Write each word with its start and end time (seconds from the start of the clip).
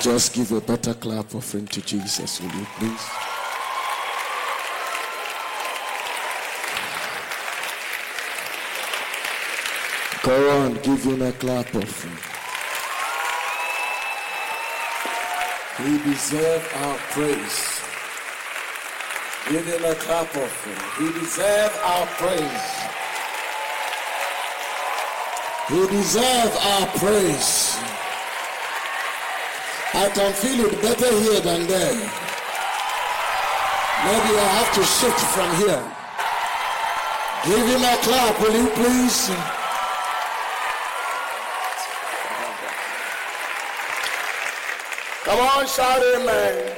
Just 0.00 0.34
give 0.34 0.52
a 0.52 0.60
better 0.60 0.94
clap 0.94 1.34
offering 1.34 1.66
to 1.68 1.80
Jesus, 1.80 2.40
will 2.40 2.50
you 2.52 2.66
please? 2.78 3.08
Go 10.22 10.50
on, 10.60 10.74
give 10.82 11.02
him 11.02 11.22
a 11.22 11.32
clap 11.32 11.74
offering. 11.74 12.18
He 15.86 15.98
deserves 16.10 16.66
our 16.74 16.96
praise. 17.10 17.80
Give 19.48 19.66
him 19.66 19.84
a 19.84 19.94
clap 19.94 20.36
offering. 20.36 21.06
He 21.06 21.20
deserves 21.20 21.76
our 21.84 22.06
praise. 22.18 22.86
He 25.68 25.86
deserves 25.96 26.56
our 26.56 26.86
praise. 26.98 27.95
I 29.96 30.10
can 30.10 30.32
feel 30.34 30.66
it 30.66 30.82
better 30.82 31.10
here 31.20 31.40
than 31.40 31.66
there. 31.66 31.94
Maybe 34.04 34.32
I 34.38 34.48
have 34.58 34.74
to 34.74 34.84
shift 34.84 35.20
from 35.34 35.50
here. 35.56 35.82
Give 37.46 37.66
him 37.66 37.82
a 37.82 37.96
clap, 38.02 38.40
will 38.40 38.52
you 38.52 38.68
please? 38.70 39.30
Come 45.24 45.40
on, 45.40 45.66
shout 45.66 46.02
amen. 46.14 46.72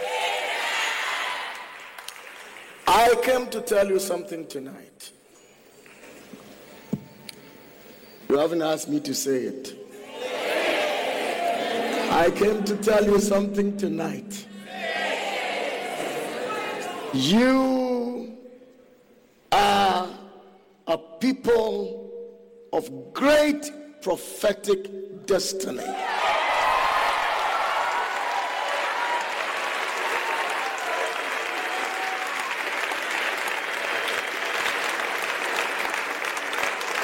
I 2.87 3.15
came 3.23 3.49
to 3.49 3.61
tell 3.61 3.89
you 3.89 3.99
something 3.99 4.47
tonight. 4.47 5.11
You 8.29 8.39
haven't 8.39 8.63
asked 8.63 8.89
me 8.89 9.01
to 9.01 9.15
say 9.15 9.39
it. 9.39 9.78
I 12.11 12.31
came 12.31 12.65
to 12.65 12.77
tell 12.77 13.05
you 13.05 13.21
something 13.21 13.77
tonight. 13.77 14.47
You 17.13 18.37
are 19.53 20.09
a 20.87 20.99
people 21.21 22.11
of 22.73 23.13
great 23.13 24.01
prophetic 24.01 25.27
destiny. 25.27 25.85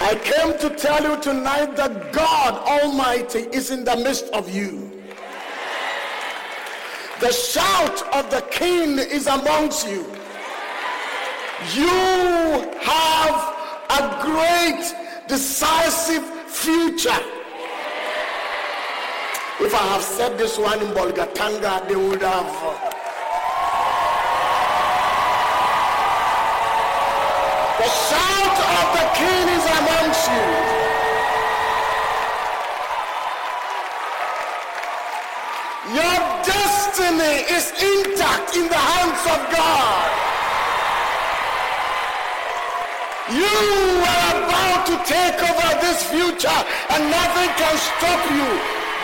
I 0.01 0.15
came 0.23 0.59
to 0.59 0.71
tell 0.77 1.03
you 1.03 1.21
tonight 1.23 1.77
that 1.77 2.13
God 2.13 2.55
Almighty 2.67 3.41
is 3.53 3.71
in 3.71 3.85
the 3.85 3.97
midst 3.97 4.27
of 4.33 4.51
you. 4.55 5.04
The 7.25 7.33
shout 7.33 8.03
of 8.13 8.31
the 8.31 8.43
king 8.51 8.99
is 8.99 9.27
amongst 9.27 9.89
you. 9.89 10.05
You 11.73 12.69
have 12.83 13.39
a 13.89 14.21
great, 14.21 14.95
decisive 15.27 16.23
future. 16.47 17.25
If 19.59 19.75
I 19.75 19.85
have 19.95 20.03
said 20.03 20.37
this 20.37 20.59
one 20.59 20.79
in 20.83 20.89
Bolgatanga, 20.89 21.89
they 21.89 21.97
would 21.97 22.21
have. 22.21 22.45
The 27.81 27.89
shout 28.05 28.59
of 28.77 28.87
the 28.99 29.07
king 29.17 29.49
is 29.49 29.65
amongst 29.81 30.29
you. 30.29 30.85
Your 35.95 36.35
destiny 36.45 37.34
is 37.51 37.73
intact 37.77 38.57
in 38.57 38.69
the 38.69 38.83
hands 38.93 39.23
of 39.29 39.41
God. 39.53 40.11
You 43.33 43.57
are 44.05 44.33
about 44.45 44.87
to 44.87 44.97
take 45.09 45.39
over 45.41 45.71
this 45.81 46.05
future 46.13 46.61
and 46.93 47.03
nothing 47.11 47.51
can 47.57 47.77
stop 47.77 48.21
you. 48.31 48.51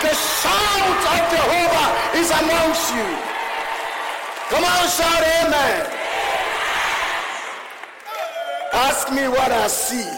The 0.04 0.14
shout 0.14 1.00
of 1.12 1.20
Jehovah 1.32 1.88
is 2.20 2.30
amongst 2.30 2.94
you. 2.94 3.08
Come 4.50 4.64
on, 4.64 4.88
shout 4.88 5.24
amen. 5.40 5.86
Ask 8.72 9.12
me 9.12 9.28
what 9.28 9.50
I 9.52 9.66
see. 9.68 10.10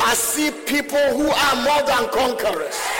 I 0.00 0.14
see 0.14 0.50
people 0.66 1.06
who 1.16 1.28
are 1.28 1.56
more 1.64 1.82
than 1.86 2.08
conquerors. 2.10 2.97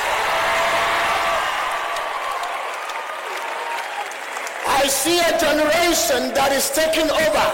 I 4.79 4.87
see 4.87 5.19
a 5.19 5.35
generation 5.43 6.31
that 6.39 6.55
is 6.55 6.71
taking 6.71 7.11
over. 7.11 7.49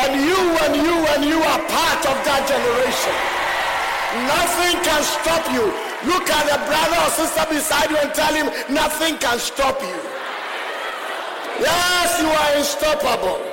And 0.00 0.16
you 0.16 0.40
and 0.64 0.72
you 0.80 0.96
and 1.12 1.20
you 1.28 1.36
are 1.36 1.60
part 1.68 2.02
of 2.08 2.16
that 2.24 2.48
generation. 2.48 3.16
Nothing 4.24 4.80
can 4.80 5.02
stop 5.04 5.44
you. 5.52 5.68
Look 6.08 6.24
at 6.24 6.44
the 6.48 6.56
brother 6.64 6.96
or 7.04 7.10
sister 7.12 7.44
beside 7.52 7.90
you 7.92 7.98
and 8.00 8.14
tell 8.16 8.32
him 8.32 8.48
nothing 8.72 9.18
can 9.18 9.38
stop 9.38 9.76
you. 9.82 9.98
Yes, 11.60 12.16
you 12.16 12.32
are 12.32 12.50
unstoppable. 12.56 13.44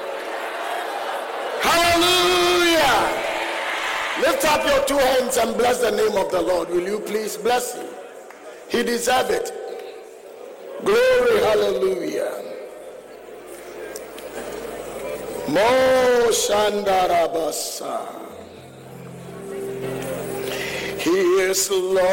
Hallelujah. 1.68 2.96
Lift 4.24 4.46
up 4.46 4.64
your 4.64 4.86
two 4.86 4.98
hands 4.98 5.36
and 5.36 5.58
bless 5.58 5.82
the 5.82 5.92
name 5.92 6.16
of 6.16 6.32
the 6.32 6.42
Lord. 6.42 6.70
Will 6.70 6.88
you 6.88 7.02
please 7.02 7.36
bless 7.36 7.76
him? 7.76 7.88
He 8.70 8.84
deserves 8.84 9.32
it. 9.32 9.57
Glory, 10.84 11.40
hallelujah. 11.42 12.44
Mo 15.48 16.30
Shandarabasa. 16.30 18.18
He 21.00 21.20
is 21.50 21.72
Lord. 21.72 22.08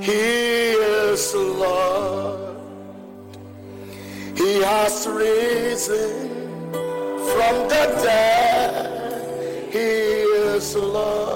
He 0.00 0.72
is 0.72 1.34
Lord. 1.34 2.56
He 4.36 4.62
has 4.62 5.06
risen 5.06 6.30
from 7.34 7.68
the 7.68 7.84
dead. 8.02 9.70
He 9.70 9.78
is 9.78 10.74
Lord. 10.74 11.34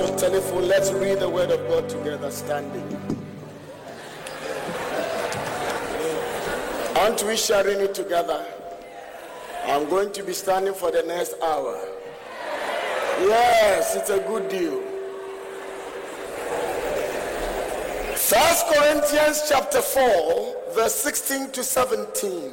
Your 0.00 0.16
telephone, 0.16 0.66
let's 0.66 0.90
read 0.92 1.20
the 1.20 1.28
Word 1.28 1.50
of 1.50 1.60
God 1.68 1.86
together 1.86 2.30
standing. 2.30 2.82
Aren't 6.96 7.22
we 7.22 7.36
sharing 7.36 7.80
it 7.80 7.94
together? 7.94 8.46
I'm 9.66 9.90
going 9.90 10.10
to 10.12 10.22
be 10.22 10.32
standing 10.32 10.72
for 10.72 10.90
the 10.90 11.02
next 11.02 11.34
hour. 11.42 11.78
Yes, 13.20 13.94
it's 13.94 14.08
a 14.08 14.20
good 14.20 14.48
deal. 14.48 14.80
First 18.16 18.66
Corinthians 18.68 19.42
chapter 19.50 19.82
4, 19.82 20.72
verse 20.74 20.94
16 20.94 21.50
to 21.50 21.62
17. 21.62 22.52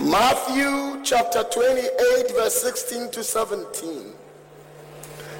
Matthew 0.00 1.04
chapter 1.04 1.44
28, 1.44 2.32
verse 2.34 2.62
16 2.62 3.12
to 3.12 3.22
17. 3.22 4.07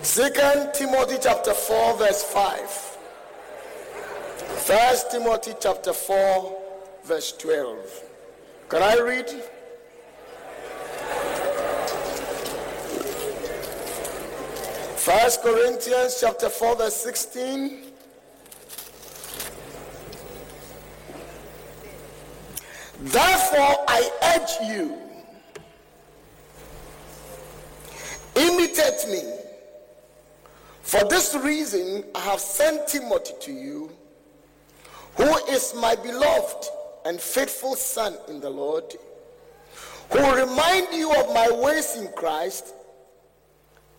Second 0.09 0.73
Timothy 0.73 1.19
chapter 1.21 1.53
4, 1.53 1.99
verse 1.99 2.25
5. 2.25 2.61
First 4.65 5.11
Timothy 5.11 5.53
chapter 5.61 5.93
4, 5.93 6.63
verse 7.05 7.33
12. 7.33 8.03
Can 8.71 8.83
I 8.83 8.99
read? 9.01 9.29
First 14.97 15.43
Corinthians 15.43 16.17
chapter 16.19 16.49
4, 16.49 16.77
verse 16.77 16.97
16. 16.97 17.83
Therefore, 22.99 23.85
I 23.87 24.11
urge 24.37 24.69
you, 24.71 24.97
imitate 28.37 29.07
me. 29.11 29.48
For 30.89 31.05
this 31.05 31.35
reason, 31.35 32.03
I 32.15 32.21
have 32.21 32.41
sent 32.41 32.89
Timothy 32.89 33.35
to 33.43 33.53
you, 33.53 33.91
who 35.19 35.37
is 35.51 35.75
my 35.75 35.95
beloved 35.95 36.67
and 37.05 37.21
faithful 37.21 37.77
son 37.77 38.17
in 38.27 38.41
the 38.41 38.49
Lord, 38.49 38.85
who 40.11 40.19
will 40.19 40.47
remind 40.47 40.87
you 40.95 41.13
of 41.15 41.35
my 41.35 41.51
ways 41.63 41.95
in 41.97 42.09
Christ 42.17 42.73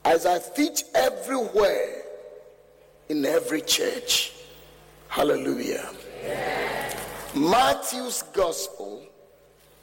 as 0.03 0.25
I 0.25 0.39
teach 0.39 0.81
everywhere 0.95 2.01
in 3.07 3.23
every 3.23 3.61
church. 3.61 4.33
Hallelujah. 5.09 5.87
Matthew's 7.35 8.23
Gospel, 8.33 9.03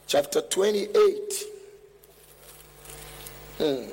chapter 0.08 0.40
28. 0.40 1.34
Hmm. 3.58 3.92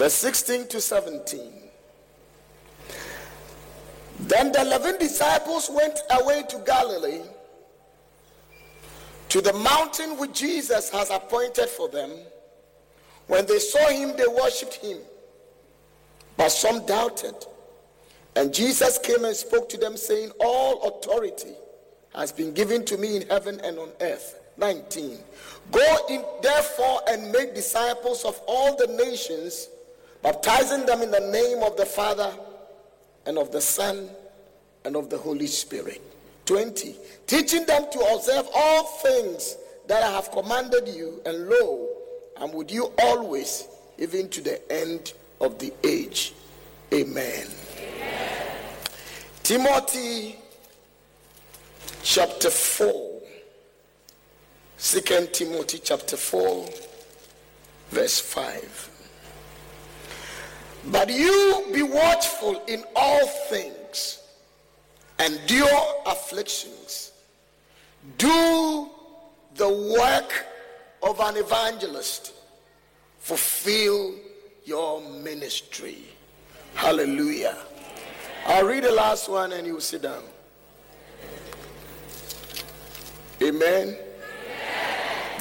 Verse 0.00 0.14
16 0.14 0.66
to 0.68 0.80
17. 0.80 1.52
Then 4.20 4.50
the 4.50 4.62
eleven 4.62 4.96
disciples 4.96 5.70
went 5.70 6.00
away 6.12 6.42
to 6.48 6.58
Galilee, 6.64 7.20
to 9.28 9.42
the 9.42 9.52
mountain 9.52 10.16
which 10.16 10.40
Jesus 10.40 10.88
has 10.88 11.10
appointed 11.10 11.68
for 11.68 11.90
them. 11.90 12.12
When 13.26 13.44
they 13.44 13.58
saw 13.58 13.90
him, 13.90 14.16
they 14.16 14.26
worshipped 14.26 14.76
him, 14.76 14.96
but 16.38 16.48
some 16.48 16.86
doubted. 16.86 17.34
And 18.36 18.54
Jesus 18.54 18.98
came 19.00 19.26
and 19.26 19.36
spoke 19.36 19.68
to 19.68 19.76
them, 19.76 19.98
saying, 19.98 20.30
All 20.40 20.82
authority 20.88 21.52
has 22.14 22.32
been 22.32 22.54
given 22.54 22.86
to 22.86 22.96
me 22.96 23.16
in 23.16 23.28
heaven 23.28 23.60
and 23.62 23.78
on 23.78 23.90
earth. 24.00 24.40
19. 24.56 25.18
Go 25.70 25.96
in, 26.08 26.24
therefore, 26.40 27.02
and 27.06 27.30
make 27.30 27.54
disciples 27.54 28.24
of 28.24 28.40
all 28.46 28.76
the 28.76 28.86
nations, 28.86 29.68
baptizing 30.22 30.86
them 30.86 31.02
in 31.02 31.10
the 31.10 31.20
name 31.20 31.62
of 31.62 31.76
the 31.76 31.86
Father 31.86 32.32
and 33.26 33.38
of 33.38 33.52
the 33.52 33.60
Son 33.60 34.08
and 34.84 34.96
of 34.96 35.10
the 35.10 35.18
Holy 35.18 35.46
Spirit. 35.46 36.00
20. 36.46 36.96
Teaching 37.26 37.64
them 37.66 37.84
to 37.92 37.98
observe 38.12 38.48
all 38.54 38.84
things 38.84 39.56
that 39.86 40.02
I 40.02 40.10
have 40.10 40.30
commanded 40.30 40.88
you, 40.88 41.20
and 41.24 41.48
lo, 41.48 41.88
I'm 42.36 42.52
with 42.52 42.72
you 42.72 42.92
always, 43.02 43.68
even 43.98 44.28
to 44.30 44.40
the 44.40 44.72
end 44.72 45.12
of 45.40 45.58
the 45.58 45.72
age. 45.84 46.32
Amen. 46.92 47.46
Timothy 49.42 50.36
chapter 52.02 52.50
4. 52.50 53.20
2 54.78 55.00
Timothy 55.32 55.78
chapter 55.84 56.16
4, 56.16 56.68
verse 57.90 58.18
5. 58.18 58.89
But 60.86 61.10
you 61.10 61.66
be 61.72 61.82
watchful 61.82 62.62
in 62.66 62.84
all 62.96 63.26
things, 63.26 64.22
endure 65.18 66.02
afflictions, 66.06 67.12
do 68.16 68.88
the 69.56 69.68
work 69.98 70.46
of 71.02 71.20
an 71.20 71.36
evangelist, 71.36 72.32
fulfill 73.18 74.14
your 74.64 75.00
ministry. 75.00 75.98
Hallelujah. 76.74 77.58
I'll 78.46 78.64
read 78.64 78.84
the 78.84 78.92
last 78.92 79.28
one 79.28 79.52
and 79.52 79.66
you 79.66 79.80
sit 79.80 80.02
down. 80.02 80.22
Amen. 83.42 83.96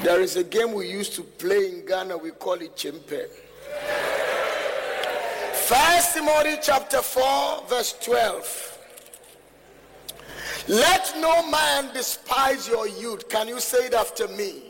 There 0.04 0.22
is 0.22 0.36
a 0.36 0.44
game 0.44 0.74
we 0.74 0.90
used 0.90 1.14
to 1.16 1.24
play 1.24 1.68
in 1.68 1.86
Ghana, 1.86 2.18
we 2.18 2.32
call 2.32 2.54
it 2.54 2.76
Chimpe. 2.76 3.28
First 5.70 6.16
Timothy 6.16 6.58
chapter 6.64 7.00
4, 7.00 7.68
verse 7.70 7.94
12. 8.02 8.78
Let 10.68 11.14
no 11.20 11.48
man 11.48 11.94
despise 11.94 12.68
your 12.68 12.88
youth. 12.88 13.30
Can 13.30 13.48
you 13.48 13.60
say 13.60 13.86
it 13.86 13.94
after 13.94 14.28
me? 14.30 14.64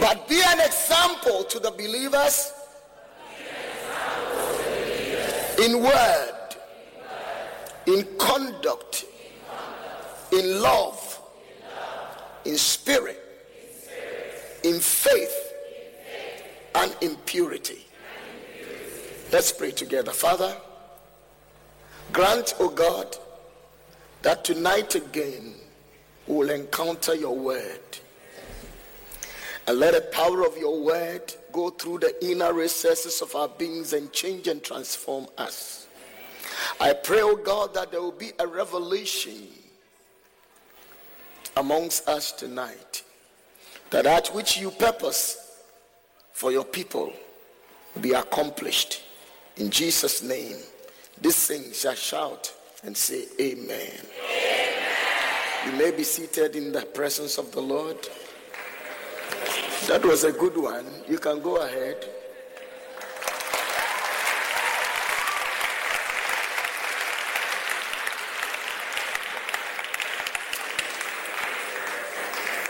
But 0.00 0.26
be 0.28 0.42
an 0.44 0.58
example 0.58 1.44
to 1.44 1.60
the 1.60 1.70
believers 1.70 2.52
in 5.62 5.80
word, 5.80 6.56
in 7.86 8.04
conduct, 8.18 9.04
in 10.32 10.60
love, 10.60 11.20
in 12.44 12.56
spirit, 12.58 13.22
in 14.64 14.80
faith, 14.80 15.47
and 16.78 16.96
in 17.00 17.16
purity. 17.26 17.84
Let's 19.32 19.52
pray 19.52 19.72
together. 19.72 20.12
Father, 20.12 20.56
grant, 22.12 22.54
O 22.60 22.68
God, 22.68 23.16
that 24.22 24.44
tonight 24.44 24.94
again 24.94 25.54
we 26.26 26.36
will 26.36 26.50
encounter 26.50 27.14
your 27.14 27.36
word. 27.36 27.80
And 29.66 29.78
let 29.78 29.92
the 29.92 30.00
power 30.00 30.46
of 30.46 30.56
your 30.56 30.80
word 30.80 31.34
go 31.52 31.68
through 31.70 31.98
the 31.98 32.24
inner 32.24 32.54
recesses 32.54 33.20
of 33.20 33.34
our 33.34 33.48
beings 33.48 33.92
and 33.92 34.10
change 34.12 34.48
and 34.48 34.62
transform 34.62 35.26
us. 35.36 35.88
I 36.80 36.92
pray, 36.94 37.20
oh 37.20 37.36
God, 37.36 37.74
that 37.74 37.90
there 37.90 38.00
will 38.00 38.12
be 38.12 38.32
a 38.38 38.46
revelation 38.46 39.48
amongst 41.56 42.08
us 42.08 42.32
tonight. 42.32 43.02
That 43.90 44.04
that 44.04 44.28
which 44.28 44.58
you 44.58 44.70
purpose 44.70 45.47
for 46.38 46.52
your 46.52 46.64
people 46.64 47.12
be 48.00 48.12
accomplished. 48.12 49.02
In 49.56 49.70
Jesus' 49.70 50.22
name, 50.22 50.54
this 51.20 51.48
thing 51.48 51.72
shall 51.72 51.96
shout 51.96 52.54
and 52.84 52.96
say, 52.96 53.24
Amen. 53.40 53.66
Amen. 53.66 54.72
You 55.66 55.72
may 55.72 55.90
be 55.90 56.04
seated 56.04 56.54
in 56.54 56.70
the 56.70 56.82
presence 56.82 57.38
of 57.38 57.50
the 57.50 57.60
Lord. 57.60 57.96
That 59.88 60.04
was 60.04 60.22
a 60.22 60.30
good 60.30 60.56
one. 60.56 60.86
You 61.08 61.18
can 61.18 61.42
go 61.42 61.56
ahead. 61.56 62.06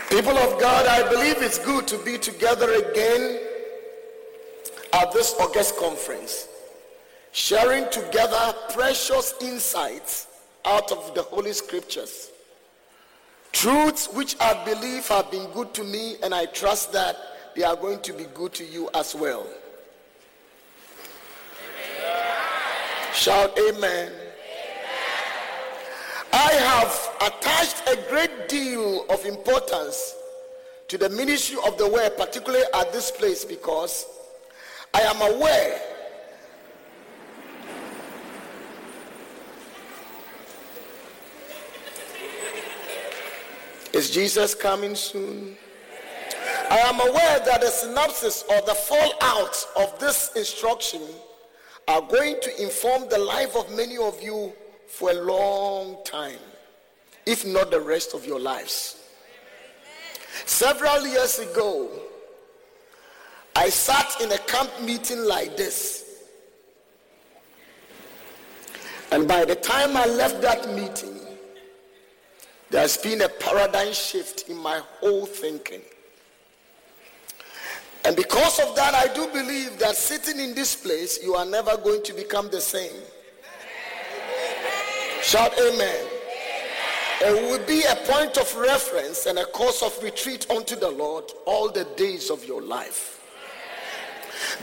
People 0.09 0.39
of 0.39 0.59
God, 0.59 0.87
I 0.87 1.07
believe 1.11 1.43
it's 1.43 1.59
good 1.59 1.87
to 1.89 1.99
be 1.99 2.17
together 2.17 2.73
again 2.73 3.41
at 4.93 5.13
this 5.13 5.35
August 5.41 5.77
conference, 5.77 6.49
sharing 7.33 7.89
together 7.91 8.55
precious 8.71 9.35
insights 9.41 10.27
out 10.65 10.91
of 10.93 11.15
the 11.15 11.23
Holy 11.23 11.53
Scriptures. 11.53 12.31
Truths 13.53 14.09
which 14.13 14.37
I 14.41 14.65
believe 14.65 15.07
have 15.09 15.31
been 15.31 15.51
good 15.51 15.73
to 15.75 15.85
me, 15.85 16.17
and 16.23 16.35
I 16.35 16.47
trust 16.47 16.93
that 16.93 17.17
they 17.57 17.63
are 17.65 17.77
going 17.77 18.01
to 18.01 18.13
be 18.13 18.25
good 18.35 18.53
to 18.55 18.65
you 18.65 18.91
as 18.95 19.15
well. 19.15 19.47
Shout 23.15 23.59
amen. 23.59 23.81
amen. 23.81 24.13
I 26.33 26.53
have 26.53 27.33
attached 27.33 27.83
a 27.89 27.97
great 28.09 28.49
deal 28.49 29.07
of 29.11 29.25
importance 29.25 30.15
to 30.89 30.99
the 30.99 31.09
ministry 31.09 31.59
of 31.67 31.77
the 31.79 31.89
word, 31.89 32.17
particularly 32.17 32.65
at 32.75 32.93
this 32.93 33.11
place, 33.11 33.45
because 33.45 34.07
I 34.95 35.01
am 35.03 35.21
aware 35.35 35.81
Is 43.99 44.11
Jesus 44.11 44.55
coming 44.55 44.95
soon? 44.95 45.57
I 46.71 46.77
am 46.79 47.01
aware 47.01 47.41
that 47.41 47.63
the 47.63 47.67
synopsis 47.67 48.45
or 48.49 48.61
the 48.61 48.75
fallout 48.75 49.67
of 49.77 49.99
this 49.99 50.31
instruction 50.37 51.01
are 51.89 52.03
going 52.03 52.37
to 52.43 52.63
inform 52.63 53.09
the 53.09 53.19
life 53.19 53.57
of 53.57 53.75
many 53.75 53.97
of 53.97 54.23
you 54.23 54.53
for 54.87 55.11
a 55.11 55.15
long 55.15 55.97
time, 56.05 56.39
if 57.27 57.45
not 57.45 57.73
the 57.73 57.81
rest 57.81 58.15
of 58.15 58.25
your 58.25 58.39
lives. 58.39 59.03
Several 60.45 61.05
years 61.05 61.41
ago, 61.41 61.91
I 63.59 63.71
sat 63.71 64.21
in 64.21 64.31
a 64.31 64.39
camp 64.39 64.71
meeting 64.83 65.19
like 65.19 65.57
this. 65.57 66.05
And 69.11 69.27
by 69.27 69.45
the 69.45 69.57
time 69.57 69.97
I 69.97 70.07
left 70.07 70.41
that 70.43 70.73
meeting, 70.77 71.19
there's 72.71 72.97
been 72.99 73.23
a 73.23 73.29
paradigm 73.29 73.93
shift 73.93 74.49
in 74.49 74.57
my 74.59 74.81
whole 75.01 75.27
thinking. 75.27 75.81
And 78.05 78.15
because 78.15 78.61
of 78.61 78.77
that, 78.77 78.95
I 78.95 79.13
do 79.13 79.27
believe 79.27 79.77
that 79.81 79.97
sitting 79.97 80.39
in 80.39 80.55
this 80.55 80.77
place, 80.77 81.19
you 81.21 81.35
are 81.35 81.45
never 81.45 81.77
going 81.79 82.05
to 82.05 82.13
become 82.13 82.49
the 82.51 82.61
same. 82.61 83.03
Shout 85.21 85.53
amen. 85.59 86.07
It 87.23 87.51
will 87.51 87.67
be 87.67 87.83
a 87.83 87.97
point 88.07 88.39
of 88.39 88.55
reference 88.55 89.27
and 89.27 89.41
a 89.41 89.47
course 89.47 89.83
of 89.83 90.01
retreat 90.01 90.49
unto 90.49 90.77
the 90.77 90.93
Lord 90.93 91.25
all 91.45 91.69
the 91.69 91.89
days 91.97 92.31
of 92.31 92.45
your 92.45 92.63
life. 92.63 93.18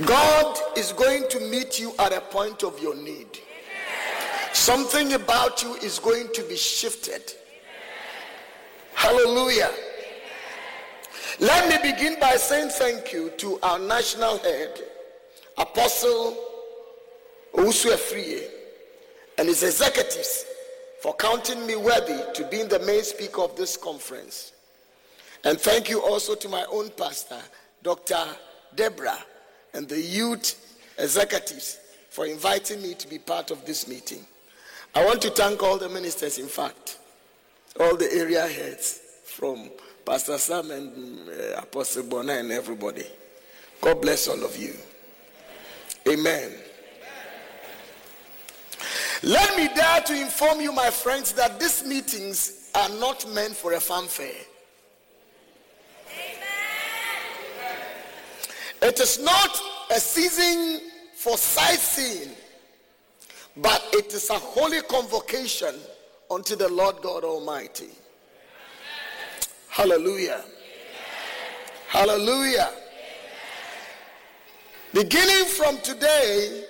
God 0.03 0.57
is 0.75 0.91
going 0.91 1.23
to 1.29 1.39
meet 1.39 1.79
you 1.79 1.93
at 1.99 2.11
a 2.11 2.19
point 2.19 2.63
of 2.63 2.81
your 2.81 2.95
need. 2.95 3.39
Something 4.51 5.13
about 5.13 5.63
you 5.63 5.75
is 5.75 5.99
going 5.99 6.27
to 6.33 6.43
be 6.43 6.57
shifted. 6.57 7.33
Hallelujah. 8.93 9.71
Let 11.39 11.69
me 11.69 11.91
begin 11.91 12.19
by 12.19 12.35
saying 12.35 12.69
thank 12.69 13.13
you 13.13 13.29
to 13.37 13.59
our 13.63 13.79
national 13.79 14.37
head, 14.39 14.81
Apostle 15.57 16.37
Owusu 17.53 17.91
Afriyie, 17.91 18.47
and 19.37 19.47
his 19.47 19.63
executives 19.63 20.45
for 21.01 21.13
counting 21.15 21.65
me 21.65 21.75
worthy 21.77 22.21
to 22.33 22.47
be 22.47 22.63
the 22.63 22.79
main 22.79 23.03
speaker 23.03 23.41
of 23.41 23.55
this 23.55 23.77
conference. 23.77 24.51
And 25.45 25.59
thank 25.59 25.89
you 25.89 26.01
also 26.01 26.35
to 26.35 26.49
my 26.49 26.65
own 26.71 26.89
pastor, 26.97 27.39
Dr. 27.83 28.25
Deborah, 28.75 29.19
and 29.75 29.87
the 29.89 29.99
youth 29.99 30.55
executives 30.97 31.79
for 32.09 32.25
inviting 32.25 32.81
me 32.81 32.93
to 32.93 33.07
be 33.09 33.19
part 33.19 33.51
of 33.51 33.65
this 33.65 33.87
meeting. 33.87 34.25
I 34.95 35.03
want 35.05 35.21
to 35.23 35.29
thank 35.29 35.61
all 35.61 35.77
the 35.77 35.89
ministers, 35.89 36.39
in 36.39 36.47
fact, 36.47 36.97
all 37.77 37.97
the 37.97 38.11
area 38.13 38.47
heads 38.47 39.01
from 39.25 39.69
Pastor 40.05 40.37
Sam 40.37 40.71
and 40.71 41.29
uh, 41.29 41.59
Apostle 41.61 42.03
Bona 42.03 42.33
and 42.33 42.51
everybody. 42.51 43.05
God 43.81 44.01
bless 44.01 44.29
all 44.29 44.41
of 44.45 44.55
you. 44.55 44.73
Amen. 46.07 46.53
Let 49.23 49.57
me 49.57 49.67
dare 49.75 50.01
to 50.01 50.21
inform 50.21 50.61
you, 50.61 50.71
my 50.71 50.89
friends, 50.89 51.33
that 51.33 51.59
these 51.59 51.83
meetings 51.83 52.69
are 52.73 52.89
not 52.89 53.27
meant 53.33 53.55
for 53.55 53.73
a 53.73 53.79
fanfare. 53.79 54.41
It 58.85 58.99
is 58.99 59.17
not 59.17 59.59
a 59.89 59.99
season 59.99 60.79
for 61.15 61.39
sightseeing, 61.39 62.35
but 63.57 63.83
it 63.93 64.13
is 64.13 64.29
a 64.29 64.35
holy 64.35 64.79
convocation 64.83 65.73
unto 66.29 66.55
the 66.55 66.69
Lord 66.69 66.97
God 67.01 67.23
Almighty. 67.23 67.89
Hallelujah. 69.69 70.45
Hallelujah. 71.87 72.69
Beginning 74.93 75.45
from 75.45 75.79
today, 75.79 76.65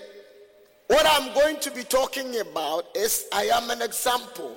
what 0.88 1.06
I'm 1.06 1.34
going 1.34 1.60
to 1.60 1.70
be 1.70 1.84
talking 1.84 2.40
about 2.40 2.96
is 2.96 3.26
I 3.34 3.50
am 3.52 3.70
an 3.72 3.82
example. 3.82 4.56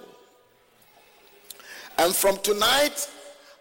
And 1.99 2.15
from 2.15 2.37
tonight, 2.37 3.11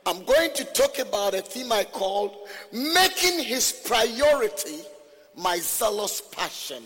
I'm 0.08 0.24
going 0.24 0.54
to 0.54 0.64
talk 0.64 1.00
about 1.00 1.34
a 1.34 1.42
theme 1.42 1.72
I 1.72 1.84
called 1.84 2.48
Making 2.72 3.44
His 3.44 3.74
Priority 3.86 4.80
My 5.36 5.58
Zealous 5.60 6.22
Passion. 6.22 6.82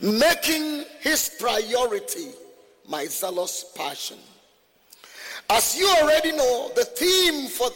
Making 0.00 0.84
His 1.00 1.36
priority 1.40 2.28
my 2.88 3.06
zealous 3.06 3.72
passion. 3.76 4.18
As 5.50 5.76
you 5.76 5.88
already 6.00 6.32
know, 6.32 6.70
the 6.74 6.84
theme 6.84 7.48
for 7.48 7.68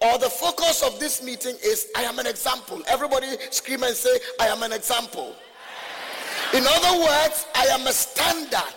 or 0.00 0.18
the 0.18 0.28
focus 0.28 0.82
of 0.82 0.98
this 0.98 1.22
meeting 1.22 1.54
is 1.64 1.88
I 1.96 2.02
am 2.02 2.18
an 2.18 2.26
example. 2.26 2.82
Everybody 2.88 3.28
scream 3.50 3.82
and 3.82 3.94
say, 3.94 4.18
I 4.40 4.48
am 4.48 4.62
an 4.62 4.72
example. 4.72 5.34
In 6.52 6.64
other 6.66 7.00
words, 7.00 7.46
I 7.54 7.66
am 7.66 7.86
a 7.86 7.92
standard 7.92 8.74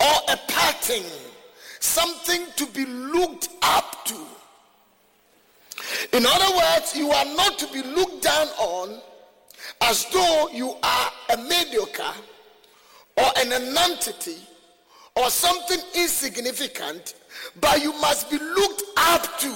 or 0.00 0.16
a 0.28 0.36
pattern, 0.48 1.02
something 1.80 2.46
to 2.56 2.66
be 2.66 2.84
looked 2.86 3.48
up 3.62 4.04
to. 4.06 4.16
In 6.12 6.24
other 6.26 6.56
words, 6.56 6.96
you 6.96 7.10
are 7.10 7.24
not 7.36 7.58
to 7.58 7.66
be 7.72 7.82
looked 7.82 8.22
down 8.22 8.46
on 8.58 9.00
as 9.82 10.06
though 10.12 10.48
you 10.52 10.74
are 10.82 11.10
a 11.30 11.36
mediocre 11.36 12.14
or 13.16 13.26
an 13.38 13.50
nonentity 13.50 14.36
or 15.14 15.30
something 15.30 15.78
insignificant, 15.94 17.14
but 17.60 17.82
you 17.82 17.92
must 18.00 18.30
be 18.30 18.38
looked 18.38 18.82
up 18.96 19.38
to. 19.38 19.54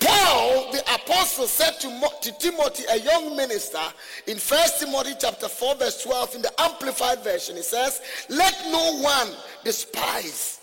Paul, 0.00 0.70
the 0.72 0.80
apostle, 0.94 1.46
said 1.46 1.80
to, 1.80 1.88
to 2.22 2.38
Timothy, 2.38 2.84
a 2.90 2.98
young 2.98 3.36
minister, 3.36 3.82
in 4.26 4.38
1 4.38 4.60
Timothy 4.78 5.14
chapter 5.18 5.48
4, 5.48 5.74
verse 5.76 6.02
12, 6.02 6.34
in 6.36 6.42
the 6.42 6.60
Amplified 6.60 7.24
Version, 7.24 7.56
he 7.56 7.62
says, 7.62 8.00
Let 8.28 8.54
no 8.70 9.00
one 9.00 9.28
despise 9.64 10.60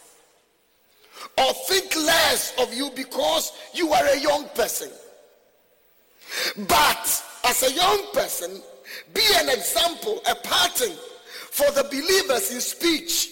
or 1.38 1.54
think 1.68 1.96
less 1.96 2.54
of 2.60 2.74
you 2.74 2.92
because 2.96 3.54
you 3.74 3.92
are 3.92 4.06
a 4.06 4.20
young 4.20 4.48
person. 4.56 4.90
But 6.68 7.24
as 7.46 7.64
a 7.64 7.74
young 7.74 8.06
person, 8.14 8.62
be 9.14 9.24
an 9.36 9.50
example, 9.50 10.22
a 10.30 10.36
pattern 10.36 10.96
for 11.52 11.70
the 11.72 11.84
believers 11.84 12.52
in 12.52 12.62
speech, 12.62 13.30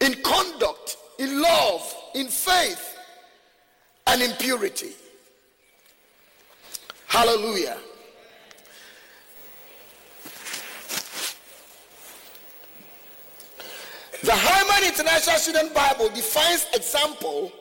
in 0.00 0.14
conduct, 0.22 0.96
in 1.18 1.40
love, 1.40 1.94
in 2.14 2.28
faith, 2.28 2.97
and 4.08 4.22
impurity. 4.22 4.92
Hallelujah. 7.06 7.78
The 14.22 14.32
Hyman 14.34 14.88
International 14.88 15.36
Student 15.36 15.74
Bible 15.74 16.08
defines 16.08 16.66
example 16.74 17.52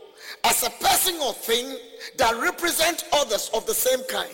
as 0.44 0.64
a 0.64 0.70
person 0.84 1.16
or 1.22 1.34
thing 1.34 1.78
that 2.18 2.36
represents 2.42 3.04
others 3.14 3.50
of 3.54 3.66
the 3.68 3.74
same 3.74 4.04
kind. 4.06 4.32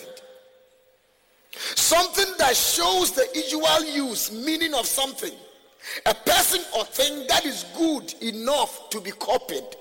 Something 1.52 2.32
that 2.38 2.56
shows 2.56 3.12
the 3.12 3.28
usual 3.34 3.84
use, 3.84 4.32
meaning 4.32 4.74
of 4.74 4.86
something. 4.86 5.34
A 6.06 6.14
person 6.14 6.62
or 6.76 6.84
thing 6.84 7.26
that 7.28 7.44
is 7.44 7.64
good 7.76 8.14
enough 8.22 8.88
to 8.90 9.00
be 9.00 9.10
copied. 9.12 9.76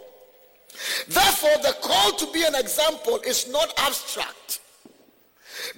Therefore, 1.07 1.57
the 1.61 1.75
call 1.81 2.11
to 2.13 2.31
be 2.31 2.43
an 2.43 2.55
example 2.55 3.19
is 3.25 3.47
not 3.49 3.73
abstract. 3.77 4.59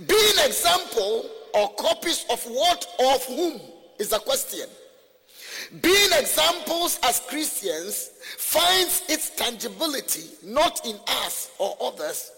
Being 0.07 0.37
example 0.45 1.29
or 1.53 1.73
copies 1.75 2.25
of 2.29 2.43
what 2.43 2.85
or 2.99 3.15
of 3.15 3.25
whom 3.25 3.61
is 3.99 4.11
a 4.13 4.19
question. 4.19 4.67
Being 5.81 6.09
examples 6.17 6.99
as 7.03 7.21
Christians 7.21 8.11
finds 8.37 9.03
its 9.09 9.31
tangibility 9.31 10.29
not 10.43 10.85
in 10.85 10.95
us 11.07 11.51
or 11.57 11.75
others, 11.81 12.31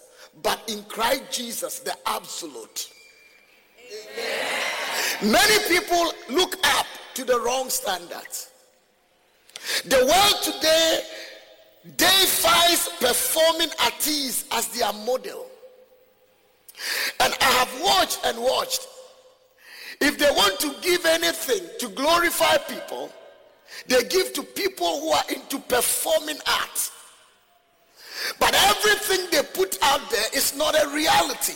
but 0.44 0.62
in 0.68 0.84
Christ 0.84 1.24
Jesus, 1.32 1.80
the 1.80 1.96
absolute. 2.06 2.90
Many 5.22 5.60
people 5.68 6.14
look 6.30 6.56
up 6.64 6.86
to 7.16 7.24
the 7.24 7.40
wrong 7.40 7.70
standards. 7.70 8.50
The 9.86 9.98
world 9.98 10.44
today 10.44 11.02
deifies 11.96 12.90
performing 13.00 13.70
artists 13.84 14.46
as 14.52 14.68
their 14.70 14.92
model. 14.94 15.46
And 17.20 17.34
I 17.42 17.46
have 17.46 17.82
watched 17.82 18.20
and 18.26 18.38
watched. 18.40 18.88
If 20.00 20.18
they 20.20 20.30
want 20.32 20.60
to 20.60 20.76
give 20.82 21.06
anything 21.06 21.68
to 21.80 21.88
glorify 21.90 22.58
people, 22.58 23.12
they 23.88 24.04
give 24.04 24.34
to 24.34 24.44
people 24.44 25.02
who 25.02 25.10
are 25.10 25.24
into 25.30 25.60
performing 25.60 26.38
art. 26.48 26.92
But 28.40 28.54
everything 28.54 29.28
they 29.32 29.44
put 29.54 29.78
out 29.82 30.10
there 30.10 30.26
is 30.34 30.56
not 30.56 30.76
a 30.76 30.90
reality. 30.90 31.54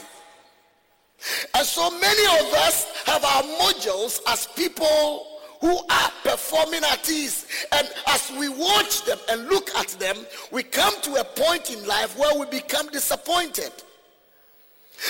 And 1.53 1.65
so 1.65 1.91
many 1.91 2.23
of 2.39 2.53
us 2.53 2.85
have 3.05 3.23
our 3.23 3.43
modules 3.43 4.19
as 4.27 4.47
people 4.47 5.30
who 5.61 5.77
are 5.77 6.11
performing 6.23 6.83
artists 6.83 7.67
And 7.71 7.87
as 8.07 8.31
we 8.37 8.49
watch 8.49 9.05
them 9.05 9.19
and 9.29 9.47
look 9.47 9.69
at 9.75 9.89
them, 9.99 10.17
we 10.51 10.63
come 10.63 10.99
to 11.03 11.15
a 11.15 11.23
point 11.23 11.69
in 11.69 11.85
life 11.87 12.17
where 12.17 12.37
we 12.37 12.45
become 12.47 12.87
disappointed. 12.89 13.71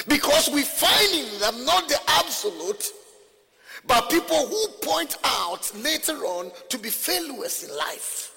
Because 0.08 0.50
we 0.50 0.62
find 0.62 1.14
in 1.14 1.40
them 1.40 1.66
not 1.66 1.88
the 1.88 2.00
absolute, 2.08 2.92
but 3.88 4.10
people 4.10 4.46
who 4.48 4.68
point 4.82 5.18
out 5.24 5.72
later 5.76 6.18
on 6.26 6.52
to 6.70 6.78
be 6.78 6.90
failures 6.90 7.64
in 7.64 7.76
life. 7.76 8.32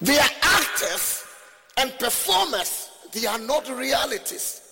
They 0.00 0.18
are 0.18 0.30
actors 0.42 1.24
and 1.76 1.92
performers, 1.98 2.90
they 3.12 3.26
are 3.26 3.38
not 3.38 3.68
realities. 3.68 4.67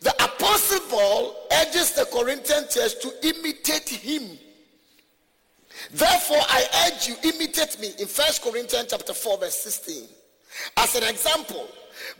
The 0.00 0.14
Apostle 0.22 0.80
Paul 0.88 1.36
urges 1.60 1.92
the 1.92 2.06
Corinthian 2.06 2.64
church 2.70 3.00
to 3.02 3.12
imitate 3.26 3.88
him. 3.88 4.38
Therefore, 5.92 6.40
I 6.40 6.64
urge 6.86 7.08
you, 7.08 7.16
imitate 7.24 7.80
me 7.80 7.92
in 7.98 8.06
First 8.06 8.42
Corinthians 8.42 8.88
chapter 8.90 9.14
4, 9.14 9.38
verse 9.38 9.54
16. 9.54 10.08
As 10.76 10.94
an 10.94 11.04
example. 11.04 11.68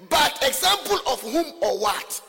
But 0.08 0.42
example 0.42 0.99
of 1.06 1.20
whom 1.23 1.47
or 1.61 1.78
what? 1.78 2.20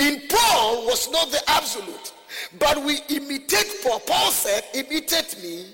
In 0.00 0.22
Paul 0.28 0.86
was 0.86 1.10
not 1.10 1.30
the 1.30 1.42
absolute, 1.48 2.12
but 2.58 2.82
we 2.82 2.98
imitate 3.08 3.82
Paul. 3.82 4.00
Paul 4.00 4.30
said, 4.30 4.64
imitate 4.74 5.40
me, 5.42 5.66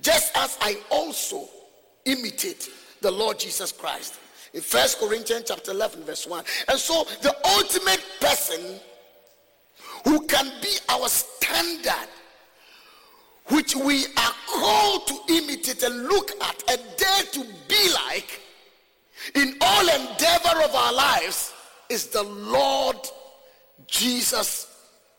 just 0.00 0.36
as 0.36 0.56
I 0.60 0.78
also 0.90 1.48
imitate 2.04 2.68
the 3.00 3.10
Lord 3.10 3.38
Jesus 3.38 3.72
Christ 3.72 4.18
in 4.54 4.60
First 4.60 4.98
Corinthians 4.98 5.44
chapter 5.48 5.72
11, 5.72 6.04
verse 6.04 6.26
1. 6.26 6.44
And 6.68 6.78
so 6.78 7.04
the 7.22 7.34
ultimate 7.44 8.04
person 8.20 8.80
who 10.04 10.26
can 10.26 10.50
be 10.62 10.76
our 10.88 11.08
standard, 11.08 12.08
which 13.46 13.74
we 13.76 14.06
are 14.16 14.34
called 14.46 15.06
to 15.06 15.18
imitate 15.28 15.82
and 15.82 16.04
look 16.04 16.30
at 16.42 16.62
and 16.70 16.80
dare 16.96 17.22
to 17.32 17.44
be 17.68 17.92
like 17.92 18.40
in 19.34 19.56
all 19.60 19.88
endeavor 19.88 20.62
of 20.62 20.74
our 20.74 20.92
lives, 20.92 21.52
is 21.88 22.08
the 22.08 22.22
Lord 22.22 22.96
Jesus 23.86 24.66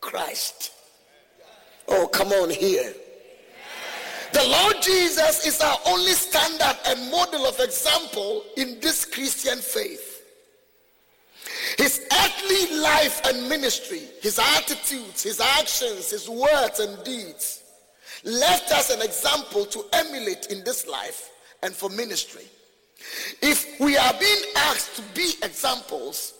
Christ. 0.01 0.71
Oh, 1.88 2.07
come 2.07 2.29
on 2.29 2.50
here. 2.50 2.93
The 4.31 4.48
Lord 4.48 4.81
Jesus 4.81 5.45
is 5.45 5.59
our 5.62 5.77
only 5.88 6.12
standard 6.13 6.77
and 6.88 7.12
model 7.12 7.45
of 7.45 7.59
example 7.59 8.43
in 8.57 8.79
this 8.79 9.05
Christian 9.05 9.57
faith. 9.57 10.24
His 11.77 12.07
earthly 12.12 12.77
life 12.79 13.21
and 13.25 13.50
ministry, 13.50 14.01
his 14.21 14.39
attitudes, 14.39 15.24
his 15.24 15.39
actions, 15.39 16.12
his 16.12 16.29
words 16.29 16.79
and 16.79 17.03
deeds 17.03 17.63
left 18.24 18.71
us 18.71 18.89
an 18.89 19.01
example 19.01 19.65
to 19.65 19.83
emulate 19.93 20.48
in 20.48 20.63
this 20.63 20.88
life 20.88 21.29
and 21.63 21.74
for 21.74 21.89
ministry. 21.89 22.45
If 23.41 23.79
we 23.79 23.98
are 23.98 24.13
being 24.19 24.43
asked 24.55 24.95
to 24.98 25.01
be 25.13 25.33
examples, 25.43 26.33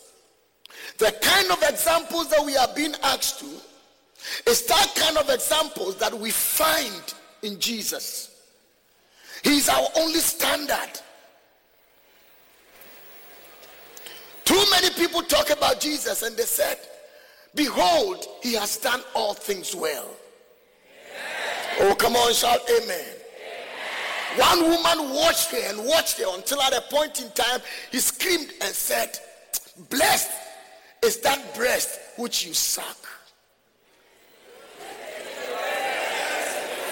the 0.98 1.12
kind 1.20 1.50
of 1.50 1.62
examples 1.68 2.28
that 2.28 2.44
we 2.44 2.56
are 2.56 2.68
being 2.74 2.94
asked 3.02 3.40
to 3.40 4.50
is 4.50 4.66
that 4.66 4.94
kind 4.94 5.16
of 5.16 5.30
examples 5.30 5.96
that 5.96 6.12
we 6.12 6.30
find 6.30 7.14
in 7.42 7.58
Jesus. 7.58 8.30
He's 9.42 9.68
our 9.68 9.88
only 9.96 10.20
standard. 10.20 11.00
Too 14.44 14.62
many 14.70 14.90
people 14.90 15.22
talk 15.22 15.50
about 15.50 15.80
Jesus 15.80 16.22
and 16.22 16.36
they 16.36 16.42
said, 16.42 16.78
Behold, 17.54 18.26
he 18.42 18.54
has 18.54 18.76
done 18.78 19.00
all 19.14 19.34
things 19.34 19.74
well. 19.74 20.08
Oh, 21.80 21.94
come 21.94 22.16
on, 22.16 22.32
shout 22.32 22.60
amen. 22.68 23.06
One 24.36 24.62
woman 24.62 25.14
watched 25.14 25.50
her 25.50 25.70
and 25.70 25.84
watched 25.86 26.18
her 26.18 26.26
until 26.34 26.60
at 26.62 26.72
a 26.72 26.82
point 26.82 27.20
in 27.20 27.30
time 27.32 27.60
he 27.90 27.98
screamed 27.98 28.52
and 28.60 28.72
said, 28.74 29.18
Blessed 29.88 30.30
is 31.02 31.20
that 31.20 31.54
breast 31.54 31.98
which 32.16 32.46
you 32.46 32.54
suck. 32.54 33.06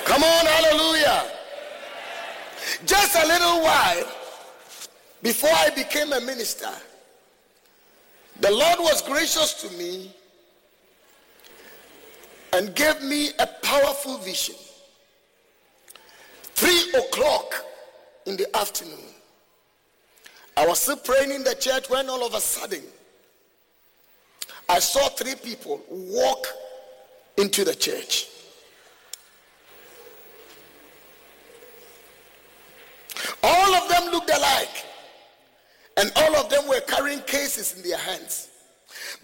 Come 0.08 0.24
on, 0.24 0.46
hallelujah. 0.46 1.24
Just 2.86 3.14
a 3.14 3.26
little 3.26 3.60
while 3.60 4.10
before 5.22 5.50
I 5.52 5.68
became 5.68 6.14
a 6.14 6.20
minister, 6.20 6.70
the 8.40 8.50
Lord 8.50 8.78
was 8.78 9.02
gracious 9.02 9.52
to 9.60 9.70
me 9.76 10.10
and 12.54 12.74
gave 12.74 13.02
me 13.02 13.32
a 13.38 13.46
powerful 13.62 14.16
vision. 14.16 14.54
Three 16.54 16.90
o'clock 16.94 17.62
in 18.24 18.38
the 18.38 18.56
afternoon, 18.56 19.12
I 20.56 20.66
was 20.66 20.78
still 20.78 20.96
praying 20.96 21.32
in 21.32 21.44
the 21.44 21.54
church 21.54 21.90
when 21.90 22.08
all 22.08 22.26
of 22.26 22.32
a 22.32 22.40
sudden 22.40 22.82
I 24.70 24.78
saw 24.78 25.10
three 25.10 25.34
people 25.34 25.82
walk 25.90 26.46
into 27.36 27.62
the 27.62 27.74
church. 27.74 28.28
All 33.42 33.74
of 33.74 33.87
them 33.98 34.12
looked 34.12 34.30
alike. 34.30 34.84
And 35.96 36.12
all 36.16 36.36
of 36.36 36.48
them 36.48 36.68
were 36.68 36.80
carrying 36.80 37.20
cases 37.20 37.74
in 37.76 37.82
their 37.82 37.98
hands. 37.98 38.48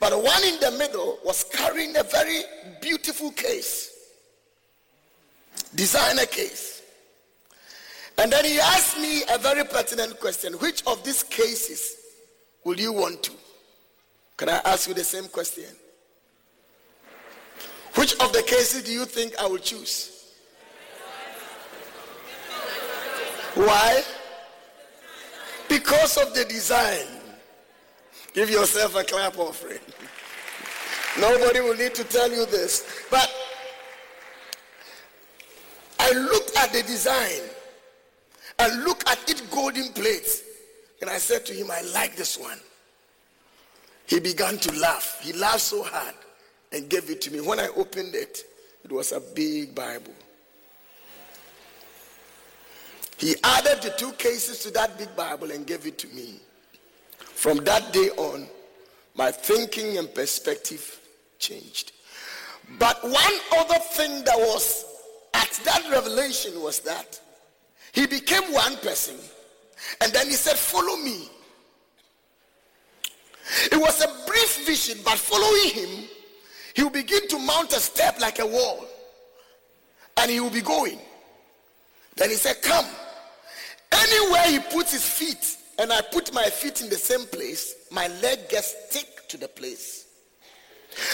But 0.00 0.10
the 0.10 0.18
one 0.18 0.42
in 0.44 0.58
the 0.60 0.72
middle 0.72 1.18
was 1.24 1.44
carrying 1.44 1.96
a 1.96 2.02
very 2.02 2.42
beautiful 2.80 3.30
case, 3.30 3.90
designer 5.74 6.26
case. 6.26 6.82
And 8.18 8.32
then 8.32 8.44
he 8.44 8.58
asked 8.60 8.98
me 8.98 9.22
a 9.32 9.38
very 9.38 9.64
pertinent 9.64 10.20
question 10.20 10.54
Which 10.54 10.84
of 10.86 11.02
these 11.04 11.22
cases 11.22 11.96
will 12.64 12.78
you 12.78 12.92
want 12.92 13.22
to? 13.24 13.32
Can 14.36 14.48
I 14.48 14.60
ask 14.64 14.88
you 14.88 14.94
the 14.94 15.04
same 15.04 15.28
question? 15.28 15.64
Which 17.94 18.14
of 18.14 18.32
the 18.32 18.42
cases 18.42 18.82
do 18.82 18.92
you 18.92 19.04
think 19.04 19.36
I 19.38 19.46
will 19.46 19.58
choose? 19.58 20.10
Why? 23.54 24.02
Because 25.68 26.16
of 26.18 26.34
the 26.34 26.44
design. 26.44 27.06
Give 28.32 28.50
yourself 28.50 28.96
a 28.96 29.04
clap 29.04 29.38
offering. 29.38 29.78
Nobody 31.20 31.60
will 31.60 31.76
need 31.76 31.94
to 31.94 32.04
tell 32.04 32.30
you 32.30 32.46
this. 32.46 33.04
But 33.10 33.32
I 36.00 36.10
looked 36.12 36.56
at 36.56 36.72
the 36.72 36.82
design 36.82 37.42
and 38.58 38.84
looked 38.84 39.08
at 39.08 39.30
its 39.30 39.40
golden 39.42 39.92
plates. 39.92 40.42
And 41.00 41.10
I 41.10 41.18
said 41.18 41.46
to 41.46 41.52
him, 41.52 41.70
I 41.70 41.82
like 41.94 42.16
this 42.16 42.38
one. 42.38 42.58
He 44.06 44.20
began 44.20 44.58
to 44.58 44.72
laugh. 44.80 45.20
He 45.22 45.32
laughed 45.32 45.60
so 45.60 45.82
hard 45.82 46.14
and 46.72 46.88
gave 46.88 47.08
it 47.10 47.20
to 47.22 47.30
me. 47.30 47.40
When 47.40 47.60
I 47.60 47.68
opened 47.68 48.14
it, 48.14 48.44
it 48.84 48.92
was 48.92 49.12
a 49.12 49.20
big 49.20 49.74
Bible. 49.74 50.12
He 53.18 53.36
added 53.44 53.82
the 53.82 53.90
two 53.90 54.12
cases 54.12 54.60
to 54.60 54.70
that 54.72 54.98
big 54.98 55.14
Bible 55.16 55.50
and 55.50 55.66
gave 55.66 55.86
it 55.86 55.98
to 55.98 56.08
me. 56.08 56.40
From 57.18 57.58
that 57.64 57.92
day 57.92 58.10
on, 58.16 58.48
my 59.14 59.30
thinking 59.30 59.98
and 59.98 60.12
perspective 60.12 60.98
changed. 61.38 61.92
But 62.78 63.02
one 63.02 63.34
other 63.56 63.78
thing 63.78 64.24
that 64.24 64.36
was 64.36 64.84
at 65.34 65.50
that 65.64 65.88
revelation 65.90 66.60
was 66.62 66.80
that 66.80 67.20
he 67.92 68.06
became 68.06 68.52
one 68.52 68.76
person 68.78 69.16
and 70.00 70.12
then 70.12 70.26
he 70.26 70.32
said, 70.32 70.56
Follow 70.56 70.96
me. 70.96 71.28
It 73.70 73.76
was 73.76 74.00
a 74.02 74.26
brief 74.26 74.66
vision, 74.66 74.98
but 75.04 75.18
following 75.18 75.70
him, 75.70 76.08
he 76.74 76.82
will 76.82 76.90
begin 76.90 77.28
to 77.28 77.38
mount 77.38 77.72
a 77.72 77.80
step 77.80 78.18
like 78.20 78.38
a 78.38 78.46
wall 78.46 78.86
and 80.16 80.30
he 80.30 80.40
will 80.40 80.50
be 80.50 80.62
going. 80.62 80.98
Then 82.16 82.30
he 82.30 82.36
said, 82.36 82.62
Come. 82.62 82.86
Anywhere 83.94 84.44
he 84.48 84.58
puts 84.58 84.92
his 84.92 85.06
feet, 85.06 85.58
and 85.78 85.92
I 85.92 86.00
put 86.00 86.32
my 86.32 86.44
feet 86.44 86.80
in 86.80 86.88
the 86.88 86.96
same 86.96 87.26
place, 87.26 87.74
my 87.90 88.08
leg 88.22 88.48
gets 88.48 88.74
stick 88.88 89.28
to 89.28 89.36
the 89.36 89.48
place. 89.48 90.06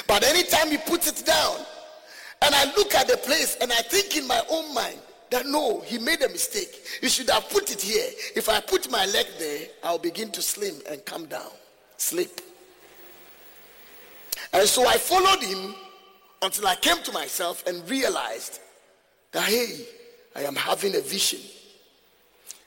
But 0.07 0.25
anytime 0.25 0.71
he 0.71 0.79
puts 0.79 1.09
it 1.09 1.25
down, 1.25 1.57
and 2.43 2.55
I 2.55 2.65
look 2.77 2.95
at 2.95 3.09
the 3.09 3.17
place, 3.19 3.57
and 3.61 3.73
I 3.73 3.83
think 3.83 4.17
in 4.17 4.27
my 4.27 4.43
own 4.51 4.75
mind 4.75 4.99
that 5.31 5.47
no, 5.47 5.81
he 5.81 5.99
made 5.99 6.23
a 6.23 6.29
mistake. 6.29 6.75
He 7.01 7.09
should 7.09 7.31
have 7.31 7.49
put 7.51 7.71
it 7.71 7.81
here. 7.81 8.09
If 8.35 8.49
I 8.49 8.61
put 8.61 8.91
my 8.91 9.07
leg 9.07 9.27
there, 9.39 9.69
I'll 9.85 9.99
begin 9.99 10.31
to 10.33 10.43
slim 10.43 10.75
and 10.89 11.05
come 11.05 11.27
down, 11.27 11.51
sleep. 11.97 12.41
And 14.53 14.67
so 14.67 14.87
I 14.87 14.97
followed 14.97 15.43
him 15.43 15.75
until 16.43 16.67
I 16.67 16.75
came 16.77 17.03
to 17.05 17.13
myself 17.13 17.65
and 17.67 17.89
realized 17.89 18.61
that 19.33 19.45
hey, 19.45 19.87
I 20.35 20.43
am 20.43 20.57
having 20.57 20.97
a 20.97 21.01
vision. 21.01 21.41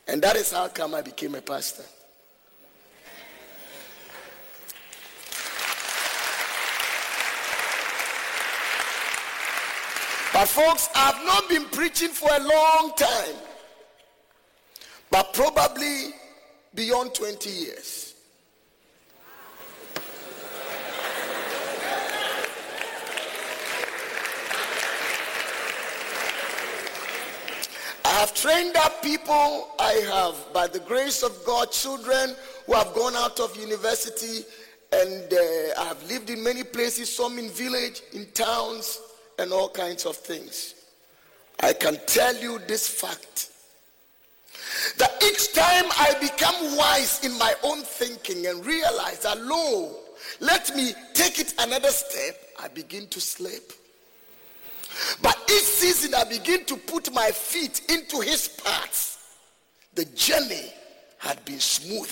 And 0.08 0.22
that 0.22 0.36
is 0.36 0.52
how 0.52 0.68
come 0.68 0.94
I 0.94 1.02
became 1.02 1.36
a 1.36 1.42
pastor. 1.42 1.84
But 10.34 10.48
folks, 10.48 10.90
I've 10.96 11.24
not 11.26 11.48
been 11.48 11.66
preaching 11.66 12.10
for 12.10 12.28
a 12.34 12.40
long 12.40 12.94
time, 12.98 13.36
but 15.12 15.32
probably 15.34 16.16
beyond 16.74 17.14
20 17.14 17.50
years. 17.50 18.13
Have 28.24 28.34
trained 28.34 28.78
up 28.78 29.04
people. 29.04 29.68
I 29.80 29.92
have, 30.14 30.54
by 30.54 30.68
the 30.68 30.80
grace 30.80 31.24
of 31.24 31.38
God, 31.46 31.74
children 31.74 32.34
who 32.66 32.74
have 32.74 32.94
gone 32.94 33.18
out 33.18 33.42
of 33.42 33.54
university 33.58 34.46
and 34.94 35.34
uh, 35.34 35.82
I 35.82 35.86
have 35.90 36.02
lived 36.08 36.30
in 36.30 36.42
many 36.42 36.64
places, 36.64 37.14
some 37.14 37.38
in 37.38 37.50
village, 37.50 38.02
in 38.14 38.28
towns, 38.28 39.02
and 39.40 39.52
all 39.52 39.68
kinds 39.68 40.06
of 40.06 40.16
things. 40.16 40.76
I 41.60 41.74
can 41.74 41.98
tell 42.06 42.34
you 42.38 42.60
this 42.66 42.88
fact 42.88 43.50
that 45.00 45.22
each 45.22 45.52
time 45.52 45.92
I 45.92 46.16
become 46.22 46.78
wise 46.78 47.26
in 47.26 47.38
my 47.38 47.54
own 47.62 47.82
thinking 47.82 48.48
and 48.48 48.66
realize 48.66 49.20
that, 49.24 49.42
lo, 49.42 49.98
let 50.40 50.74
me 50.78 50.94
take 51.14 51.40
it 51.40 51.56
another 51.60 51.90
step, 51.90 52.38
I 52.58 52.70
begin 52.70 53.08
to 53.08 53.20
sleep. 53.20 53.74
But 55.22 55.38
each 55.50 55.64
season 55.64 56.14
I 56.14 56.24
begin 56.26 56.66
to 56.66 56.76
put 56.78 57.14
my 57.14 57.32
feet 57.32 57.82
into 57.90 58.20
his 58.20 58.48
paths. 58.48 59.18
The 59.96 60.06
journey 60.06 60.72
had 61.18 61.44
been 61.46 61.60
smooth. 61.60 62.12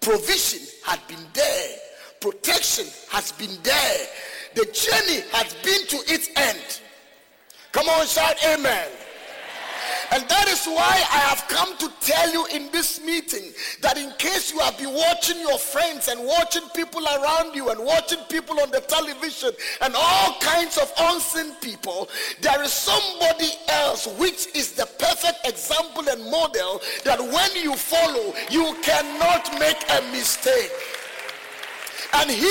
Provision 0.00 0.66
had 0.84 1.00
been 1.08 1.24
there. 1.32 1.76
Protection 2.20 2.86
has 3.10 3.32
been 3.32 3.56
there. 3.62 4.06
The 4.54 4.64
journey 4.66 5.22
has 5.32 5.54
been 5.62 5.86
to 5.88 6.12
its 6.12 6.28
end. 6.36 6.80
Come 7.72 7.88
on, 7.88 8.06
shout 8.06 8.36
amen. 8.44 8.88
And 10.12 10.28
that 10.28 10.46
is 10.48 10.66
why 10.66 10.92
I 11.10 11.20
have 11.32 11.48
come 11.48 11.74
to 11.78 11.90
tell 12.02 12.30
you 12.30 12.44
in 12.54 12.70
this 12.70 13.00
meeting 13.00 13.50
that 13.80 13.96
in 13.96 14.10
case 14.18 14.52
you 14.52 14.58
have 14.58 14.76
been 14.76 14.92
watching 14.92 15.40
your 15.40 15.56
friends 15.56 16.08
and 16.08 16.22
watching 16.26 16.68
people 16.74 17.02
around 17.02 17.54
you 17.54 17.70
and 17.70 17.82
watching 17.82 18.18
people 18.28 18.60
on 18.60 18.70
the 18.70 18.80
television 18.80 19.52
and 19.80 19.94
all 19.96 20.34
kinds 20.38 20.76
of 20.76 20.92
unseen 20.98 21.54
people, 21.62 22.10
there 22.42 22.62
is 22.62 22.72
somebody 22.72 23.52
else 23.68 24.06
which 24.18 24.54
is 24.54 24.72
the 24.72 24.84
perfect 24.98 25.46
example 25.46 26.06
and 26.06 26.30
model 26.30 26.82
that 27.04 27.18
when 27.18 27.64
you 27.64 27.74
follow, 27.74 28.34
you 28.50 28.76
cannot 28.82 29.58
make 29.58 29.82
a 29.88 30.02
mistake. 30.12 30.70
And 32.12 32.30
he 32.30 32.44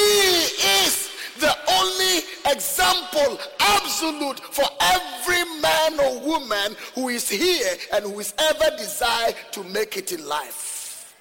is 0.82 1.11
the 1.40 1.56
only 1.70 2.20
example, 2.52 3.40
absolute, 3.60 4.40
for 4.40 4.66
every 4.80 5.44
man 5.62 6.00
or 6.00 6.20
woman 6.22 6.76
who 6.96 7.10
is 7.10 7.30
here 7.30 7.74
and 7.94 8.06
who 8.06 8.20
is 8.20 8.34
ever 8.38 8.76
desired 8.78 9.36
to 9.52 9.64
make 9.64 9.98
it 9.98 10.12
in 10.12 10.28
life. 10.28 11.16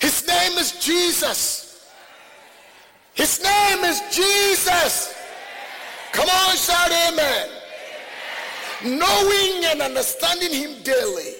His 0.00 0.26
name 0.26 0.52
is 0.58 0.72
Jesus. 0.84 1.90
His 3.14 3.42
name 3.42 3.84
is 3.84 4.00
Jesus. 4.10 5.14
Come 6.12 6.28
on, 6.28 6.56
shout 6.56 6.90
amen. 7.08 7.48
Knowing 8.84 9.64
and 9.66 9.82
understanding 9.82 10.52
him 10.52 10.82
daily 10.82 11.34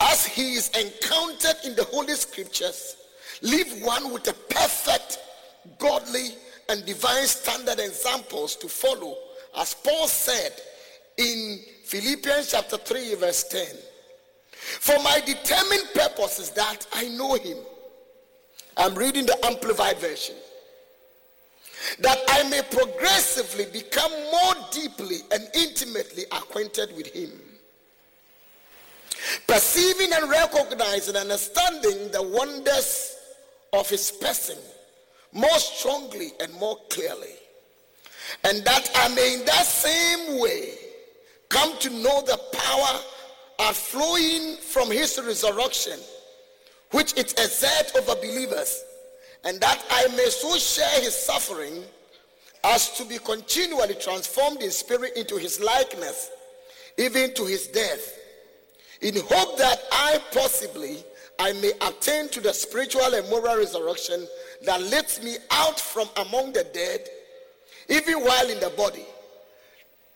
as 0.00 0.26
he 0.26 0.54
is 0.54 0.68
encountered 0.70 1.56
in 1.64 1.74
the 1.76 1.84
Holy 1.84 2.14
Scriptures, 2.14 2.96
leave 3.42 3.82
one 3.82 4.12
with 4.12 4.26
a 4.28 4.32
perfect 4.52 5.18
godly 5.78 6.28
and 6.68 6.84
divine 6.86 7.26
standard 7.26 7.78
examples 7.78 8.56
to 8.56 8.68
follow, 8.68 9.16
as 9.58 9.74
Paul 9.74 10.06
said 10.06 10.52
in 11.16 11.60
Philippians 11.84 12.52
chapter 12.52 12.78
3, 12.78 13.14
verse 13.16 13.44
10. 13.44 13.66
For 14.52 14.96
my 15.02 15.20
determined 15.20 15.88
purpose 15.94 16.38
is 16.38 16.50
that 16.50 16.86
I 16.92 17.08
know 17.08 17.34
him. 17.34 17.58
I'm 18.76 18.94
reading 18.94 19.26
the 19.26 19.36
Amplified 19.44 19.98
Version. 19.98 20.36
That 21.98 22.18
I 22.28 22.48
may 22.48 22.62
progressively 22.62 23.66
become 23.72 24.12
more 24.12 24.54
deeply 24.70 25.18
and 25.32 25.48
intimately 25.54 26.24
acquainted 26.30 26.96
with 26.96 27.08
him. 27.08 27.30
Perceiving 29.46 30.12
and 30.12 30.30
recognizing 30.30 31.16
and 31.16 31.30
understanding 31.30 32.10
the 32.12 32.22
wonders 32.22 33.16
of 33.72 33.88
his 33.90 34.10
person 34.12 34.56
more 35.32 35.58
strongly 35.58 36.32
and 36.40 36.52
more 36.54 36.78
clearly. 36.90 37.34
And 38.44 38.64
that 38.64 38.90
I 38.94 39.08
may 39.14 39.34
in 39.34 39.44
that 39.46 39.64
same 39.66 40.40
way 40.40 40.74
come 41.48 41.76
to 41.78 41.90
know 41.90 42.22
the 42.22 42.38
power 42.52 43.00
are 43.58 43.74
flowing 43.74 44.56
from 44.56 44.90
his 44.90 45.20
resurrection, 45.24 45.98
which 46.90 47.12
it 47.16 47.38
exerts 47.38 47.94
over 47.96 48.14
believers, 48.20 48.82
and 49.44 49.60
that 49.60 49.84
I 49.90 50.08
may 50.16 50.28
so 50.28 50.56
share 50.56 51.00
his 51.00 51.14
suffering 51.14 51.82
as 52.64 52.90
to 52.96 53.04
be 53.04 53.18
continually 53.18 53.94
transformed 53.94 54.62
in 54.62 54.70
spirit 54.70 55.12
into 55.16 55.36
his 55.36 55.60
likeness, 55.60 56.30
even 56.96 57.34
to 57.34 57.44
his 57.44 57.66
death, 57.68 58.18
in 59.00 59.14
hope 59.16 59.58
that 59.58 59.82
I 59.90 60.20
possibly 60.32 61.04
I 61.38 61.52
may 61.54 61.72
attain 61.80 62.28
to 62.30 62.40
the 62.40 62.52
spiritual 62.52 63.14
and 63.14 63.28
moral 63.28 63.56
resurrection 63.56 64.28
that 64.64 64.80
lifts 64.80 65.22
me 65.22 65.36
out 65.50 65.78
from 65.78 66.08
among 66.16 66.52
the 66.52 66.64
dead, 66.72 67.08
even 67.88 68.20
while 68.20 68.48
in 68.48 68.60
the 68.60 68.70
body. 68.70 69.06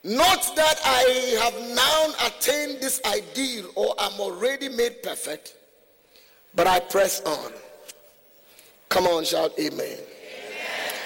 Not 0.04 0.54
that 0.54 0.80
I 0.84 1.40
have 1.42 1.74
now 1.74 2.26
attained 2.26 2.80
this 2.80 3.00
ideal 3.04 3.70
or 3.74 3.94
am 3.98 4.20
already 4.20 4.68
made 4.68 5.02
perfect, 5.02 5.54
but 6.54 6.66
I 6.66 6.80
press 6.80 7.22
on. 7.22 7.52
Come 8.88 9.06
on, 9.06 9.24
shout 9.24 9.52
amen. 9.58 9.80
amen. 9.80 10.00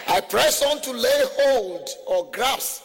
I 0.06 0.20
press 0.20 0.62
on 0.62 0.82
to 0.82 0.92
lay 0.92 1.22
hold 1.38 1.88
or 2.06 2.30
grasp 2.30 2.82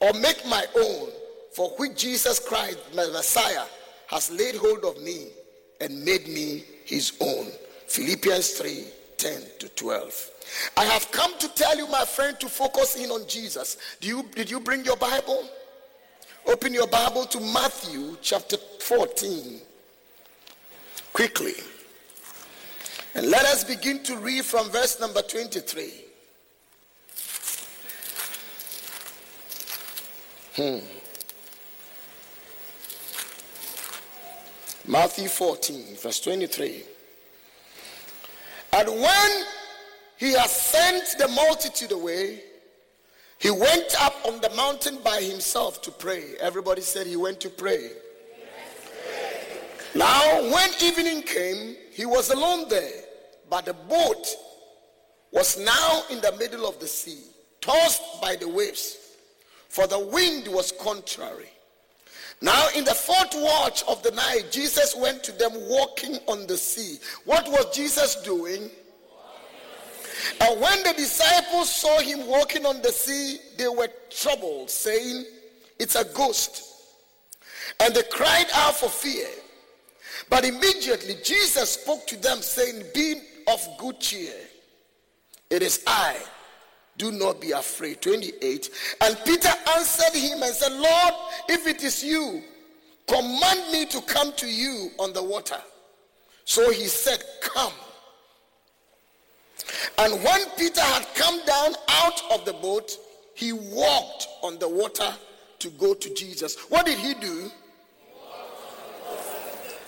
or 0.00 0.12
make 0.14 0.42
my 0.46 0.64
own 0.78 1.10
for 1.52 1.70
which 1.76 1.96
Jesus 1.96 2.38
Christ, 2.38 2.78
my 2.94 3.06
Messiah, 3.08 3.64
has 4.08 4.30
laid 4.30 4.56
hold 4.56 4.84
of 4.84 5.02
me 5.02 5.28
and 5.80 6.04
made 6.04 6.28
me 6.28 6.64
his 6.84 7.12
own. 7.20 7.50
Philippians 7.88 8.50
3 8.52 8.84
10 9.18 9.42
to 9.60 9.68
12. 9.70 10.30
I 10.76 10.84
have 10.84 11.10
come 11.10 11.36
to 11.38 11.48
tell 11.54 11.76
you, 11.76 11.88
my 11.88 12.04
friend, 12.04 12.38
to 12.40 12.48
focus 12.48 12.96
in 12.96 13.10
on 13.10 13.26
Jesus. 13.28 13.76
Do 14.00 14.08
you, 14.08 14.28
did 14.34 14.50
you 14.50 14.60
bring 14.60 14.84
your 14.84 14.96
Bible? 14.96 15.48
Open 16.46 16.72
your 16.72 16.86
Bible 16.86 17.24
to 17.24 17.40
Matthew 17.40 18.16
chapter 18.22 18.56
14. 18.56 19.60
Quickly. 21.12 21.54
And 23.14 23.30
let 23.30 23.44
us 23.46 23.64
begin 23.64 24.02
to 24.04 24.16
read 24.18 24.44
from 24.44 24.68
verse 24.70 25.00
number 25.00 25.22
23. 25.22 25.92
Hmm. 30.56 30.78
Matthew 34.88 35.28
14, 35.28 35.96
verse 35.96 36.20
23. 36.20 36.84
And 38.76 38.90
when 38.90 39.30
he 40.18 40.32
had 40.32 40.50
sent 40.50 41.16
the 41.18 41.28
multitude 41.28 41.92
away, 41.92 42.42
he 43.38 43.50
went 43.50 43.94
up 44.02 44.14
on 44.26 44.38
the 44.42 44.50
mountain 44.50 44.98
by 45.02 45.22
himself 45.22 45.80
to 45.82 45.90
pray. 45.90 46.34
Everybody 46.40 46.82
said 46.82 47.06
he 47.06 47.16
went 47.16 47.40
to 47.40 47.48
pray. 47.48 47.92
Now, 49.94 50.42
when 50.52 50.68
evening 50.82 51.22
came, 51.22 51.76
he 51.90 52.04
was 52.04 52.30
alone 52.30 52.68
there, 52.68 53.00
but 53.48 53.64
the 53.64 53.72
boat 53.72 54.26
was 55.32 55.58
now 55.58 56.02
in 56.10 56.20
the 56.20 56.36
middle 56.38 56.68
of 56.68 56.78
the 56.78 56.86
sea, 56.86 57.22
tossed 57.62 58.20
by 58.20 58.36
the 58.36 58.46
waves, 58.46 58.98
for 59.70 59.86
the 59.86 59.98
wind 59.98 60.48
was 60.48 60.70
contrary. 60.72 61.48
Now, 62.42 62.68
in 62.76 62.84
the 62.84 62.94
fourth 62.94 63.34
watch 63.34 63.82
of 63.88 64.02
the 64.02 64.10
night, 64.10 64.48
Jesus 64.50 64.94
went 64.94 65.24
to 65.24 65.32
them 65.32 65.52
walking 65.68 66.18
on 66.26 66.46
the 66.46 66.56
sea. 66.56 66.98
What 67.24 67.48
was 67.48 67.74
Jesus 67.74 68.16
doing? 68.22 68.70
And 70.40 70.60
when 70.60 70.82
the 70.82 70.92
disciples 70.92 71.74
saw 71.74 72.00
him 72.00 72.26
walking 72.26 72.66
on 72.66 72.82
the 72.82 72.90
sea, 72.90 73.38
they 73.56 73.68
were 73.68 73.88
troubled, 74.10 74.70
saying, 74.70 75.24
It's 75.78 75.94
a 75.94 76.04
ghost. 76.04 76.62
And 77.80 77.94
they 77.94 78.02
cried 78.10 78.46
out 78.54 78.76
for 78.76 78.88
fear. 78.88 79.28
But 80.28 80.44
immediately 80.44 81.16
Jesus 81.24 81.72
spoke 81.72 82.06
to 82.08 82.16
them, 82.16 82.42
saying, 82.42 82.82
Be 82.94 83.20
of 83.46 83.66
good 83.78 84.00
cheer. 84.00 84.34
It 85.48 85.62
is 85.62 85.82
I. 85.86 86.16
Do 86.98 87.12
not 87.12 87.40
be 87.40 87.50
afraid. 87.50 88.00
28. 88.00 88.70
And 89.02 89.18
Peter 89.24 89.50
answered 89.76 90.18
him 90.18 90.42
and 90.42 90.54
said, 90.54 90.72
Lord, 90.72 91.14
if 91.48 91.66
it 91.66 91.82
is 91.82 92.02
you, 92.02 92.42
command 93.06 93.72
me 93.72 93.84
to 93.86 94.00
come 94.02 94.32
to 94.34 94.46
you 94.46 94.90
on 94.98 95.12
the 95.12 95.22
water. 95.22 95.58
So 96.44 96.70
he 96.70 96.86
said, 96.86 97.22
Come. 97.42 97.72
And 99.98 100.22
when 100.22 100.40
Peter 100.56 100.80
had 100.80 101.06
come 101.14 101.44
down 101.44 101.74
out 101.88 102.20
of 102.32 102.44
the 102.44 102.52
boat, 102.54 102.96
he 103.34 103.52
walked 103.52 104.28
on 104.42 104.58
the 104.58 104.68
water 104.68 105.12
to 105.58 105.70
go 105.70 105.94
to 105.94 106.14
Jesus. 106.14 106.56
What 106.68 106.86
did 106.86 106.98
he 106.98 107.14
do? 107.14 107.50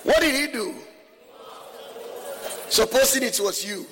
What 0.02 0.20
did 0.20 0.34
he 0.34 0.52
do? 0.52 0.74
Supposing 2.68 3.22
it 3.22 3.40
was 3.40 3.64
you. 3.64 3.86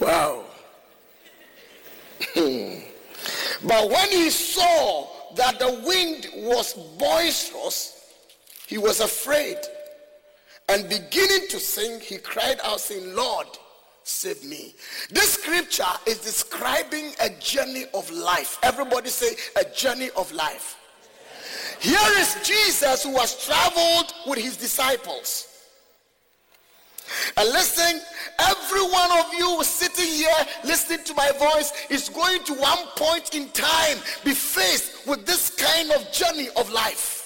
Wow. 0.00 0.45
Hmm. 2.34 2.80
but 3.66 3.90
when 3.90 4.08
he 4.10 4.30
saw 4.30 5.08
that 5.34 5.58
the 5.58 5.82
wind 5.86 6.28
was 6.34 6.74
boisterous, 6.98 8.14
he 8.66 8.78
was 8.78 9.00
afraid. 9.00 9.58
And 10.68 10.88
beginning 10.88 11.48
to 11.48 11.60
sing, 11.60 12.00
he 12.00 12.18
cried 12.18 12.58
out, 12.64 12.80
saying, 12.80 13.14
Lord, 13.14 13.46
save 14.02 14.44
me. 14.44 14.74
This 15.10 15.34
scripture 15.34 15.84
is 16.06 16.18
describing 16.18 17.12
a 17.20 17.30
journey 17.40 17.84
of 17.94 18.10
life. 18.10 18.58
Everybody 18.62 19.10
say, 19.10 19.36
a 19.60 19.64
journey 19.70 20.10
of 20.16 20.32
life. 20.32 20.76
Here 21.78 21.98
is 22.18 22.36
Jesus 22.42 23.04
who 23.04 23.16
has 23.18 23.44
traveled 23.44 24.12
with 24.26 24.38
his 24.38 24.56
disciples. 24.56 25.55
And 27.36 27.48
listen, 27.50 28.00
every 28.38 28.82
one 28.82 29.10
of 29.18 29.32
you 29.34 29.62
sitting 29.64 30.06
here 30.06 30.46
listening 30.64 31.04
to 31.04 31.14
my 31.14 31.30
voice 31.38 31.72
is 31.90 32.08
going 32.08 32.42
to 32.44 32.54
one 32.54 32.86
point 32.96 33.34
in 33.34 33.48
time 33.50 33.98
be 34.24 34.32
faced 34.32 35.06
with 35.06 35.26
this 35.26 35.50
kind 35.50 35.92
of 35.92 36.10
journey 36.12 36.48
of 36.56 36.70
life. 36.70 37.16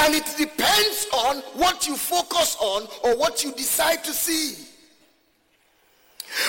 And 0.00 0.14
it 0.14 0.26
depends 0.36 1.06
on 1.12 1.36
what 1.54 1.86
you 1.86 1.96
focus 1.96 2.56
on 2.60 2.86
or 3.02 3.16
what 3.16 3.44
you 3.44 3.52
decide 3.52 4.04
to 4.04 4.12
see. 4.12 4.66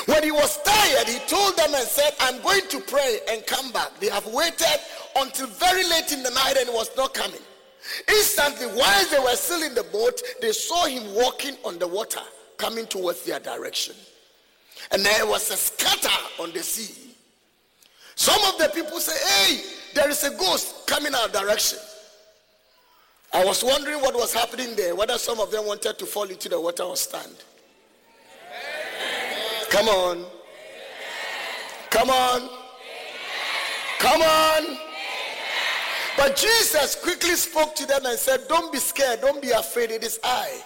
When 0.06 0.24
he 0.24 0.32
was 0.32 0.62
tired, 0.64 1.08
he 1.08 1.20
told 1.28 1.58
them 1.58 1.74
and 1.74 1.88
said, 1.88 2.14
I'm 2.20 2.42
going 2.42 2.68
to 2.70 2.80
pray 2.82 3.20
and 3.30 3.46
come 3.48 3.72
back. 3.72 4.00
They 4.00 4.10
have 4.10 4.28
waited 4.28 4.80
until 5.18 5.48
very 5.48 5.84
late 5.84 6.12
in 6.12 6.24
the 6.24 6.30
night 6.30 6.56
and 6.58 6.70
he 6.70 6.76
was 6.76 6.96
not 6.96 7.14
coming. 7.14 7.42
Instantly, 8.08 8.68
while 8.68 9.06
they 9.10 9.20
were 9.20 9.36
still 9.36 9.64
in 9.64 9.74
the 9.74 9.84
boat, 9.84 10.22
they 10.42 10.52
saw 10.52 10.86
him 10.86 11.14
walking 11.16 11.56
on 11.66 11.80
the 11.80 11.88
water, 11.88 12.22
coming 12.58 12.86
towards 12.86 13.24
their 13.26 13.40
direction. 13.40 13.96
And 14.92 15.04
there 15.06 15.26
was 15.26 15.50
a 15.52 15.58
scatter 15.58 16.10
on 16.40 16.52
the 16.52 16.60
sea. 16.60 17.14
Some 18.16 18.42
of 18.54 18.60
the 18.60 18.70
people 18.70 19.00
say, 19.00 19.18
Hey, 19.48 19.64
there 19.94 20.10
is 20.10 20.24
a 20.24 20.32
ghost 20.32 20.88
coming 20.88 21.14
our 21.16 21.28
direction. 21.30 21.80
I 23.34 23.46
was 23.46 23.64
wondering 23.64 24.02
what 24.02 24.14
was 24.14 24.34
happening 24.34 24.76
there, 24.76 24.94
whether 24.94 25.18
some 25.18 25.40
of 25.40 25.52
them 25.52 25.66
wanted 25.66 25.98
to 25.98 26.06
fall 26.06 26.26
into 26.26 26.50
the 26.50 26.60
water 26.60 26.84
or 26.84 26.98
stand. 26.98 27.36
Come 29.70 29.88
on. 29.88 30.26
Come 31.90 32.10
on. 32.10 32.50
Come 34.00 34.22
on. 34.22 34.91
But 36.18 36.36
Jesus 36.36 36.96
quickly 36.96 37.36
spoke 37.36 37.76
to 37.76 37.86
them 37.86 38.06
and 38.06 38.18
said, 38.18 38.48
Don't 38.48 38.72
be 38.72 38.80
scared, 38.80 39.22
don't 39.22 39.42
be 39.42 39.52
afraid, 39.52 39.92
it 39.92 40.04
is 40.04 40.20
I. 40.24 40.62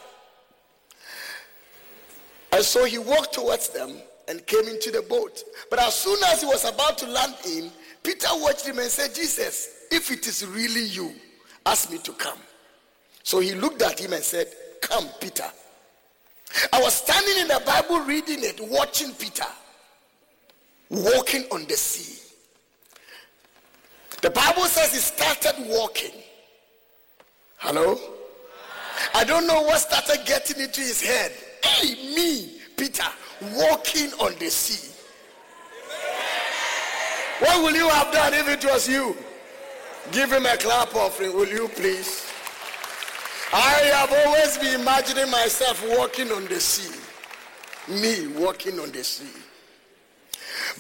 And 2.51 2.63
so 2.63 2.85
he 2.85 2.97
walked 2.97 3.33
towards 3.33 3.69
them 3.69 3.97
and 4.27 4.45
came 4.47 4.67
into 4.67 4.91
the 4.91 5.01
boat. 5.01 5.43
But 5.69 5.79
as 5.79 5.95
soon 5.95 6.17
as 6.27 6.41
he 6.41 6.47
was 6.47 6.63
about 6.65 6.97
to 6.99 7.07
land 7.07 7.35
in, 7.45 7.71
Peter 8.01 8.27
watched 8.33 8.65
him 8.65 8.79
and 8.79 8.89
said, 8.89 9.13
Jesus, 9.13 9.85
if 9.91 10.11
it 10.11 10.25
is 10.27 10.45
really 10.45 10.85
you, 10.85 11.13
ask 11.65 11.91
me 11.91 11.97
to 11.99 12.11
come. 12.13 12.39
So 13.23 13.39
he 13.39 13.53
looked 13.53 13.81
at 13.81 13.99
him 13.99 14.13
and 14.13 14.23
said, 14.23 14.47
Come, 14.81 15.07
Peter. 15.19 15.45
I 16.71 16.81
was 16.81 16.93
standing 16.93 17.41
in 17.41 17.47
the 17.47 17.61
Bible 17.65 17.99
reading 18.01 18.43
it, 18.43 18.59
watching 18.61 19.11
Peter 19.13 19.45
walking 20.89 21.43
on 21.51 21.65
the 21.65 21.75
sea. 21.75 22.21
The 24.21 24.29
Bible 24.29 24.65
says 24.65 24.93
he 24.93 24.99
started 24.99 25.55
walking. 25.67 26.11
Hello? 27.57 27.99
I 29.13 29.23
don't 29.23 29.47
know 29.47 29.61
what 29.61 29.79
started 29.79 30.25
getting 30.25 30.61
into 30.61 30.81
his 30.81 31.01
head. 31.01 31.31
Hey, 31.63 31.95
me, 32.15 32.59
Peter, 32.77 33.07
walking 33.53 34.11
on 34.19 34.37
the 34.39 34.49
sea. 34.49 34.91
What 37.39 37.63
will 37.63 37.75
you 37.75 37.89
have 37.89 38.13
done 38.13 38.33
if 38.33 38.47
it 38.47 38.63
was 38.63 38.87
you? 38.87 39.15
Give 40.11 40.31
him 40.31 40.45
a 40.45 40.55
clap 40.57 40.95
offering, 40.95 41.33
will 41.35 41.47
you 41.47 41.67
please? 41.69 42.25
I 43.51 43.91
have 43.93 44.11
always 44.25 44.57
been 44.57 44.79
imagining 44.81 45.29
myself 45.29 45.83
walking 45.97 46.31
on 46.31 46.45
the 46.45 46.59
sea. 46.59 46.93
Me 47.87 48.27
walking 48.27 48.79
on 48.79 48.91
the 48.91 49.03
sea. 49.03 49.29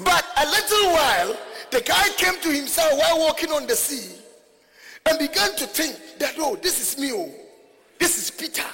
But 0.03 0.25
a 0.37 0.45
little 0.45 0.91
while, 0.91 1.37
the 1.71 1.81
guy 1.81 2.09
came 2.17 2.39
to 2.41 2.51
himself 2.51 2.97
while 2.97 3.19
walking 3.19 3.51
on 3.51 3.67
the 3.67 3.75
sea 3.75 4.15
and 5.05 5.19
began 5.19 5.55
to 5.55 5.65
think 5.65 6.19
that, 6.19 6.35
oh, 6.37 6.55
this 6.61 6.81
is 6.81 6.99
me, 6.99 7.11
oh, 7.13 7.31
this 7.99 8.17
is 8.17 8.31
Peter 8.31 8.67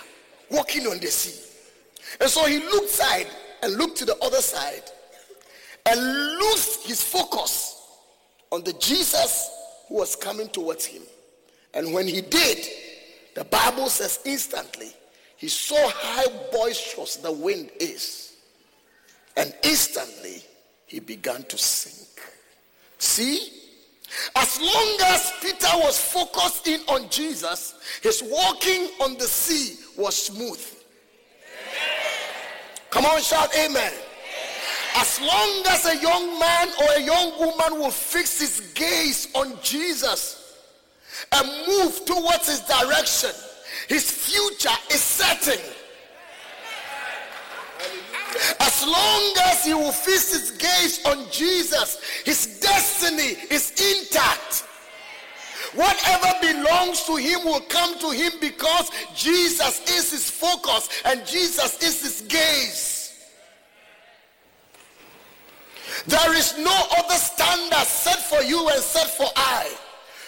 walking 0.49 0.87
on 0.87 0.99
the 0.99 1.07
sea. 1.07 1.49
And 2.19 2.29
so 2.29 2.45
he 2.45 2.59
looked 2.59 2.89
side 2.89 3.27
and 3.63 3.75
looked 3.75 3.97
to 3.97 4.05
the 4.05 4.17
other 4.17 4.41
side 4.41 4.83
and 5.85 5.99
lost 6.39 6.85
his 6.85 7.03
focus 7.03 7.81
on 8.51 8.63
the 8.63 8.73
Jesus 8.73 9.49
who 9.87 9.95
was 9.95 10.15
coming 10.15 10.49
towards 10.49 10.85
him. 10.85 11.03
And 11.73 11.93
when 11.93 12.07
he 12.07 12.21
did, 12.21 12.67
the 13.35 13.45
Bible 13.45 13.87
says 13.87 14.19
instantly 14.25 14.91
he 15.37 15.47
saw 15.47 15.89
how 15.89 16.27
boisterous 16.51 17.15
the 17.15 17.31
wind 17.31 17.71
is. 17.79 18.33
And 19.37 19.53
instantly 19.63 20.43
he 20.85 20.99
began 20.99 21.43
to 21.43 21.57
sink. 21.57 22.10
See? 23.01 23.49
As 24.35 24.61
long 24.61 24.97
as 25.05 25.33
Peter 25.41 25.75
was 25.77 25.99
focused 25.99 26.67
in 26.67 26.81
on 26.87 27.09
Jesus, 27.09 27.73
his 28.03 28.21
walking 28.23 28.89
on 29.01 29.17
the 29.17 29.23
sea 29.23 29.79
was 29.97 30.15
smooth. 30.15 30.63
Come 32.91 33.05
on, 33.05 33.19
shout 33.21 33.49
amen. 33.57 33.91
As 34.97 35.19
long 35.19 35.63
as 35.69 35.85
a 35.87 35.97
young 35.97 36.37
man 36.37 36.67
or 36.79 36.87
a 36.97 37.01
young 37.01 37.39
woman 37.39 37.79
will 37.79 37.89
fix 37.89 38.39
his 38.39 38.71
gaze 38.75 39.29
on 39.33 39.57
Jesus 39.63 40.59
and 41.31 41.47
move 41.67 42.05
towards 42.05 42.47
his 42.47 42.59
direction, 42.59 43.31
his 43.87 44.11
future 44.11 44.77
is 44.91 45.01
certain. 45.01 45.59
As 48.59 48.85
long 48.85 49.33
as 49.45 49.65
he 49.65 49.73
will 49.73 49.91
fix 49.91 50.31
his 50.33 50.51
gaze 50.51 51.05
on 51.05 51.29
Jesus, 51.31 51.99
his 52.25 52.59
destiny 52.59 53.37
is 53.49 53.71
intact. 53.71 54.65
Whatever 55.73 56.27
belongs 56.41 57.03
to 57.05 57.15
him 57.15 57.45
will 57.45 57.61
come 57.61 57.97
to 57.99 58.09
him 58.09 58.33
because 58.41 58.89
Jesus 59.15 59.81
is 59.89 60.11
his 60.11 60.29
focus 60.29 60.89
and 61.05 61.25
Jesus 61.25 61.81
is 61.81 62.01
his 62.01 62.21
gaze. 62.27 63.01
There 66.07 66.35
is 66.35 66.57
no 66.57 66.87
other 66.97 67.15
standard 67.15 67.87
set 67.87 68.19
for 68.19 68.41
you 68.43 68.67
and 68.69 68.81
set 68.81 69.09
for 69.09 69.27
I. 69.35 69.71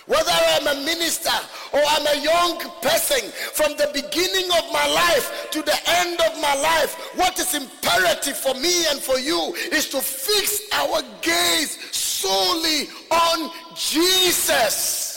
Whether 0.06 0.32
I'm 0.32 0.68
a 0.68 0.86
minister 0.86 1.32
or 1.72 1.80
I'm 1.88 2.08
a 2.08 2.22
young 2.22 2.60
person, 2.82 3.32
from 3.54 3.78
the 3.78 3.90
beginning 3.94 4.52
of 4.52 4.72
my 4.72 4.86
life 4.88 5.48
to 5.52 5.62
the 5.62 5.78
end 5.88 6.20
of 6.20 6.42
my 6.42 6.56
life, 6.56 6.96
what 7.16 7.40
is 7.40 7.54
imperative 7.54 8.36
for 8.36 8.54
me 8.56 8.86
and 8.88 9.00
for 9.00 9.18
you 9.18 9.54
is 9.72 9.90
to 9.90 10.02
fix 10.02 10.62
our 10.74 11.02
gaze 11.22 11.78
solely 11.96 12.90
on 13.12 13.50
Jesus. 13.76 15.14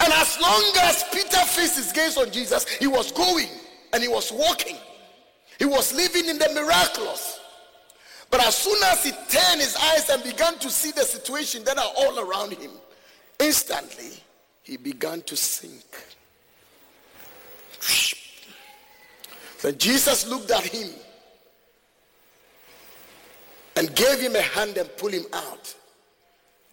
And 0.00 0.12
as 0.12 0.40
long 0.40 0.72
as 0.82 1.04
Peter 1.12 1.38
fixed 1.38 1.76
his 1.76 1.92
gaze 1.92 2.16
on 2.16 2.30
Jesus, 2.30 2.66
he 2.66 2.86
was 2.86 3.10
going 3.12 3.48
and 3.92 4.02
he 4.02 4.08
was 4.08 4.32
walking. 4.32 4.76
He 5.58 5.64
was 5.64 5.92
living 5.94 6.26
in 6.28 6.38
the 6.38 6.48
miraculous. 6.54 7.37
But 8.30 8.44
as 8.44 8.56
soon 8.56 8.82
as 8.84 9.04
he 9.04 9.10
turned 9.10 9.60
his 9.60 9.76
eyes 9.76 10.08
and 10.10 10.22
began 10.22 10.58
to 10.58 10.70
see 10.70 10.90
the 10.90 11.02
situation 11.02 11.64
that 11.64 11.78
are 11.78 11.92
all 11.96 12.18
around 12.18 12.52
him, 12.52 12.72
instantly 13.38 14.12
he 14.62 14.76
began 14.76 15.22
to 15.22 15.36
sink. 15.36 15.84
Then 19.62 19.78
Jesus 19.78 20.26
looked 20.26 20.50
at 20.50 20.64
him 20.64 20.90
and 23.76 23.94
gave 23.94 24.20
him 24.20 24.36
a 24.36 24.42
hand 24.42 24.76
and 24.76 24.94
pulled 24.96 25.12
him 25.12 25.26
out. 25.32 25.74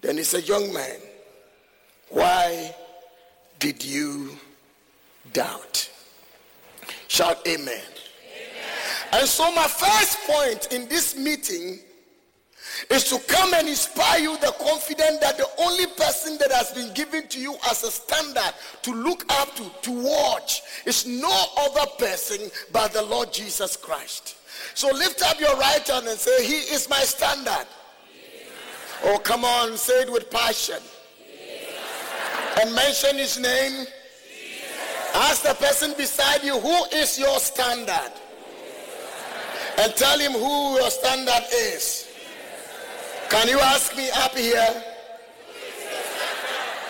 Then 0.02 0.18
he 0.18 0.24
said, 0.24 0.48
Young 0.48 0.74
man, 0.74 1.00
why 2.10 2.76
did 3.60 3.84
you 3.84 4.38
doubt? 5.34 5.90
Shout 7.08 7.48
amen. 7.48 7.82
And 9.12 9.28
so, 9.28 9.52
my 9.54 9.68
first 9.68 10.18
point 10.28 10.74
in 10.74 10.88
this 10.88 11.16
meeting 11.18 11.80
is 12.90 13.04
to 13.06 13.20
come 13.28 13.54
and 13.54 13.68
inspire 13.68 14.20
you 14.20 14.38
the 14.38 14.54
confidence 14.60 15.20
that 15.20 15.38
the 15.38 15.48
only 15.60 15.86
person 15.88 16.38
that 16.40 16.52
has 16.52 16.72
been 16.74 16.94
given 16.94 17.28
to 17.30 17.40
you 17.40 17.56
as 17.70 17.84
a 17.84 17.92
standard 17.92 18.54
to 18.82 18.94
look 18.94 19.24
up 19.30 19.56
to, 19.56 19.64
to 19.82 19.92
watch, 19.92 20.62
is 20.86 21.06
no 21.06 21.46
other 21.58 21.90
person 21.98 22.50
but 22.72 22.92
the 22.92 23.02
Lord 23.02 23.32
Jesus 23.32 23.78
Christ. 23.78 24.38
So 24.74 24.90
lift 24.92 25.22
up 25.22 25.40
your 25.40 25.56
right 25.58 25.88
hand 25.88 26.08
and 26.08 26.20
say, 26.20 26.46
He 26.46 26.74
is 26.74 26.90
my 26.90 27.00
standard. 27.00 27.68
Oh, 29.06 29.20
come 29.20 29.46
on, 29.46 29.78
say 29.78 30.02
it 30.02 30.12
with 30.12 30.30
passion. 30.30 30.80
And 32.62 32.74
mention 32.74 33.18
his 33.18 33.38
name. 33.38 33.86
Ask 35.14 35.44
the 35.44 35.54
person 35.54 35.94
beside 35.98 36.44
you, 36.44 36.60
Who 36.60 36.86
is 36.86 37.20
your 37.20 37.40
standard? 37.40 38.12
And 39.78 39.94
tell 39.96 40.18
him 40.20 40.32
who 40.32 40.76
your 40.76 40.90
standard 40.90 41.44
is. 41.52 42.08
Can 43.30 43.48
you 43.50 43.60
ask 43.60 43.96
me 43.98 44.10
up 44.12 44.36
here? 44.38 44.84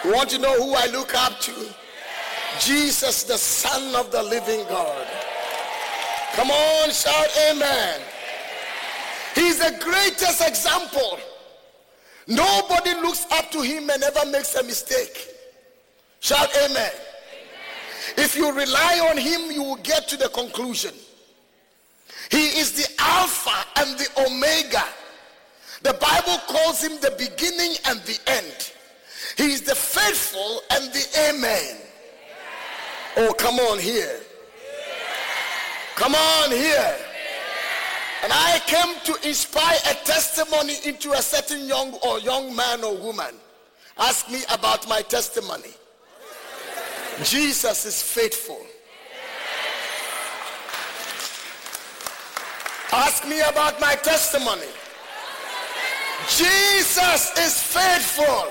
You 0.04 0.14
want 0.14 0.30
to 0.30 0.38
know 0.38 0.54
who 0.62 0.76
I 0.76 0.86
look 0.88 1.16
up 1.16 1.40
to? 1.42 1.54
Jesus, 2.60 3.24
the 3.24 3.38
Son 3.38 3.96
of 3.96 4.12
the 4.12 4.22
living 4.22 4.64
God. 4.70 5.08
Come 6.34 6.52
on, 6.52 6.92
shout 6.92 7.30
amen. 7.50 8.02
He's 9.34 9.60
the 9.60 9.78
greatest 9.82 10.48
example. 10.48 11.20
Nobody 12.28 12.94
looks 12.96 13.26
up 13.32 13.52
to 13.52 13.62
him 13.62 13.90
and 13.90 14.02
never 14.02 14.26
makes 14.30 14.56
a 14.56 14.64
mistake. 14.64 15.28
Shout 16.20 16.50
amen. 16.66 16.92
If 18.18 18.36
you 18.36 18.52
rely 18.52 19.08
on 19.10 19.18
him, 19.18 19.52
you 19.52 19.64
will 19.64 19.76
get 19.78 20.08
to 20.10 20.18
the 20.18 20.30
conclusion. 20.30 20.94
He 22.32 22.60
is 22.60 22.72
the 22.74 22.88
Alpha 23.00 23.66
and 23.78 23.98
the 23.98 24.08
Omega. 24.26 24.84
The 25.84 25.94
Bible 25.94 26.40
calls 26.48 26.84
him 26.84 27.00
the 27.02 27.14
beginning 27.18 27.76
and 27.86 28.00
the 28.02 28.20
end. 28.28 28.72
He 29.38 29.52
is 29.52 29.62
the 29.62 29.76
faithful 29.76 30.62
and 30.72 30.92
the 30.92 31.06
Amen. 31.30 31.78
Oh, 33.18 33.34
come 33.34 33.60
on 33.60 33.80
here. 33.80 34.20
Come 35.96 36.16
on 36.16 36.52
here. 36.52 36.96
And 38.24 38.34
I 38.34 38.60
came 38.66 38.96
to 39.04 39.28
inspire 39.28 39.78
a 39.90 39.94
testimony 40.06 40.78
into 40.84 41.12
a 41.12 41.22
certain 41.22 41.68
young 41.68 41.94
or 42.06 42.20
young 42.20 42.56
man 42.56 42.84
or 42.84 42.98
woman. 42.98 43.36
Ask 43.98 44.30
me 44.30 44.42
about 44.52 44.90
my 44.90 45.02
testimony. 45.02 45.72
Jesus 47.24 47.86
is 47.86 48.02
faithful. 48.02 48.66
Ask 52.96 53.28
me 53.28 53.42
about 53.42 53.82
my 53.82 53.94
testimony. 53.96 54.68
Jesus 56.30 57.38
is 57.38 57.62
faithful. 57.62 58.48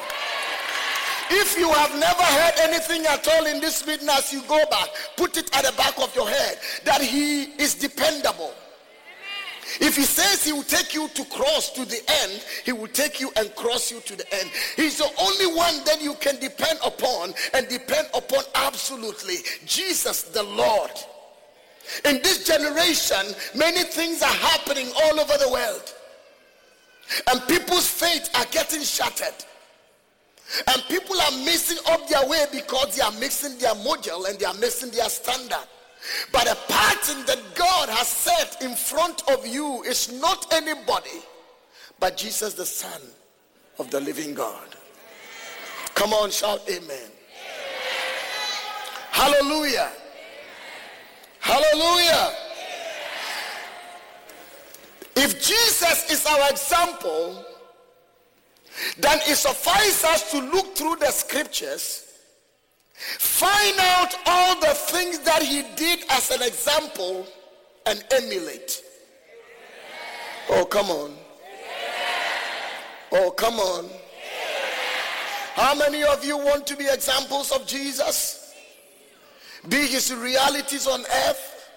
If 1.30 1.58
you 1.58 1.72
have 1.72 1.98
never 1.98 2.22
heard 2.22 2.52
anything 2.60 3.06
at 3.06 3.26
all 3.26 3.46
in 3.46 3.58
this 3.58 3.86
meeting 3.86 4.08
as 4.10 4.34
you 4.34 4.42
go 4.42 4.62
back, 4.70 4.88
put 5.16 5.38
it 5.38 5.48
at 5.56 5.64
the 5.64 5.72
back 5.72 5.98
of 5.98 6.14
your 6.14 6.28
head 6.28 6.58
that 6.84 7.00
he 7.00 7.44
is 7.58 7.74
dependable. 7.74 8.52
If 9.80 9.96
he 9.96 10.02
says 10.02 10.44
he 10.44 10.52
will 10.52 10.62
take 10.62 10.92
you 10.92 11.08
to 11.08 11.24
cross 11.24 11.70
to 11.70 11.86
the 11.86 12.02
end, 12.22 12.44
he 12.66 12.72
will 12.72 12.88
take 12.88 13.20
you 13.20 13.32
and 13.36 13.52
cross 13.54 13.90
you 13.90 14.00
to 14.00 14.14
the 14.14 14.34
end. 14.34 14.50
He's 14.76 14.98
the 14.98 15.10
only 15.18 15.56
one 15.56 15.82
that 15.86 16.02
you 16.02 16.12
can 16.20 16.38
depend 16.38 16.78
upon 16.84 17.32
and 17.54 17.66
depend 17.68 18.08
upon 18.12 18.44
absolutely. 18.54 19.36
Jesus 19.64 20.24
the 20.24 20.42
Lord. 20.42 20.90
In 22.04 22.20
this 22.22 22.44
generation, 22.44 23.34
many 23.54 23.82
things 23.84 24.22
are 24.22 24.26
happening 24.26 24.88
all 25.04 25.20
over 25.20 25.34
the 25.38 25.50
world. 25.50 25.94
And 27.30 27.46
people's 27.46 27.88
faith 27.88 28.30
are 28.34 28.46
getting 28.46 28.82
shattered. 28.82 29.44
And 30.66 30.82
people 30.88 31.20
are 31.20 31.44
missing 31.44 31.78
up 31.88 32.08
their 32.08 32.26
way 32.26 32.44
because 32.52 32.96
they 32.96 33.02
are 33.02 33.12
mixing 33.12 33.58
their 33.58 33.74
model 33.76 34.26
and 34.26 34.38
they 34.38 34.44
are 34.44 34.54
missing 34.54 34.90
their 34.90 35.08
standard. 35.08 35.66
But 36.32 36.50
a 36.50 36.56
pattern 36.68 37.24
that 37.26 37.40
God 37.54 37.88
has 37.88 38.08
set 38.08 38.62
in 38.62 38.74
front 38.74 39.22
of 39.30 39.46
you 39.46 39.82
is 39.84 40.12
not 40.20 40.52
anybody 40.52 41.22
but 42.00 42.16
Jesus, 42.16 42.54
the 42.54 42.66
Son 42.66 43.00
of 43.78 43.90
the 43.90 44.00
living 44.00 44.34
God. 44.34 44.76
Come 45.94 46.12
on, 46.12 46.30
shout 46.30 46.60
amen. 46.68 47.10
Hallelujah. 49.10 49.90
Hallelujah. 51.44 52.32
If 55.14 55.44
Jesus 55.46 56.10
is 56.10 56.24
our 56.24 56.50
example, 56.50 57.44
then 58.96 59.18
it 59.28 59.36
suffices 59.36 60.04
us 60.04 60.30
to 60.30 60.40
look 60.40 60.74
through 60.74 60.96
the 60.96 61.10
scriptures, 61.10 62.14
find 62.94 63.76
out 63.78 64.14
all 64.24 64.58
the 64.58 64.74
things 64.74 65.18
that 65.18 65.42
he 65.42 65.62
did 65.76 66.06
as 66.10 66.30
an 66.30 66.40
example, 66.40 67.26
and 67.84 68.02
emulate. 68.10 68.82
Oh, 70.48 70.64
come 70.64 70.86
on. 70.86 71.14
Oh, 73.12 73.30
come 73.32 73.60
on. 73.60 73.90
How 75.56 75.74
many 75.74 76.04
of 76.04 76.24
you 76.24 76.38
want 76.38 76.66
to 76.68 76.74
be 76.74 76.86
examples 76.86 77.52
of 77.52 77.66
Jesus? 77.66 78.43
Be 79.68 79.86
his 79.86 80.12
realities 80.12 80.86
on 80.86 81.00
earth 81.00 81.70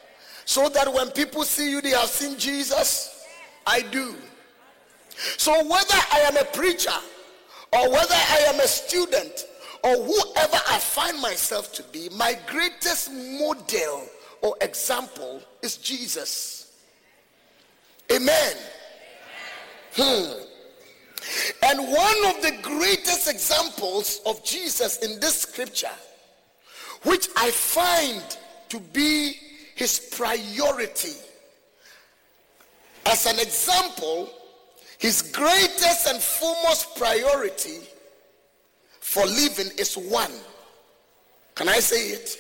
so 0.46 0.70
that 0.70 0.92
when 0.94 1.10
people 1.12 1.44
see 1.44 1.70
you, 1.70 1.82
they 1.82 1.92
have 1.92 2.10
seen 2.10 2.38
Jesus? 2.38 3.26
I 3.66 3.82
do. 3.82 4.16
So 5.38 5.52
whether 5.68 5.96
I 6.12 6.20
am 6.28 6.38
a 6.38 6.46
preacher 6.46 6.92
or 7.74 7.92
whether 7.92 8.16
I 8.16 8.46
am 8.48 8.60
a 8.60 8.68
student 8.68 9.46
or 9.84 9.96
whoever 9.96 10.58
I 10.70 10.80
find 10.80 11.22
myself 11.22 11.74
to 11.74 11.84
be, 11.84 12.10
my 12.10 12.38
greatest 12.48 13.12
model 13.12 14.08
or 14.42 14.56
example 14.62 15.42
is 15.62 15.78
Jesus. 15.78 16.72
Amen. 18.12 18.56
Hmm. 19.96 20.44
And 21.64 21.80
one 21.80 22.36
of 22.36 22.42
the 22.42 22.58
greatest 22.62 23.28
examples 23.30 24.22
of 24.26 24.44
Jesus 24.46 24.98
in 25.00 25.20
this 25.20 25.42
scripture, 25.42 25.92
which 27.04 27.28
I 27.36 27.52
find 27.52 28.24
to 28.70 28.80
be 28.80 29.34
his 29.76 30.00
priority, 30.18 31.14
as 33.06 33.26
an 33.26 33.40
example, 33.40 34.30
his 34.98 35.22
greatest 35.22 36.08
and 36.08 36.22
foremost 36.22 36.98
priority 36.98 37.80
for 39.00 39.26
living 39.26 39.72
is 39.78 39.96
one. 39.96 40.32
Can 41.56 41.70
I 41.70 41.80
say 41.80 42.10
it? 42.10 42.40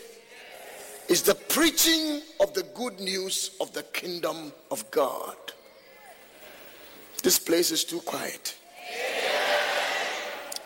Is 1.07 1.21
the 1.21 1.35
preaching 1.35 2.21
of 2.39 2.53
the 2.53 2.63
good 2.75 2.99
news 2.99 3.51
of 3.61 3.73
the 3.73 3.83
kingdom 3.83 4.51
of 4.69 4.89
God. 4.91 5.35
This 7.23 7.39
place 7.39 7.71
is 7.71 7.83
too 7.83 7.99
quiet. 8.01 8.55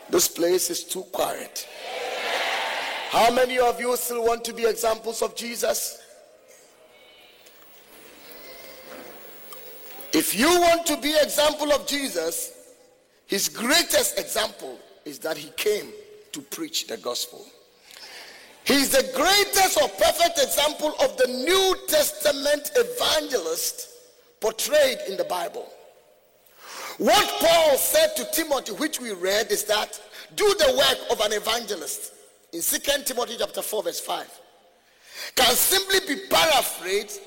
This 0.10 0.28
place 0.28 0.70
is 0.70 0.84
too 0.84 1.04
quiet. 1.04 1.68
How 3.12 3.30
many 3.30 3.60
of 3.60 3.78
you 3.78 3.94
still 3.98 4.24
want 4.24 4.46
to 4.46 4.54
be 4.54 4.64
examples 4.64 5.22
of 5.22 5.36
Jesus? 5.36 6.02
If 10.14 10.34
you 10.34 10.48
want 10.48 10.86
to 10.86 10.96
be 10.96 11.14
example 11.22 11.74
of 11.74 11.86
Jesus, 11.86 12.54
his 13.28 13.50
greatest 13.50 14.18
example 14.18 14.80
is 15.04 15.20
that 15.20 15.36
he 15.36 15.50
came 15.58 15.88
to 16.32 16.40
preach 16.40 16.88
the 16.88 16.96
gospel. 16.96 17.46
He's 18.64 18.92
the 18.92 19.04
greatest 19.14 19.82
or 19.82 19.90
perfect 19.90 20.40
example 20.40 20.96
of 21.04 21.18
the 21.18 21.28
New 21.28 21.76
Testament 21.90 22.72
evangelist 22.78 23.90
portrayed 24.40 25.00
in 25.10 25.18
the 25.18 25.26
Bible. 25.26 25.70
What 26.98 27.28
Paul 27.42 27.76
said 27.76 28.16
to 28.16 28.26
Timothy, 28.32 28.72
which 28.72 29.02
we 29.02 29.12
read, 29.12 29.52
is 29.52 29.66
that 29.66 30.00
do 30.38 30.46
the 30.60 30.78
work 30.78 31.12
of 31.12 31.20
an 31.26 31.34
evangelist 31.34 32.14
in 32.54 32.62
2 32.62 32.78
Timothy 33.06 33.36
chapter 33.38 33.62
4, 33.62 33.84
verse 33.84 34.00
5. 34.00 34.40
Can 35.36 35.56
simply 35.56 36.16
be 36.16 36.22
paraphrased 36.30 37.22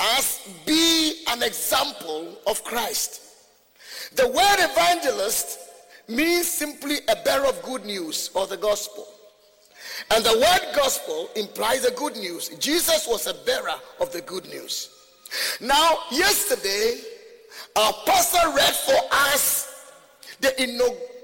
as 0.00 0.48
be 0.66 1.24
an 1.28 1.42
example 1.42 2.38
of 2.46 2.62
Christ. 2.64 3.22
The 4.14 4.26
word 4.26 4.56
evangelist 4.58 5.58
means 6.08 6.46
simply 6.46 6.96
a 7.08 7.16
bearer 7.24 7.46
of 7.46 7.62
good 7.62 7.84
news 7.84 8.30
or 8.34 8.46
the 8.46 8.56
gospel. 8.56 9.06
And 10.10 10.24
the 10.24 10.38
word 10.38 10.74
gospel 10.74 11.28
implies 11.36 11.82
the 11.82 11.90
good 11.92 12.16
news. 12.16 12.48
Jesus 12.60 13.06
was 13.06 13.26
a 13.26 13.34
bearer 13.44 13.74
of 14.00 14.12
the 14.12 14.22
good 14.22 14.48
news. 14.48 14.90
Now, 15.60 15.98
yesterday, 16.10 17.00
our 17.76 17.92
pastor 18.06 18.48
read 18.54 18.74
for 18.74 18.98
us 19.12 19.92
the, 20.40 20.48
inaug- 20.58 21.17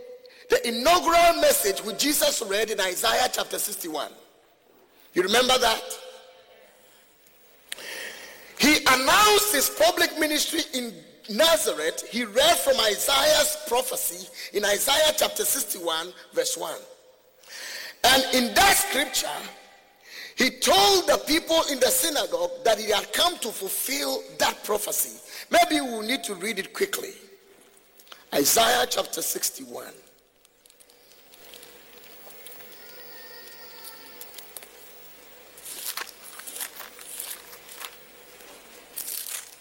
the 0.51 0.69
inaugural 0.69 1.41
message 1.41 1.81
which 1.81 1.99
Jesus 1.99 2.43
read 2.43 2.71
in 2.71 2.81
Isaiah 2.81 3.29
chapter 3.33 3.59
61. 3.59 4.11
You 5.15 5.23
remember 5.23 5.57
that? 5.59 5.99
He 8.59 8.79
announced 8.79 9.55
his 9.55 9.71
public 9.71 10.19
ministry 10.19 10.61
in 10.75 10.93
Nazareth, 11.31 12.07
he 12.11 12.25
read 12.25 12.57
from 12.59 12.79
Isaiah's 12.81 13.57
prophecy 13.67 14.29
in 14.53 14.65
Isaiah 14.65 15.13
chapter 15.17 15.45
61, 15.45 16.13
verse 16.33 16.57
1. 16.57 16.75
And 18.05 18.23
in 18.35 18.55
that 18.55 18.77
scripture, 18.77 19.27
he 20.37 20.51
told 20.51 21.07
the 21.07 21.23
people 21.27 21.63
in 21.71 21.81
the 21.81 21.87
synagogue 21.87 22.51
that 22.65 22.79
he 22.79 22.91
had 22.91 23.13
come 23.13 23.39
to 23.39 23.49
fulfill 23.49 24.23
that 24.39 24.63
prophecy. 24.65 25.21
Maybe 25.51 25.81
we'll 25.81 26.03
need 26.03 26.25
to 26.25 26.35
read 26.35 26.59
it 26.59 26.75
quickly. 26.75 27.13
Isaiah 28.35 28.87
chapter 28.89 29.23
61. 29.23 29.87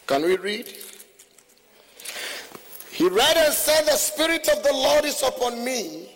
Can 0.07 0.23
we 0.23 0.37
read? 0.37 0.67
He 2.91 3.07
read 3.09 3.37
and 3.37 3.53
said, 3.53 3.85
The 3.85 3.97
Spirit 3.97 4.47
of 4.49 4.63
the 4.63 4.73
Lord 4.73 5.05
is 5.05 5.23
upon 5.23 5.63
me 5.63 6.09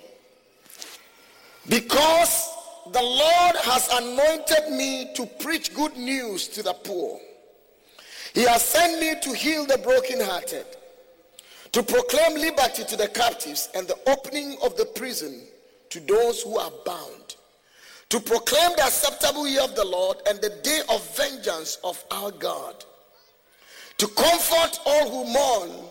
because 1.67 2.49
the 2.91 3.01
Lord 3.01 3.55
has 3.63 3.89
anointed 3.91 4.71
me 4.71 5.11
to 5.15 5.25
preach 5.25 5.73
good 5.73 5.97
news 5.97 6.47
to 6.49 6.63
the 6.63 6.73
poor. 6.73 7.19
He 8.33 8.43
has 8.43 8.61
sent 8.61 8.99
me 8.99 9.15
to 9.21 9.33
heal 9.35 9.65
the 9.65 9.77
brokenhearted, 9.79 10.65
to 11.71 11.83
proclaim 11.83 12.35
liberty 12.35 12.83
to 12.83 12.95
the 12.95 13.07
captives 13.07 13.69
and 13.73 13.88
the 13.88 13.97
opening 14.07 14.57
of 14.63 14.77
the 14.77 14.85
prison 14.85 15.41
to 15.89 15.99
those 16.01 16.43
who 16.43 16.57
are 16.57 16.71
bound, 16.85 17.35
to 18.09 18.19
proclaim 18.19 18.71
the 18.77 18.83
acceptable 18.83 19.47
year 19.47 19.63
of 19.63 19.75
the 19.75 19.85
Lord 19.85 20.17
and 20.27 20.39
the 20.39 20.51
day 20.63 20.81
of 20.89 21.17
vengeance 21.17 21.79
of 21.83 22.03
our 22.11 22.31
God, 22.31 22.85
to 23.98 24.08
comfort 24.08 24.80
all 24.86 25.10
who 25.10 25.32
mourn 25.32 25.88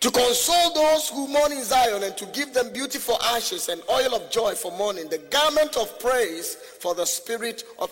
to 0.00 0.10
console 0.12 0.72
those 0.74 1.08
who 1.08 1.26
mourn 1.26 1.50
in 1.50 1.64
Zion 1.64 2.04
and 2.04 2.16
to 2.18 2.26
give 2.26 2.54
them 2.54 2.72
beautiful 2.72 3.20
ashes 3.20 3.68
and 3.68 3.82
oil 3.90 4.14
of 4.14 4.30
joy 4.30 4.54
for 4.54 4.70
mourning, 4.72 5.08
the 5.08 5.18
garment 5.18 5.76
of 5.76 5.98
praise 5.98 6.54
for 6.54 6.94
the 6.94 7.04
spirit 7.04 7.64
of 7.80 7.90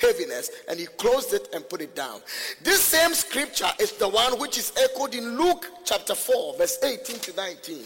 heaviness. 0.00 0.50
And 0.68 0.80
he 0.80 0.86
closed 0.86 1.32
it 1.32 1.48
and 1.54 1.68
put 1.68 1.82
it 1.82 1.94
down. 1.94 2.20
This 2.62 2.82
same 2.82 3.14
scripture 3.14 3.70
is 3.78 3.92
the 3.92 4.08
one 4.08 4.40
which 4.40 4.58
is 4.58 4.72
echoed 4.76 5.14
in 5.14 5.38
Luke 5.38 5.66
chapter 5.84 6.16
4, 6.16 6.56
verse 6.56 6.82
18 6.82 7.20
to 7.20 7.36
19. 7.36 7.78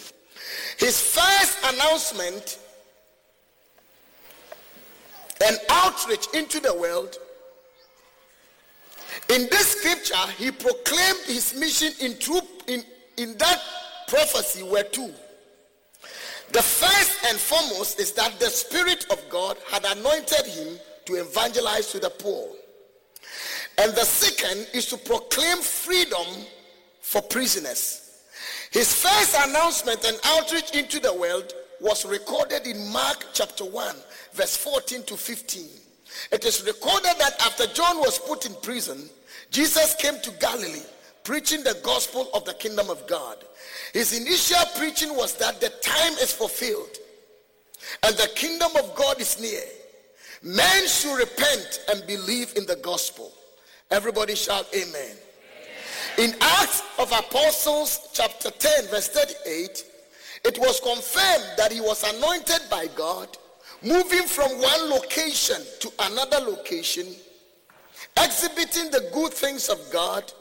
His 0.79 1.15
first 1.15 1.59
announcement 1.75 2.59
and 5.45 5.59
outreach 5.69 6.29
into 6.33 6.61
the 6.61 6.73
world. 6.73 7.19
In 9.31 9.49
this 9.51 9.73
scripture, 9.73 10.33
he 10.37 10.51
proclaimed 10.51 11.21
his 11.27 11.55
mission 11.59 11.93
in, 12.01 12.19
true, 12.19 12.41
in, 12.67 12.83
in 13.17 13.37
that 13.39 13.61
prophecy 14.09 14.63
were 14.63 14.83
two. 14.83 15.13
The 16.53 16.63
first 16.63 17.25
and 17.27 17.39
foremost 17.39 17.99
is 17.99 18.13
that 18.13 18.39
the 18.39 18.47
Spirit 18.47 19.07
of 19.11 19.21
God 19.29 19.57
had 19.71 19.85
anointed 19.85 20.47
him 20.47 20.79
to 21.07 21.15
evangelize 21.15 21.91
to 21.93 21.99
the 21.99 22.11
poor. 22.11 22.49
And 23.79 23.93
the 23.93 24.05
second 24.05 24.69
is 24.73 24.87
to 24.87 24.97
proclaim 24.97 25.59
freedom 25.59 26.27
for 27.01 27.23
prisoners. 27.23 28.23
His 28.71 29.03
first 29.03 29.37
announcement 29.47 30.05
and 30.05 30.19
outreach 30.25 30.71
into 30.77 31.01
the 31.01 31.15
world 31.15 31.53
was 31.81 32.05
recorded 32.07 32.67
in 32.67 32.93
Mark 32.93 33.27
chapter 33.33 33.65
1, 33.65 33.97
verse 34.33 34.57
14 34.57 35.03
to 35.05 35.17
15. 35.17 35.69
It 36.33 36.45
is 36.45 36.65
recorded 36.65 37.15
that 37.19 37.41
after 37.41 37.67
John 37.69 37.99
was 37.99 38.19
put 38.19 38.47
in 38.47 38.55
prison, 38.63 39.09
Jesus 39.51 39.95
came 39.97 40.21
to 40.23 40.31
Galilee 40.33 40.83
preaching 41.25 41.65
the 41.65 41.79
gospel 41.83 42.29
of 42.35 42.45
the 42.45 42.55
kingdom 42.55 42.91
of 42.91 43.07
God. 43.07 43.39
His 43.93 44.19
initial 44.19 44.65
preaching 44.77 45.17
was 45.17 45.35
that 45.39 45.61
the 45.61 45.71
time 45.83 46.13
is 46.15 46.33
fulfilled 46.33 46.99
and 48.03 48.15
the 48.17 48.31
kingdom 48.35 48.71
of 48.77 48.95
God 48.95 49.21
is 49.21 49.41
near. 49.41 49.63
Men 50.43 50.87
should 50.87 51.17
repent 51.17 51.85
and 51.91 52.07
believe 52.07 52.53
in 52.57 52.67
the 52.67 52.77
gospel. 52.77 53.33
Everybody 53.91 54.35
shout 54.35 54.67
amen. 54.75 55.17
In 56.19 56.35
Acts 56.41 56.83
of 56.99 57.11
Apostles, 57.11 58.09
chapter 58.13 58.51
10, 58.51 58.87
verse 58.89 59.09
38, 59.09 59.85
it 60.45 60.59
was 60.59 60.81
confirmed 60.81 61.57
that 61.57 61.73
he 61.73 61.81
was 61.81 62.05
anointed 62.15 62.61
by 62.71 62.87
God, 62.95 63.29
moving 63.85 64.23
from 64.23 64.51
one 64.61 64.91
location 64.91 65.61
to 65.81 65.91
another 66.01 66.39
location, 66.39 67.07
exhibiting 68.17 68.91
the 68.91 69.11
good 69.13 69.33
things 69.33 69.69
of 69.69 69.79
God 69.93 70.33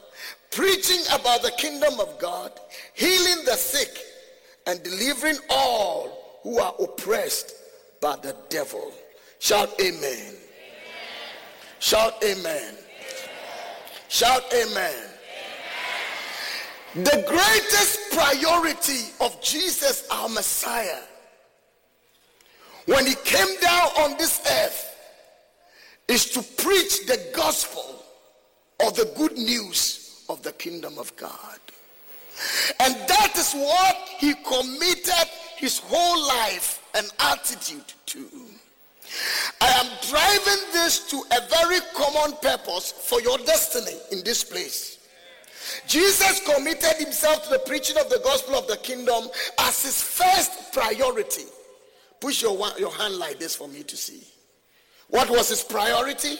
preaching 0.54 1.00
about 1.12 1.42
the 1.42 1.50
kingdom 1.52 1.98
of 1.98 2.18
God, 2.18 2.52
healing 2.94 3.44
the 3.44 3.54
sick, 3.56 3.98
and 4.66 4.82
delivering 4.82 5.36
all 5.50 6.40
who 6.42 6.58
are 6.58 6.74
oppressed 6.80 7.54
by 8.00 8.16
the 8.22 8.36
devil. 8.48 8.92
Shout 9.40 9.70
amen. 9.80 10.00
amen. 10.02 10.36
Shout 11.80 12.22
amen. 12.22 12.36
amen. 12.46 12.74
Shout 14.08 14.42
amen. 14.54 14.92
amen. 16.94 17.04
The 17.04 17.24
greatest 17.26 18.12
priority 18.12 19.10
of 19.20 19.40
Jesus, 19.42 20.06
our 20.10 20.28
Messiah, 20.28 21.00
when 22.86 23.06
he 23.06 23.14
came 23.24 23.60
down 23.60 23.88
on 23.98 24.16
this 24.18 24.40
earth, 24.50 24.90
is 26.08 26.30
to 26.30 26.42
preach 26.62 27.06
the 27.06 27.30
gospel 27.34 28.04
of 28.86 28.94
the 28.94 29.10
good 29.16 29.36
news 29.38 30.24
of 30.28 30.42
the 30.42 30.52
kingdom 30.52 30.98
of 30.98 31.14
God. 31.16 31.58
And 32.80 32.94
that 33.08 33.32
is 33.36 33.52
what 33.52 33.96
he 34.18 34.34
committed 34.34 35.28
his 35.56 35.78
whole 35.78 36.26
life 36.26 36.82
and 36.94 37.06
attitude 37.20 37.92
to. 38.06 38.26
I 39.60 39.68
am 39.68 39.86
driving 40.08 40.72
this 40.72 41.08
to 41.10 41.22
a 41.30 41.48
very 41.48 41.78
common 41.94 42.36
purpose 42.42 42.92
for 42.92 43.20
your 43.20 43.38
destiny 43.38 43.96
in 44.12 44.24
this 44.24 44.42
place. 44.42 44.98
Jesus 45.86 46.40
committed 46.40 46.96
himself 46.98 47.44
to 47.44 47.50
the 47.50 47.58
preaching 47.60 47.96
of 47.96 48.10
the 48.10 48.20
gospel 48.24 48.56
of 48.56 48.66
the 48.66 48.76
kingdom 48.78 49.28
as 49.60 49.82
his 49.82 50.02
first 50.02 50.72
priority. 50.72 51.44
Push 52.24 52.40
your, 52.40 52.56
your 52.78 52.90
hand 52.90 53.16
like 53.16 53.38
this 53.38 53.54
for 53.54 53.68
me 53.68 53.82
to 53.82 53.98
see. 53.98 54.22
What 55.08 55.28
was 55.28 55.50
his 55.50 55.62
priority? 55.62 56.38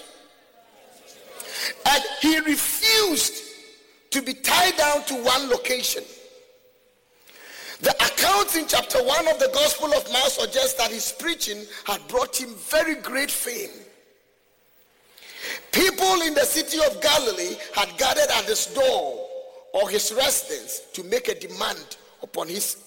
And 1.84 2.02
he 2.22 2.38
refused 2.38 3.42
to 4.08 4.22
be 4.22 4.32
tied 4.32 4.78
down 4.78 5.04
to 5.04 5.14
one 5.16 5.50
location. 5.50 6.02
The 7.82 7.90
accounts 7.90 8.56
in 8.56 8.66
chapter 8.66 8.96
1 9.04 9.28
of 9.28 9.38
the 9.38 9.50
Gospel 9.52 9.92
of 9.92 10.10
Mark 10.10 10.30
suggest 10.30 10.78
that 10.78 10.90
his 10.90 11.12
preaching 11.12 11.66
had 11.84 12.00
brought 12.08 12.34
him 12.34 12.54
very 12.70 12.94
great 12.94 13.30
fame. 13.30 13.68
People 15.70 16.22
in 16.22 16.32
the 16.32 16.46
city 16.46 16.78
of 16.78 16.98
Galilee 17.02 17.56
had 17.74 17.90
gathered 17.98 18.30
at 18.30 18.44
his 18.44 18.68
door 18.68 19.26
or 19.74 19.90
his 19.90 20.14
residence 20.14 20.80
to 20.94 21.04
make 21.04 21.28
a 21.28 21.38
demand 21.38 21.98
upon 22.22 22.48
his 22.48 22.78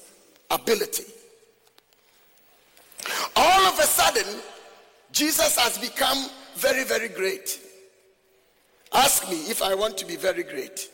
ability. 0.49 1.03
Sudden, 3.97 4.41
Jesus 5.11 5.57
has 5.57 5.79
become 5.79 6.29
very, 6.55 6.83
very 6.83 7.07
great. 7.07 7.59
Ask 8.93 9.27
me 9.27 9.37
if 9.49 9.63
I 9.63 9.73
want 9.73 9.97
to 9.97 10.05
be 10.05 10.15
very 10.15 10.43
great. 10.43 10.87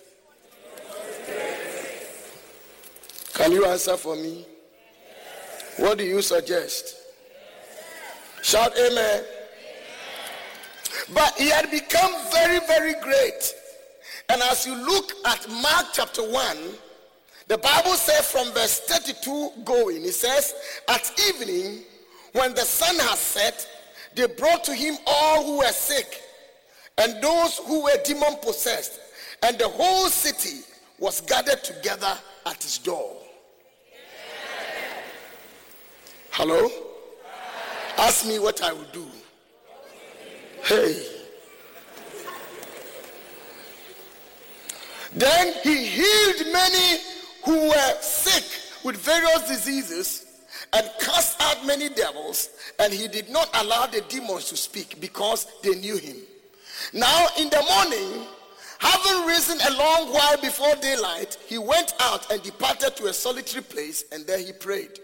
Can 3.34 3.52
you 3.52 3.66
answer 3.66 3.98
for 3.98 4.16
me? 4.16 4.46
What 5.76 5.98
do 5.98 6.06
you 6.06 6.22
suggest? 6.22 6.96
Shout 8.42 8.72
amen. 8.80 9.26
But 11.14 11.34
he 11.34 11.50
had 11.50 11.70
become 11.72 12.14
very, 12.32 12.60
very 12.68 12.94
great. 13.02 13.54
And 14.30 14.42
as 14.44 14.66
you 14.66 14.76
look 14.76 15.12
at 15.26 15.46
Mark 15.50 15.88
chapter 15.92 16.22
1, 16.22 16.58
the 17.50 17.58
Bible 17.58 17.96
says 17.96 18.32
from 18.32 18.50
verse 18.54 18.80
32 18.80 19.52
going, 19.66 20.06
it 20.06 20.14
says, 20.14 20.54
At 20.88 21.12
evening, 21.28 21.84
when 22.34 22.54
the 22.54 22.62
sun 22.62 22.96
has 23.00 23.20
set, 23.20 23.68
they 24.16 24.28
brought 24.28 24.64
to 24.66 24.74
him 24.74 24.96
all 25.08 25.44
who 25.44 25.58
were 25.60 25.72
sick 25.72 26.22
and 26.98 27.22
those 27.22 27.58
who 27.60 27.84
were 27.84 27.98
demon 28.06 28.36
possessed, 28.42 29.00
and 29.42 29.58
the 29.58 29.68
whole 29.68 30.10
city 30.10 30.62
was 31.00 31.22
gathered 31.22 31.64
together 31.64 32.16
at 32.46 32.62
his 32.62 32.78
door. 32.78 33.18
Hello? 36.32 36.70
Ask 37.98 38.26
me 38.26 38.40
what 38.40 38.62
I 38.62 38.74
will 38.74 38.88
do. 38.92 39.08
Hey. 40.64 41.08
Then 45.16 45.54
he 45.62 45.86
healed 45.86 46.52
many 46.52 47.00
who 47.46 47.70
were 47.70 48.02
sick 48.02 48.44
with 48.84 48.98
various 48.98 49.48
diseases 49.48 50.23
and 50.74 50.90
cast 51.00 51.42
out 51.42 51.66
many 51.66 51.90
devils, 51.90 52.50
and 52.80 52.92
he 52.92 53.08
did 53.08 53.30
not 53.30 53.50
allow 53.54 53.86
the 53.86 54.02
demons 54.10 54.46
to 54.46 54.58
speak 54.58 55.00
because 55.00 55.48
they 55.62 55.76
knew 55.76 55.98
him. 55.98 56.18
Now, 56.94 57.28
in 57.38 57.50
the 57.50 57.64
morning, 57.70 58.28
Having 58.84 59.28
risen 59.28 59.58
a 59.62 59.78
long 59.78 60.12
while 60.12 60.36
before 60.42 60.76
daylight, 60.76 61.38
he 61.48 61.58
went 61.58 61.94
out 62.02 62.30
and 62.30 62.44
departed 62.44 62.98
to 62.98 63.06
a 63.06 63.14
solitary 63.14 63.64
place, 63.64 64.04
and 64.12 64.28
there 64.28 64.38
he 64.38 64.52
prayed. 64.52 65.00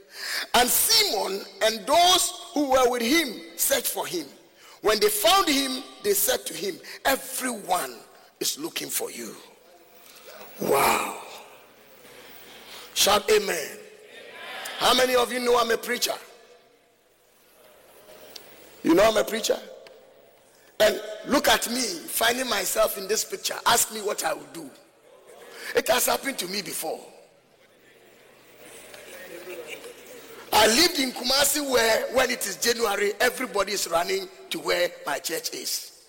And 0.53 0.67
Simon 0.67 1.41
and 1.63 1.87
those 1.87 2.33
who 2.53 2.71
were 2.71 2.89
with 2.89 3.01
him 3.01 3.39
searched 3.55 3.87
for 3.87 4.05
him. 4.05 4.25
When 4.81 4.99
they 4.99 5.07
found 5.07 5.47
him, 5.47 5.81
they 6.03 6.13
said 6.13 6.45
to 6.47 6.53
him, 6.53 6.75
Everyone 7.05 7.95
is 8.41 8.59
looking 8.59 8.89
for 8.89 9.11
you. 9.11 9.33
Wow. 10.59 11.21
Shout 12.95 13.31
amen. 13.31 13.78
How 14.79 14.93
many 14.93 15.13
of 15.13 15.33
you 15.33 15.41
know 15.41 15.59
I'm 15.59 15.69
a 15.71 15.77
preacher? 15.77 16.13
You 18.81 18.93
know 18.93 19.03
I'm 19.03 19.17
a 19.17 19.25
preacher? 19.25 19.59
And 20.79 21.01
look 21.27 21.49
at 21.49 21.69
me 21.69 21.81
finding 21.81 22.49
myself 22.49 22.97
in 22.97 23.05
this 23.05 23.25
picture. 23.25 23.55
Ask 23.65 23.93
me 23.93 23.99
what 23.99 24.23
I 24.23 24.33
will 24.33 24.47
do. 24.53 24.69
It 25.75 25.85
has 25.89 26.05
happened 26.05 26.37
to 26.37 26.47
me 26.47 26.61
before. 26.61 27.01
I 30.53 30.67
lived 30.67 30.97
in 30.97 31.11
Kumasi 31.11 31.69
where 31.69 32.05
when 32.13 32.31
it 32.31 32.47
is 32.47 32.55
January, 32.55 33.11
everybody 33.19 33.73
is 33.73 33.85
running 33.89 34.29
to 34.49 34.59
where 34.59 34.89
my 35.05 35.19
church 35.19 35.53
is. 35.53 36.05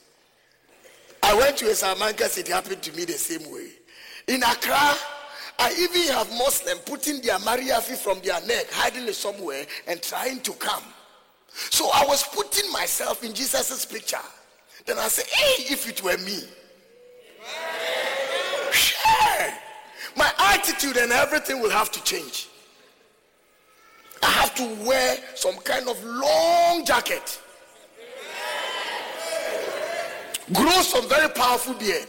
I 1.25 1.35
went 1.35 1.57
to 1.57 1.71
a 1.71 1.75
Salamanca, 1.75 2.29
it 2.37 2.47
happened 2.47 2.83
to 2.83 2.93
me 2.97 3.05
the 3.05 3.15
same 3.15 3.51
way. 3.53 3.67
In 4.29 4.45
Accra, 4.45 4.95
I 5.61 5.75
even 5.79 6.13
have 6.15 6.31
Muslims 6.31 6.81
putting 6.87 7.21
their 7.21 7.39
mariafi 7.39 7.97
from 7.97 8.21
their 8.21 8.41
neck, 8.47 8.71
hiding 8.71 9.07
it 9.07 9.15
somewhere, 9.15 9.67
and 9.87 10.03
trying 10.03 10.41
to 10.41 10.53
come. 10.53 10.83
So 11.53 11.91
I 11.93 12.05
was 12.07 12.23
putting 12.23 12.73
myself 12.73 13.23
in 13.23 13.35
Jesus' 13.35 13.85
picture. 13.85 14.17
Then 14.87 14.99
I 14.99 15.09
said, 15.09 15.27
hey, 15.27 15.73
if 15.73 15.87
it 15.87 16.03
were 16.03 16.17
me. 16.19 16.41
My 20.17 20.33
attitude 20.39 20.97
and 20.97 21.13
everything 21.13 21.61
will 21.61 21.71
have 21.71 21.91
to 21.93 22.03
change. 22.05 22.49
I 24.23 24.31
have 24.31 24.55
to 24.57 24.65
wear 24.87 25.19
some 25.35 25.57
kind 25.59 25.89
of 25.89 26.03
long 26.05 26.85
jacket. 26.85 27.41
Grow 30.53 30.83
some 30.83 31.09
very 31.09 31.29
powerful 31.31 31.75
beard. 31.75 32.09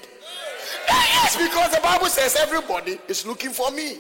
Yes, 0.88 1.38
because 1.38 1.74
the 1.74 1.82
Bible 1.82 2.08
says 2.08 2.36
everybody 2.36 3.00
is 3.08 3.26
looking 3.26 3.52
for 3.52 3.72
me. 3.72 4.00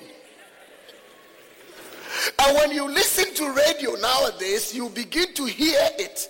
And 2.39 2.57
when 2.57 2.72
you 2.72 2.88
listen 2.88 3.34
to 3.36 3.51
radio 3.53 3.93
nowadays, 3.95 4.74
you 4.74 4.89
begin 4.89 5.34
to 5.36 5.45
hear 5.45 5.80
it. 5.97 6.30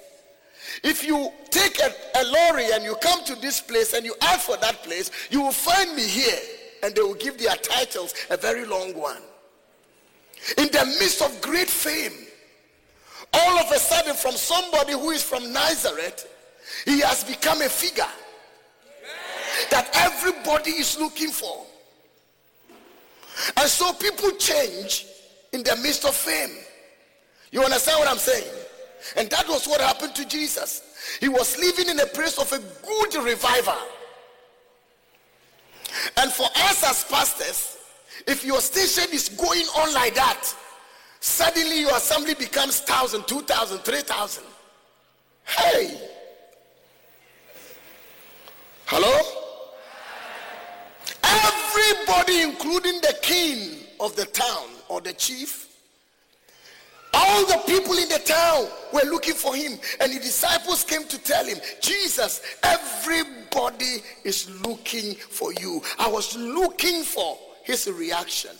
If 0.83 1.03
you 1.03 1.31
take 1.49 1.79
a, 1.79 1.91
a, 2.19 2.23
lorry 2.25 2.71
and 2.71 2.83
you 2.83 2.95
come 3.01 3.23
to 3.25 3.35
this 3.35 3.59
place 3.59 3.93
and 3.93 4.05
you 4.05 4.15
ask 4.21 4.41
for 4.41 4.57
that 4.57 4.83
place, 4.83 5.11
you 5.29 5.41
will 5.41 5.51
find 5.51 5.95
me 5.95 6.07
here. 6.07 6.39
And 6.83 6.95
they 6.95 7.01
will 7.01 7.15
give 7.15 7.37
their 7.37 7.55
titles 7.55 8.13
a 8.29 8.37
very 8.37 8.65
long 8.65 8.95
one. 8.95 9.21
In 10.57 10.67
the 10.67 10.85
midst 10.99 11.21
of 11.21 11.39
great 11.41 11.69
fame, 11.69 12.13
all 13.33 13.59
of 13.59 13.71
a 13.71 13.77
sudden, 13.77 14.15
from 14.15 14.33
somebody 14.33 14.93
who 14.93 15.11
is 15.11 15.23
from 15.23 15.53
Nazareth, 15.53 16.27
he 16.85 16.99
has 17.01 17.23
become 17.23 17.61
a 17.61 17.69
figure 17.69 18.03
that 19.71 19.89
everybody 19.95 20.71
is 20.71 20.99
looking 20.99 21.29
for. 21.29 21.65
And 23.57 23.67
so 23.67 23.93
people 23.93 24.29
change 24.31 25.07
in 25.53 25.63
the 25.63 25.75
midst 25.77 26.05
of 26.05 26.15
fame. 26.15 26.55
You 27.51 27.63
understand 27.63 27.99
what 27.99 28.07
I'm 28.07 28.17
saying? 28.17 28.51
And 29.17 29.29
that 29.29 29.47
was 29.47 29.67
what 29.67 29.81
happened 29.81 30.13
to 30.15 30.27
Jesus. 30.27 31.17
He 31.19 31.29
was 31.29 31.57
living 31.57 31.89
in 31.89 31.99
a 31.99 32.05
place 32.05 32.37
of 32.37 32.51
a 32.51 32.59
good 32.85 33.23
revival. 33.23 33.77
And 36.17 36.31
for 36.31 36.45
us 36.45 36.83
as 36.83 37.03
pastors, 37.05 37.77
if 38.27 38.45
your 38.45 38.59
station 38.59 39.11
is 39.13 39.29
going 39.29 39.65
on 39.77 39.93
like 39.93 40.15
that, 40.15 40.53
suddenly 41.19 41.81
your 41.81 41.95
assembly 41.95 42.35
becomes 42.35 42.79
1,000, 42.81 43.27
2,000, 43.27 43.79
3,000. 43.79 44.43
Hey! 45.43 46.09
Hello? 48.85 49.40
Everybody, 51.43 52.41
including 52.41 53.01
the 53.01 53.17
king 53.21 53.77
of 53.99 54.15
the 54.15 54.25
town 54.25 54.67
or 54.89 55.01
the 55.01 55.13
chief, 55.13 55.67
all 57.13 57.45
the 57.45 57.61
people 57.67 57.97
in 57.97 58.07
the 58.07 58.21
town 58.23 58.67
were 58.93 59.09
looking 59.09 59.33
for 59.33 59.55
him, 59.55 59.73
and 59.99 60.13
the 60.13 60.19
disciples 60.19 60.83
came 60.83 61.03
to 61.05 61.17
tell 61.21 61.45
him, 61.45 61.57
Jesus, 61.81 62.41
everybody 62.63 63.97
is 64.23 64.49
looking 64.65 65.15
for 65.15 65.53
you. 65.53 65.81
I 65.99 66.07
was 66.07 66.35
looking 66.37 67.03
for 67.03 67.37
his 67.63 67.89
reaction. 67.89 68.51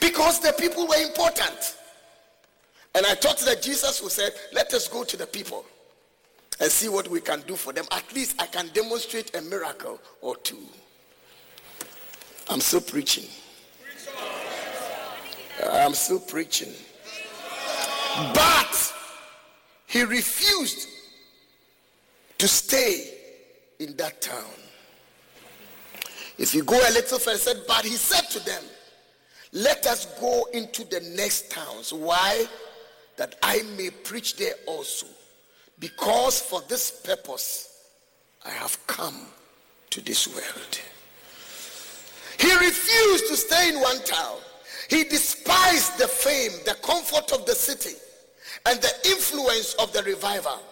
Because 0.00 0.40
the 0.40 0.52
people 0.58 0.86
were 0.86 0.96
important. 0.96 1.76
And 2.94 3.06
I 3.06 3.14
thought 3.14 3.38
that 3.38 3.62
Jesus 3.62 4.02
would 4.02 4.12
say, 4.12 4.28
Let 4.52 4.72
us 4.74 4.88
go 4.88 5.04
to 5.04 5.16
the 5.16 5.26
people 5.26 5.64
and 6.62 6.70
see 6.70 6.88
what 6.88 7.08
we 7.08 7.20
can 7.20 7.40
do 7.40 7.56
for 7.56 7.72
them. 7.72 7.84
At 7.90 8.14
least 8.14 8.40
I 8.40 8.46
can 8.46 8.68
demonstrate 8.68 9.36
a 9.36 9.42
miracle 9.42 10.00
or 10.20 10.36
two. 10.36 10.60
I'm 12.48 12.60
still 12.60 12.80
preaching. 12.80 13.28
I'm 15.70 15.92
still 15.92 16.20
preaching. 16.20 16.72
But 18.32 18.94
he 19.86 20.04
refused 20.04 20.88
to 22.38 22.46
stay 22.46 23.12
in 23.80 23.96
that 23.96 24.22
town. 24.22 24.54
If 26.38 26.54
you 26.54 26.62
go 26.62 26.76
a 26.76 26.92
little 26.92 27.18
further, 27.18 27.38
said, 27.38 27.56
but 27.66 27.84
he 27.84 27.96
said 27.96 28.30
to 28.30 28.44
them, 28.46 28.62
let 29.52 29.84
us 29.86 30.06
go 30.20 30.46
into 30.54 30.84
the 30.84 31.00
next 31.16 31.50
towns. 31.50 31.92
Why? 31.92 32.46
That 33.16 33.34
I 33.42 33.62
may 33.76 33.90
preach 33.90 34.36
there 34.36 34.54
also. 34.66 35.08
Because 35.82 36.40
for 36.40 36.62
this 36.68 36.92
purpose 36.92 37.68
I 38.46 38.50
have 38.50 38.78
come 38.86 39.26
to 39.90 40.00
this 40.00 40.28
world. 40.28 40.80
He 42.38 42.54
refused 42.54 43.26
to 43.26 43.36
stay 43.36 43.70
in 43.70 43.80
one 43.80 43.98
town. 44.04 44.38
He 44.88 45.02
despised 45.02 45.98
the 45.98 46.06
fame, 46.06 46.52
the 46.64 46.74
comfort 46.84 47.32
of 47.32 47.46
the 47.46 47.54
city, 47.56 47.96
and 48.64 48.80
the 48.80 48.92
influence 49.06 49.74
of 49.74 49.92
the 49.92 50.04
revival. 50.04 50.62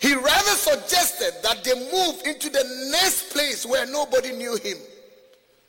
He 0.00 0.14
rather 0.14 0.52
suggested 0.52 1.34
that 1.42 1.62
they 1.62 1.74
move 1.74 2.22
into 2.24 2.48
the 2.48 2.64
next 2.90 3.30
place 3.30 3.66
where 3.66 3.84
nobody 3.84 4.32
knew 4.32 4.56
him, 4.56 4.78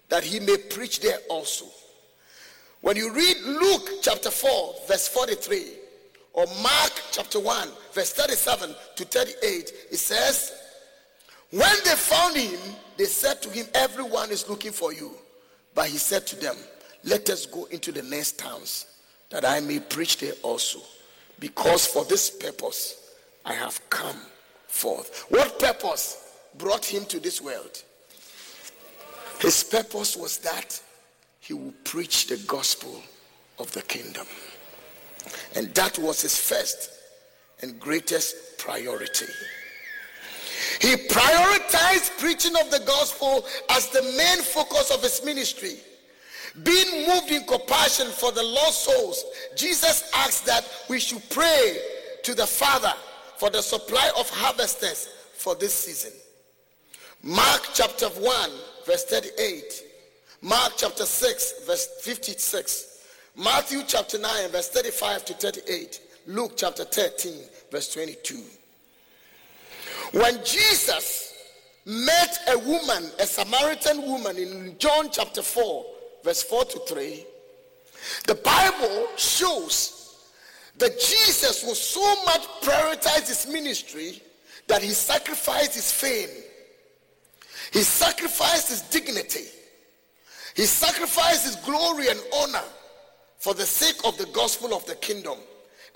that 0.08 0.24
he 0.24 0.40
may 0.40 0.56
preach 0.56 1.02
there 1.02 1.20
also. 1.30 1.66
When 2.80 2.96
you 2.96 3.12
read 3.14 3.36
Luke 3.44 3.90
chapter 4.02 4.32
4, 4.32 4.76
verse 4.88 5.10
43, 5.10 5.74
or 6.32 6.46
Mark 6.62 6.92
chapter 7.12 7.40
1, 7.40 7.68
verse 7.98 8.14
37 8.14 8.76
to 8.96 9.06
38, 9.06 9.74
it 9.90 9.98
says, 9.98 10.54
When 11.50 11.76
they 11.84 11.96
found 11.96 12.38
him, 12.38 12.60
they 12.96 13.06
said 13.06 13.42
to 13.42 13.50
him, 13.50 13.66
Everyone 13.74 14.30
is 14.30 14.48
looking 14.48 14.72
for 14.72 14.94
you. 14.94 15.14
But 15.74 15.88
he 15.88 15.98
said 15.98 16.28
to 16.28 16.36
them, 16.36 16.56
Let 17.04 17.28
us 17.32 17.48
go 17.48 17.66
into 17.66 17.92
the 17.92 18.04
next 18.04 18.38
towns, 18.38 18.86
that 19.32 19.44
I 19.44 19.62
may 19.62 19.80
preach 19.80 20.20
there 20.20 20.34
also. 20.44 20.80
Because 21.40 21.88
for 21.88 22.06
this 22.06 22.30
purpose 22.30 23.16
I 23.44 23.54
have 23.54 23.82
come 23.90 24.18
forth. 24.68 25.26
What 25.30 25.58
purpose 25.58 26.36
brought 26.56 26.86
him 26.86 27.04
to 27.06 27.20
this 27.20 27.42
world? 27.42 27.82
His 29.40 29.64
purpose 29.64 30.16
was 30.16 30.38
that 30.40 30.80
he 31.40 31.54
would 31.54 31.84
preach 31.84 32.28
the 32.28 32.38
gospel 32.46 33.02
of 33.58 33.72
the 33.72 33.82
kingdom. 33.82 34.28
And 35.56 35.74
that 35.74 35.98
was 35.98 36.22
his 36.22 36.38
first 36.40 36.97
and 37.62 37.80
greatest 37.80 38.58
priority. 38.58 39.26
He 40.82 40.96
prioritized 40.96 42.18
preaching 42.20 42.56
of 42.56 42.70
the 42.72 42.80
gospel 42.86 43.46
as 43.72 43.90
the 43.90 44.02
main 44.18 44.40
focus 44.44 44.92
of 44.92 45.02
his 45.02 45.24
ministry. 45.24 45.78
Being 46.64 47.08
moved 47.08 47.32
in 47.32 47.44
compassion 47.46 48.08
for 48.08 48.32
the 48.32 48.44
lost 48.44 48.86
souls, 48.86 49.24
Jesus 49.56 50.10
asked 50.16 50.46
that 50.46 50.66
we 50.90 51.00
should 51.00 51.22
pray 51.30 51.80
to 52.24 52.34
the 52.34 52.48
Father 52.48 52.94
for 53.38 53.50
the 53.50 53.62
supply 53.62 54.10
of 54.18 54.30
harvesters 54.30 55.10
for 55.34 55.56
this 55.56 55.74
season. 55.74 56.12
Mark 57.24 57.62
chapter 57.74 58.08
1, 58.08 58.50
verse 58.86 59.06
38. 59.06 59.84
Mark 60.42 60.74
chapter 60.78 61.06
6, 61.06 61.66
verse 61.66 61.88
56. 62.02 63.04
Matthew 63.36 63.82
chapter 63.86 64.18
9, 64.18 64.50
verse 64.50 64.70
35 64.70 65.26
to 65.26 65.34
38. 65.34 66.02
Luke 66.28 66.54
chapter 66.58 66.84
13, 66.84 67.34
verse 67.72 67.94
22. 67.94 68.44
When 70.12 70.44
Jesus 70.44 71.34
met 71.86 72.40
a 72.50 72.60
woman, 72.60 73.10
a 73.18 73.26
Samaritan 73.26 74.02
woman 74.02 74.36
in 74.36 74.76
John 74.78 75.08
chapter 75.10 75.42
4, 75.42 75.86
verse 76.26 76.44
4 76.44 76.66
to 76.66 76.80
3, 76.80 77.26
the 78.28 78.36
Bible 78.36 79.08
shows 79.16 80.18
that 80.78 81.00
Jesus 81.00 81.64
was 81.64 81.80
so 81.80 82.02
much 82.26 82.42
prioritized 82.62 83.30
his 83.30 83.48
ministry 83.48 84.22
that 84.68 84.82
he 84.82 84.90
sacrificed 84.90 85.76
his 85.76 85.94
fame, 85.94 86.44
he 87.72 87.84
sacrificed 87.84 88.68
his 88.68 88.82
dignity, 88.82 89.46
he 90.58 90.64
sacrificed 90.64 91.46
his 91.46 91.56
glory 91.58 92.10
and 92.10 92.20
honor 92.36 92.66
for 93.38 93.54
the 93.54 93.66
sake 93.66 94.02
of 94.04 94.18
the 94.18 94.26
gospel 94.34 94.74
of 94.74 94.86
the 94.88 94.96
kingdom. 94.96 95.38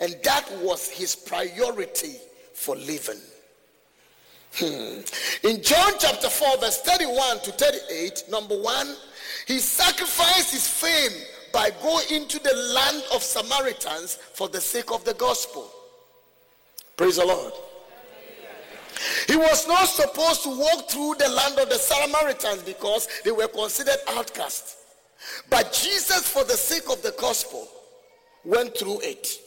And 0.02 0.16
that 0.24 0.52
was 0.58 0.90
his 0.90 1.16
priority 1.16 2.16
for 2.54 2.76
living. 2.76 3.22
Hmm. 4.56 5.00
In 5.48 5.64
John 5.64 5.94
chapter 6.00 6.30
4, 6.30 6.58
verse 6.58 6.82
31 6.82 7.40
to 7.42 7.52
38, 7.52 8.24
number 8.30 8.60
one, 8.60 8.96
he 9.48 9.60
sacrificed 9.60 10.52
his 10.52 10.68
fame 10.68 11.12
by 11.54 11.70
going 11.82 12.06
into 12.12 12.40
the 12.40 12.54
land 12.74 13.04
of 13.14 13.22
Samaritans 13.22 14.16
for 14.34 14.50
the 14.50 14.60
sake 14.60 14.92
of 14.92 15.06
the 15.06 15.14
gospel. 15.14 15.72
Praise 16.98 17.18
the 17.18 17.26
Lord. 17.26 17.54
He 19.28 19.36
was 19.36 19.68
not 19.68 19.86
supposed 19.86 20.44
to 20.44 20.50
walk 20.50 20.90
through 20.90 21.16
the 21.18 21.30
land 21.30 21.58
of 21.60 21.70
the 21.70 21.78
Samaritans 21.78 22.64
because 22.64 23.08
they 23.24 23.32
were 23.32 23.48
considered 23.48 23.98
outcasts. 24.10 24.78
But 25.50 25.72
Jesus, 25.74 26.28
for 26.28 26.44
the 26.44 26.58
sake 26.58 26.90
of 26.90 27.02
the 27.02 27.16
gospel, 27.20 27.68
went 28.44 28.78
through 28.78 29.02
it. 29.02 29.40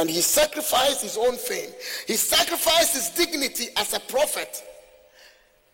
And 0.00 0.08
he 0.08 0.22
sacrificed 0.22 1.02
his 1.02 1.18
own 1.18 1.36
fame. 1.36 1.68
He 2.06 2.14
sacrificed 2.14 2.94
his 2.94 3.10
dignity 3.10 3.66
as 3.76 3.92
a 3.92 4.00
prophet. 4.00 4.64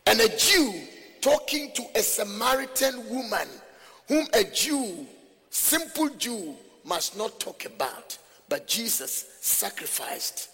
And 0.04 0.20
a 0.20 0.36
Jew 0.36 0.74
talking 1.20 1.70
to 1.74 1.84
a 1.94 2.00
Samaritan 2.02 3.08
woman 3.08 3.46
whom 4.08 4.26
a 4.34 4.42
Jew, 4.42 5.06
simple 5.50 6.08
Jew, 6.08 6.56
must 6.84 7.16
not 7.16 7.38
talk 7.38 7.66
about. 7.66 8.18
But 8.48 8.66
Jesus 8.66 9.26
sacrificed 9.42 10.50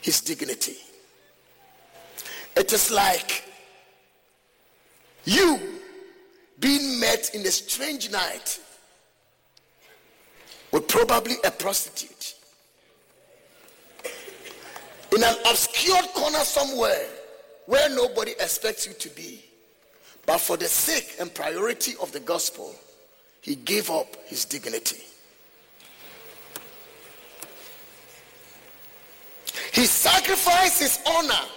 his 0.00 0.22
dignity. 0.22 0.78
It 2.56 2.72
is 2.72 2.90
like 2.90 3.44
you 5.26 5.60
being 6.58 6.98
met 6.98 7.34
in 7.34 7.42
a 7.42 7.50
strange 7.50 8.10
night 8.10 8.60
with 10.72 10.86
probably 10.88 11.36
a 11.44 11.50
prostitute 11.50 12.34
in 15.18 15.24
an 15.24 15.34
obscure 15.50 16.02
corner 16.14 16.38
somewhere 16.38 17.06
where 17.66 17.88
nobody 17.90 18.32
expects 18.32 18.86
you 18.86 18.92
to 18.94 19.08
be. 19.10 19.44
But 20.26 20.38
for 20.38 20.56
the 20.56 20.66
sake 20.66 21.16
and 21.20 21.34
priority 21.34 21.94
of 22.00 22.12
the 22.12 22.20
gospel, 22.20 22.74
he 23.40 23.56
gave 23.56 23.90
up 23.90 24.06
his 24.26 24.44
dignity. 24.44 25.02
He 29.72 29.86
sacrificed 29.86 30.80
his 30.80 31.00
honor 31.06 31.48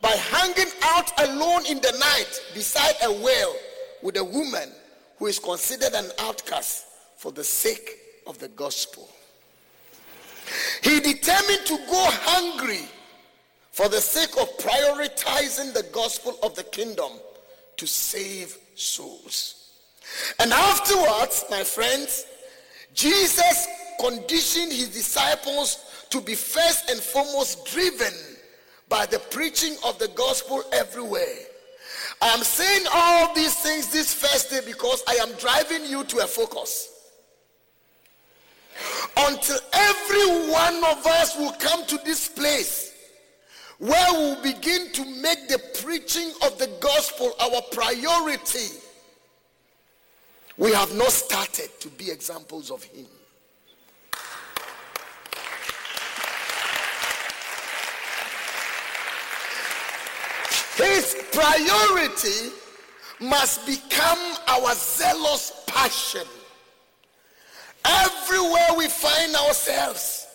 by 0.00 0.10
hanging 0.10 0.72
out 0.82 1.10
alone 1.20 1.66
in 1.66 1.78
the 1.80 1.92
night 1.98 2.40
beside 2.54 2.94
a 3.04 3.12
well 3.12 3.54
with 4.02 4.16
a 4.16 4.24
woman 4.24 4.70
who 5.18 5.26
is 5.26 5.38
considered 5.38 5.92
an 5.92 6.10
outcast 6.20 6.86
for 7.16 7.32
the 7.32 7.44
sake 7.44 8.07
of 8.28 8.38
the 8.38 8.48
gospel. 8.48 9.08
He 10.82 11.00
determined 11.00 11.66
to 11.66 11.76
go 11.76 12.06
hungry 12.22 12.84
for 13.72 13.88
the 13.88 14.00
sake 14.00 14.36
of 14.40 14.48
prioritizing 14.58 15.72
the 15.72 15.86
gospel 15.92 16.38
of 16.42 16.54
the 16.54 16.64
kingdom 16.64 17.10
to 17.76 17.86
save 17.86 18.56
souls. 18.74 19.70
And 20.38 20.52
afterwards, 20.52 21.44
my 21.50 21.64
friends, 21.64 22.26
Jesus 22.94 23.66
conditioned 24.00 24.72
his 24.72 24.88
disciples 24.88 26.04
to 26.10 26.20
be 26.20 26.34
first 26.34 26.90
and 26.90 26.98
foremost 26.98 27.66
driven 27.66 28.12
by 28.88 29.06
the 29.06 29.18
preaching 29.18 29.76
of 29.84 29.98
the 29.98 30.08
gospel 30.08 30.62
everywhere. 30.72 31.36
I 32.20 32.28
am 32.28 32.42
saying 32.42 32.86
all 32.92 33.34
these 33.34 33.54
things 33.56 33.92
this 33.92 34.14
first 34.14 34.50
day 34.50 34.60
because 34.66 35.02
I 35.06 35.14
am 35.14 35.32
driving 35.34 35.84
you 35.84 36.04
to 36.04 36.18
a 36.18 36.26
focus. 36.26 36.97
Until 39.16 39.58
every 39.72 40.50
one 40.50 40.76
of 40.84 41.06
us 41.06 41.36
will 41.36 41.52
come 41.52 41.84
to 41.86 41.98
this 42.04 42.28
place 42.28 42.94
where 43.78 44.12
we 44.12 44.18
will 44.18 44.42
begin 44.42 44.92
to 44.92 45.04
make 45.22 45.48
the 45.48 45.60
preaching 45.82 46.30
of 46.44 46.58
the 46.58 46.68
gospel 46.80 47.32
our 47.40 47.62
priority, 47.72 48.74
we 50.56 50.72
have 50.72 50.92
not 50.94 51.12
started 51.12 51.70
to 51.80 51.88
be 51.90 52.10
examples 52.10 52.70
of 52.70 52.82
Him. 52.82 53.06
His 60.76 61.16
priority 61.32 62.52
must 63.20 63.66
become 63.66 64.18
our 64.46 64.74
zealous 64.74 65.64
passion. 65.66 66.26
Everywhere 67.84 68.68
we 68.76 68.88
find 68.88 69.34
ourselves, 69.34 70.26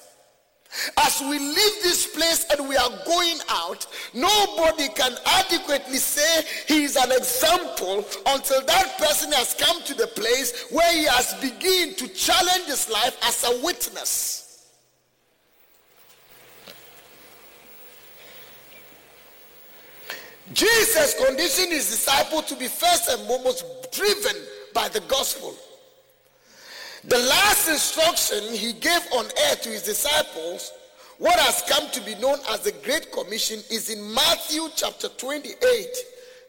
as 0.97 1.21
we 1.21 1.37
leave 1.37 1.83
this 1.83 2.07
place 2.07 2.45
and 2.49 2.67
we 2.67 2.75
are 2.75 2.89
going 3.05 3.37
out, 3.49 3.85
nobody 4.13 4.87
can 4.89 5.15
adequately 5.25 5.97
say 5.97 6.43
he 6.67 6.83
is 6.83 6.95
an 6.95 7.11
example 7.11 8.05
until 8.27 8.65
that 8.65 8.97
person 8.97 9.31
has 9.33 9.53
come 9.53 9.83
to 9.83 9.93
the 9.93 10.07
place 10.07 10.65
where 10.71 10.91
he 10.91 11.03
has 11.05 11.35
begun 11.35 11.93
to 11.95 12.07
challenge 12.07 12.65
his 12.65 12.89
life 12.89 13.15
as 13.23 13.43
a 13.43 13.63
witness. 13.63 14.43
Jesus 20.53 21.15
conditioned 21.23 21.71
his 21.71 21.89
disciple 21.89 22.41
to 22.41 22.55
be 22.55 22.67
first 22.67 23.09
and 23.09 23.25
foremost 23.27 23.91
driven 23.91 24.35
by 24.73 24.89
the 24.89 25.01
gospel. 25.01 25.55
The 27.05 27.19
last 27.19 27.67
instruction 27.67 28.53
he 28.53 28.71
gave 28.71 29.01
on 29.11 29.25
earth 29.25 29.61
to 29.63 29.69
his 29.69 29.83
disciples, 29.83 30.71
what 31.17 31.37
has 31.37 31.61
come 31.67 31.89
to 31.91 32.01
be 32.01 32.15
known 32.15 32.37
as 32.49 32.61
the 32.61 32.71
Great 32.83 33.11
Commission, 33.11 33.59
is 33.69 33.89
in 33.89 34.13
Matthew 34.13 34.69
chapter 34.73 35.09
28, 35.09 35.97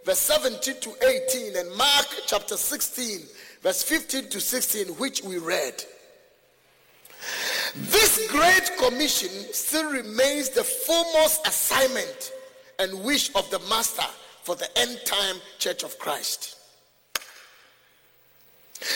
verse 0.04 0.18
17 0.18 0.80
to 0.80 0.90
18, 1.04 1.56
and 1.56 1.76
Mark 1.76 2.06
chapter 2.26 2.56
16, 2.56 3.22
verse 3.62 3.82
15 3.82 4.28
to 4.28 4.40
16, 4.40 4.86
which 4.94 5.24
we 5.24 5.38
read. 5.38 5.82
This 7.74 8.24
Great 8.30 8.70
Commission 8.78 9.30
still 9.52 9.90
remains 9.90 10.50
the 10.50 10.62
foremost 10.62 11.44
assignment 11.48 12.32
and 12.78 13.02
wish 13.02 13.34
of 13.34 13.50
the 13.50 13.58
Master 13.68 14.06
for 14.44 14.54
the 14.54 14.68
end 14.78 15.00
time 15.04 15.36
church 15.58 15.82
of 15.82 15.98
Christ. 15.98 16.58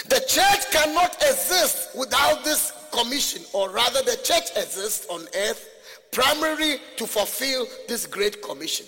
The 0.08 0.20
church 0.26 0.70
cannot 0.70 1.16
exist 1.16 1.96
without 1.96 2.44
this 2.44 2.72
commission, 2.92 3.42
or 3.52 3.70
rather, 3.70 4.02
the 4.02 4.18
church 4.22 4.50
exists 4.56 5.06
on 5.08 5.22
earth 5.34 5.68
primarily 6.12 6.76
to 6.96 7.06
fulfill 7.06 7.66
this 7.86 8.06
great 8.06 8.42
commission. 8.42 8.86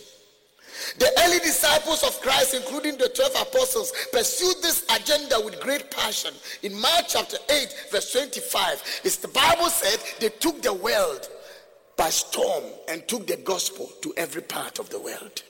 The 0.98 1.10
early 1.24 1.38
disciples 1.40 2.02
of 2.02 2.20
Christ, 2.20 2.54
including 2.54 2.96
the 2.96 3.08
12 3.08 3.32
apostles, 3.42 3.92
pursued 4.12 4.56
this 4.62 4.84
agenda 4.94 5.40
with 5.44 5.60
great 5.60 5.90
passion. 5.90 6.32
In 6.62 6.78
Mark 6.80 7.04
chapter 7.08 7.36
8, 7.50 7.74
verse 7.90 8.12
25, 8.12 9.00
it's 9.04 9.16
the 9.16 9.28
Bible 9.28 9.68
said 9.68 10.00
they 10.20 10.30
took 10.30 10.62
the 10.62 10.72
world 10.72 11.28
by 11.96 12.08
storm 12.08 12.64
and 12.88 13.06
took 13.06 13.26
the 13.26 13.36
gospel 13.36 13.90
to 14.02 14.14
every 14.16 14.42
part 14.42 14.78
of 14.78 14.88
the 14.88 14.98
world. 14.98 15.42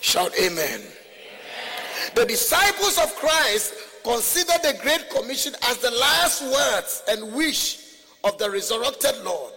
Shout 0.00 0.32
amen. 0.40 0.80
The 2.16 2.24
disciples 2.24 2.96
of 2.96 3.14
Christ 3.16 3.74
consider 4.02 4.54
the 4.62 4.78
Great 4.82 5.10
Commission 5.10 5.54
as 5.68 5.76
the 5.76 5.90
last 5.90 6.42
words 6.42 7.02
and 7.10 7.34
wish 7.34 7.98
of 8.24 8.38
the 8.38 8.50
resurrected 8.50 9.22
Lord. 9.22 9.52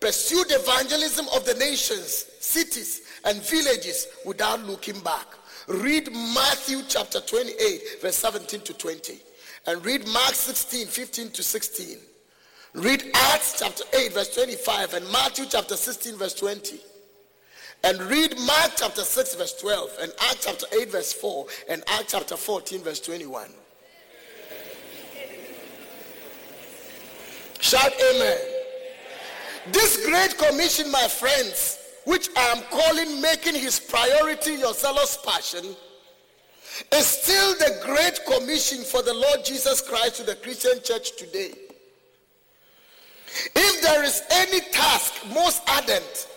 Pursued 0.00 0.46
evangelism 0.48 1.26
of 1.36 1.44
the 1.44 1.52
nations, 1.56 2.24
cities, 2.40 3.02
and 3.26 3.42
villages 3.42 4.06
without 4.24 4.64
looking 4.64 4.98
back. 5.00 5.26
Read 5.66 6.10
Matthew 6.10 6.80
chapter 6.88 7.20
28, 7.20 8.00
verse 8.00 8.16
17 8.16 8.60
to 8.62 8.72
20, 8.72 9.18
and 9.66 9.84
read 9.84 10.08
Mark 10.08 10.32
16, 10.32 10.86
15 10.86 11.30
to 11.32 11.42
16. 11.42 11.98
Read 12.72 13.04
Acts 13.12 13.56
chapter 13.58 13.84
8, 13.92 14.14
verse 14.14 14.34
25, 14.34 14.94
and 14.94 15.12
Matthew 15.12 15.44
chapter 15.46 15.76
16, 15.76 16.16
verse 16.16 16.32
20. 16.32 16.80
And 17.84 18.00
read 18.02 18.36
Mark 18.40 18.72
chapter 18.76 19.02
6, 19.02 19.36
verse 19.36 19.54
12, 19.60 19.90
and 20.02 20.12
Acts 20.30 20.46
chapter 20.46 20.66
8, 20.72 20.90
verse 20.90 21.12
4, 21.12 21.46
and 21.68 21.82
Acts 21.86 22.12
chapter 22.12 22.36
14, 22.36 22.82
verse 22.82 23.00
21. 23.00 23.48
Shout 27.60 27.92
amen. 28.14 28.38
This 29.72 30.04
great 30.06 30.36
commission, 30.38 30.90
my 30.90 31.06
friends, 31.06 31.78
which 32.04 32.28
I 32.36 32.56
am 32.56 32.62
calling 32.70 33.20
making 33.20 33.54
his 33.54 33.78
priority 33.78 34.54
your 34.54 34.74
zealous 34.74 35.18
passion, 35.24 35.76
is 36.92 37.06
still 37.06 37.54
the 37.54 37.80
great 37.84 38.18
commission 38.26 38.78
for 38.78 39.02
the 39.02 39.14
Lord 39.14 39.44
Jesus 39.44 39.80
Christ 39.80 40.16
to 40.16 40.22
the 40.24 40.36
Christian 40.36 40.82
church 40.82 41.16
today. 41.16 41.52
If 43.54 43.82
there 43.82 44.04
is 44.04 44.22
any 44.30 44.60
task 44.72 45.14
most 45.32 45.62
ardent 45.68 46.28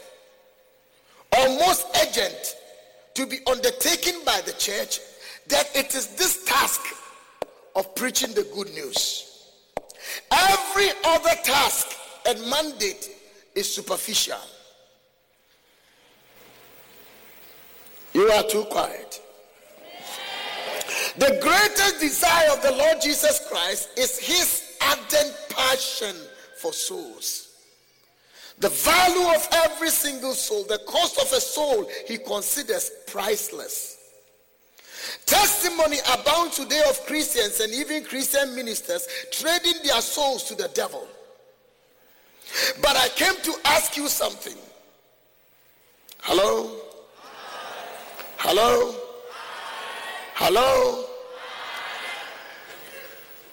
or 1.38 1.50
most 1.60 1.86
urgent 2.02 2.56
to 3.14 3.26
be 3.26 3.40
undertaken 3.48 4.16
by 4.26 4.42
the 4.46 4.54
church, 4.54 5.00
then 5.48 5.66
it 5.76 5.94
is 5.96 6.08
this 6.16 6.44
task 6.46 6.82
of 7.76 7.94
preaching 7.96 8.34
the 8.34 8.48
good 8.54 8.70
news. 8.74 9.28
Every 10.32 10.90
other 11.06 11.36
task 11.44 11.88
and 12.28 12.40
mandate 12.50 13.10
is 13.56 13.74
superficial. 13.74 14.38
You 18.14 18.30
are 18.30 18.44
too 18.44 18.64
quiet. 18.66 19.22
The 21.18 21.40
greatest 21.42 22.00
desire 22.00 22.52
of 22.52 22.62
the 22.62 22.72
Lord 22.72 23.02
Jesus 23.02 23.46
Christ 23.50 23.90
is 23.98 24.18
his 24.18 24.78
ardent 24.82 25.36
passion 25.50 26.16
for 26.58 26.74
souls. 26.74 27.51
The 28.62 28.70
value 28.70 29.36
of 29.36 29.48
every 29.52 29.90
single 29.90 30.36
soul, 30.36 30.64
the 30.66 30.78
cost 30.86 31.18
of 31.20 31.34
a 31.34 31.42
soul, 31.42 31.90
he 32.06 32.20
considers 32.20 32.92
priceless. 33.08 33.98
Testimony 35.26 35.98
abound 36.14 36.52
today 36.52 36.84
of 36.88 37.04
Christians 37.08 37.60
and 37.60 37.74
even 37.74 38.04
Christian 38.04 38.56
ministers 38.56 39.08
trading 39.32 39.82
their 39.84 40.00
souls 40.00 40.44
to 40.44 40.54
the 40.54 40.68
devil. 40.76 41.08
But 42.84 42.96
I 42.98 43.08
came 43.16 43.34
to 43.42 43.56
ask 43.66 43.98
you 43.98 44.08
something. 44.08 44.58
Hello? 46.20 46.82
Hello? 48.38 48.96
Hello? 50.36 51.06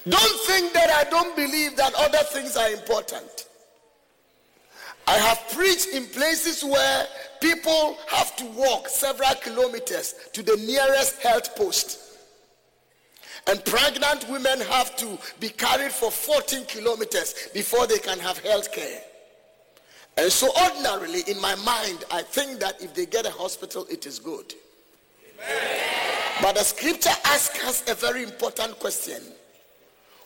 Don't 0.07 0.41
think 0.43 0.75
that 0.75 0.91
I 0.91 1.09
don't 1.09 1.35
believe 1.35 1.77
that 1.77 1.95
other 1.95 2.25
things 2.25 2.59
are 2.59 2.69
important. 2.69 3.48
I 5.09 5.17
have 5.21 5.43
preached 5.53 5.89
in 5.89 6.05
places 6.05 6.63
where 6.63 7.07
people 7.41 7.97
have 8.09 8.37
to 8.37 8.45
walk 8.45 8.91
several 8.91 9.35
kilometers 9.37 10.15
to 10.35 10.43
the 10.43 10.59
nearest 10.59 11.23
health 11.23 11.57
post. 11.57 11.99
And 13.47 13.65
pregnant 13.65 14.29
women 14.29 14.61
have 14.61 14.97
to 14.97 15.19
be 15.41 15.49
carried 15.49 15.93
for 15.93 16.11
14 16.11 16.67
kilometers 16.67 17.49
before 17.55 17.87
they 17.87 17.97
can 17.97 18.19
have 18.19 18.39
health 18.41 18.71
care. 18.71 19.01
And 20.19 20.31
so, 20.31 20.51
ordinarily, 20.63 21.23
in 21.27 21.41
my 21.41 21.55
mind, 21.55 22.05
I 22.13 22.21
think 22.21 22.61
that 22.61 22.83
if 22.83 22.93
they 22.93 23.07
get 23.07 23.25
a 23.25 23.31
hospital, 23.31 23.87
it 23.91 24.05
is 24.05 24.19
good. 24.19 24.53
Amen. 25.33 25.81
But 26.43 26.57
the 26.57 26.65
scripture 26.65 27.17
asks 27.25 27.67
us 27.67 27.91
a 27.91 27.95
very 27.95 28.25
important 28.25 28.79
question 28.79 29.23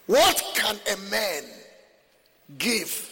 What 0.07 0.43
can 0.57 0.77
a 0.93 0.97
man 1.09 1.45
give 2.59 3.12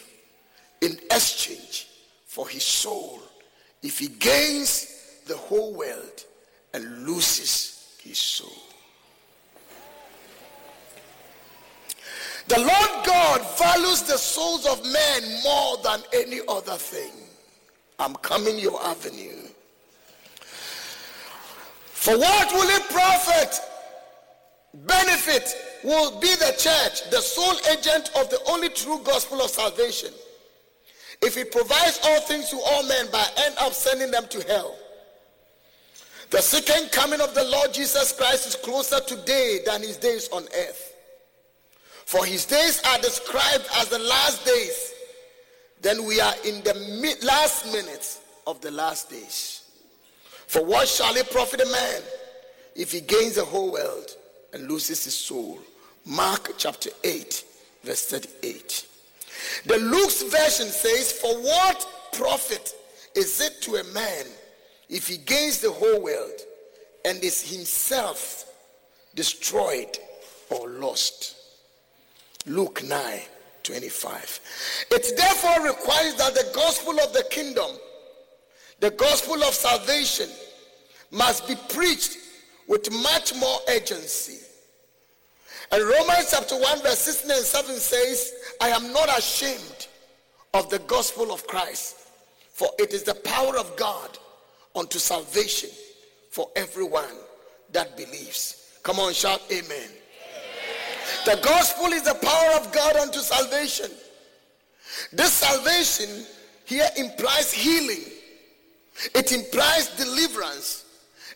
in 0.81 0.97
exchange 1.11 1.87
for 2.25 2.47
his 2.49 2.63
soul 2.63 3.19
if 3.83 3.99
he 3.99 4.07
gains 4.07 5.21
the 5.27 5.37
whole 5.37 5.73
world 5.73 6.25
and 6.73 7.05
loses 7.05 7.95
his 8.03 8.17
soul. 8.17 8.49
The 12.47 12.57
Lord 12.59 13.05
God 13.05 13.57
values 13.57 14.01
the 14.01 14.17
souls 14.17 14.65
of 14.65 14.83
men 14.83 15.41
more 15.43 15.77
than 15.83 16.01
any 16.13 16.39
other 16.47 16.75
thing. 16.75 17.11
I'm 17.99 18.15
coming 18.15 18.57
your 18.57 18.83
avenue. 18.83 19.47
For 21.93 22.17
what 22.17 22.51
will 22.51 22.69
it 22.69 22.89
profit? 22.89 23.59
Benefit 24.73 25.55
will 25.83 26.19
be 26.19 26.33
the 26.35 26.55
church, 26.57 27.09
the 27.11 27.21
sole 27.21 27.57
agent 27.69 28.09
of 28.15 28.29
the 28.29 28.41
only 28.47 28.69
true 28.69 28.99
gospel 29.03 29.41
of 29.41 29.51
salvation 29.51 30.11
if 31.21 31.35
he 31.35 31.43
provides 31.43 31.99
all 32.03 32.21
things 32.21 32.49
to 32.49 32.59
all 32.59 32.83
men 32.87 33.07
but 33.11 33.33
end 33.45 33.55
up 33.59 33.73
sending 33.73 34.11
them 34.11 34.27
to 34.29 34.41
hell. 34.47 34.75
The 36.31 36.41
second 36.41 36.91
coming 36.91 37.19
of 37.19 37.33
the 37.33 37.43
Lord 37.43 37.73
Jesus 37.73 38.13
Christ 38.13 38.47
is 38.47 38.55
closer 38.55 38.99
today 39.01 39.59
than 39.65 39.81
his 39.81 39.97
days 39.97 40.29
on 40.29 40.43
earth. 40.43 40.95
For 42.05 42.25
his 42.25 42.45
days 42.45 42.81
are 42.85 42.97
described 42.99 43.67
as 43.75 43.89
the 43.89 43.99
last 43.99 44.45
days. 44.45 44.93
Then 45.81 46.05
we 46.05 46.21
are 46.21 46.33
in 46.45 46.63
the 46.63 46.73
mid- 47.01 47.23
last 47.23 47.65
minutes 47.71 48.21
of 48.47 48.61
the 48.61 48.71
last 48.71 49.09
days. 49.09 49.63
For 50.47 50.63
what 50.63 50.87
shall 50.87 51.15
it 51.15 51.29
profit 51.31 51.61
a 51.61 51.65
man 51.65 52.01
if 52.75 52.91
he 52.91 53.01
gains 53.01 53.35
the 53.35 53.45
whole 53.45 53.71
world 53.71 54.15
and 54.53 54.69
loses 54.69 55.03
his 55.03 55.15
soul? 55.15 55.59
Mark 56.05 56.53
chapter 56.57 56.89
8, 57.03 57.43
verse 57.83 58.05
38. 58.05 58.85
The 59.65 59.77
Luke's 59.77 60.23
version 60.23 60.67
says, 60.67 61.11
For 61.11 61.33
what 61.35 61.85
profit 62.13 62.73
is 63.15 63.41
it 63.41 63.61
to 63.63 63.75
a 63.75 63.83
man 63.85 64.25
if 64.89 65.07
he 65.07 65.17
gains 65.17 65.59
the 65.59 65.71
whole 65.71 66.01
world 66.01 66.41
and 67.05 67.23
is 67.23 67.41
himself 67.41 68.45
destroyed 69.15 69.97
or 70.49 70.69
lost? 70.69 71.35
Luke 72.45 72.83
9 72.83 73.21
25. 73.63 74.39
It 74.89 75.17
therefore 75.17 75.65
requires 75.67 76.15
that 76.15 76.33
the 76.33 76.49
gospel 76.53 76.99
of 76.99 77.13
the 77.13 77.23
kingdom, 77.29 77.69
the 78.79 78.89
gospel 78.91 79.35
of 79.43 79.53
salvation, 79.53 80.29
must 81.11 81.47
be 81.47 81.55
preached 81.69 82.17
with 82.67 82.91
much 82.91 83.35
more 83.35 83.59
urgency 83.69 84.39
and 85.71 85.83
Romans 85.83 86.27
chapter 86.31 86.55
1, 86.55 86.81
verse 86.81 86.99
16 86.99 87.31
and 87.31 87.45
7 87.45 87.75
says, 87.75 88.33
I 88.59 88.69
am 88.69 88.91
not 88.91 89.09
ashamed 89.17 89.87
of 90.53 90.69
the 90.69 90.79
gospel 90.79 91.31
of 91.31 91.47
Christ, 91.47 91.97
for 92.53 92.69
it 92.77 92.93
is 92.93 93.03
the 93.03 93.15
power 93.15 93.57
of 93.57 93.75
God 93.77 94.17
unto 94.75 94.99
salvation 94.99 95.69
for 96.29 96.49
everyone 96.55 97.15
that 97.71 97.95
believes. 97.95 98.79
Come 98.83 98.99
on, 98.99 99.13
shout 99.13 99.41
amen. 99.49 99.63
amen. 99.65 99.89
The 101.25 101.39
gospel 101.41 101.87
is 101.87 102.03
the 102.03 102.15
power 102.15 102.59
of 102.59 102.71
God 102.73 102.95
unto 102.97 103.19
salvation. 103.19 103.91
This 105.13 105.31
salvation 105.31 106.25
here 106.65 106.89
implies 106.97 107.53
healing, 107.53 108.03
it 109.15 109.31
implies 109.31 109.87
deliverance, 109.95 110.85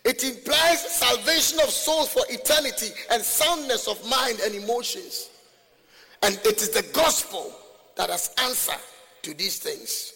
it 0.06 0.24
implies 0.24 0.80
salvation 0.82 1.60
of 1.60 1.72
souls 1.72 2.10
for 2.10 2.22
eternity 2.30 2.91
and 3.12 3.24
soundness 3.24 3.88
of 3.88 4.08
mind 4.08 4.39
and 4.39 4.53
emotions. 4.53 5.32
And 6.22 6.39
it 6.45 6.62
is 6.62 6.70
the 6.70 6.86
gospel 6.93 7.51
that 7.97 8.12
has 8.12 8.34
answer 8.43 8.80
to 9.24 9.34
these 9.34 9.58
things. 9.58 10.14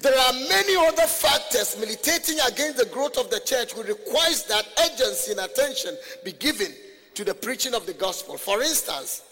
There 0.00 0.16
are 0.16 0.32
many 0.32 0.76
other 0.76 1.06
factors 1.06 1.76
militating 1.80 2.38
against 2.46 2.76
the 2.78 2.86
growth 2.86 3.18
of 3.18 3.30
the 3.30 3.40
church 3.40 3.74
which 3.74 3.88
requires 3.88 4.44
that 4.44 4.66
urgency 4.78 5.32
and 5.32 5.40
attention 5.40 5.96
be 6.24 6.32
given 6.32 6.72
to 7.14 7.24
the 7.24 7.34
preaching 7.34 7.74
of 7.74 7.86
the 7.86 7.94
gospel. 7.94 8.36
For 8.36 8.62
instance, 8.62 9.22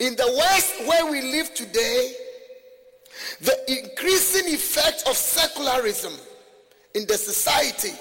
in 0.00 0.16
the 0.16 0.26
West 0.36 0.74
where 0.86 1.10
we 1.10 1.20
live 1.20 1.54
today, 1.54 2.14
the 3.42 3.56
increasing 3.68 4.52
effect 4.52 5.04
of 5.06 5.14
secularism 5.14 6.14
in 6.94 7.06
the 7.06 7.16
society 7.16 7.92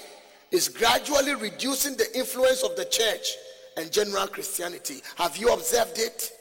is 0.52 0.68
gradually 0.68 1.36
reducing 1.36 1.95
the 1.95 2.18
influence 2.18 2.64
of 2.64 2.76
the 2.76 2.86
church 2.86 3.36
and 3.78 3.91
general 3.91 4.28
Christianity. 4.28 5.02
Have 5.16 5.38
you 5.38 5.54
observed 5.54 5.97
it? 5.97 6.32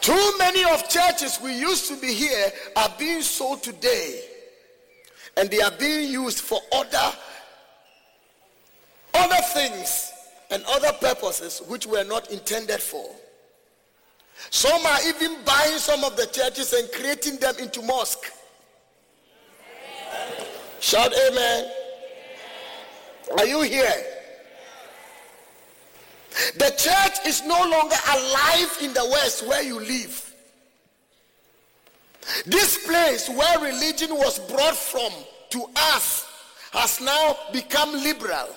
Too 0.00 0.32
many 0.38 0.64
of 0.64 0.88
churches 0.88 1.38
we 1.42 1.54
used 1.54 1.88
to 1.88 1.96
be 2.00 2.14
here 2.14 2.50
are 2.76 2.88
being 2.98 3.20
sold 3.20 3.62
today 3.62 4.22
and 5.36 5.50
they 5.50 5.60
are 5.60 5.72
being 5.78 6.10
used 6.10 6.40
for 6.40 6.60
other 6.72 7.12
other 9.14 9.42
things 9.52 10.10
and 10.50 10.64
other 10.66 10.92
purposes 10.92 11.60
which 11.68 11.86
were 11.86 12.04
not 12.04 12.30
intended 12.30 12.80
for. 12.80 13.10
Some 14.50 14.84
are 14.86 14.98
even 15.06 15.36
buying 15.44 15.78
some 15.78 16.04
of 16.04 16.16
the 16.16 16.26
churches 16.26 16.72
and 16.72 16.90
creating 16.92 17.36
them 17.36 17.56
into 17.58 17.82
mosque. 17.82 18.32
Shout 20.80 21.12
amen. 21.28 21.70
Are 23.38 23.46
you 23.46 23.62
here? 23.62 24.04
The 26.54 26.70
church 26.76 27.26
is 27.26 27.44
no 27.44 27.60
longer 27.68 27.96
alive 28.10 28.78
in 28.82 28.92
the 28.94 29.06
West 29.10 29.46
where 29.46 29.62
you 29.62 29.80
live. 29.80 30.24
This 32.46 32.86
place 32.86 33.28
where 33.28 33.58
religion 33.58 34.14
was 34.14 34.38
brought 34.50 34.76
from 34.76 35.10
to 35.50 35.66
us 35.74 36.26
has 36.72 37.00
now 37.00 37.36
become 37.52 37.92
liberal 37.92 38.48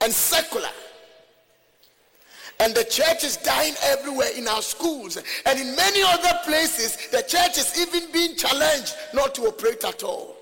and 0.00 0.12
secular. 0.12 0.68
And 2.60 2.74
the 2.74 2.84
church 2.84 3.24
is 3.24 3.36
dying 3.38 3.74
everywhere 3.82 4.30
in 4.36 4.46
our 4.48 4.62
schools. 4.62 5.18
And 5.44 5.58
in 5.58 5.74
many 5.74 6.02
other 6.02 6.38
places, 6.44 6.96
the 7.08 7.22
church 7.22 7.58
is 7.58 7.78
even 7.80 8.10
being 8.12 8.36
challenged 8.36 8.94
not 9.12 9.34
to 9.36 9.42
operate 9.42 9.84
at 9.84 10.02
all. 10.02 10.36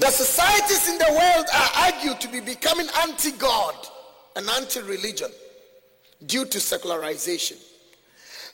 The 0.00 0.06
societies 0.06 0.88
in 0.88 0.96
the 0.96 1.12
world 1.12 1.46
are 1.52 1.70
argued 1.84 2.20
to 2.22 2.28
be 2.28 2.40
becoming 2.40 2.86
anti 3.02 3.32
God 3.32 3.74
and 4.34 4.48
anti 4.48 4.80
religion 4.80 5.30
due 6.24 6.46
to 6.46 6.58
secularization. 6.58 7.58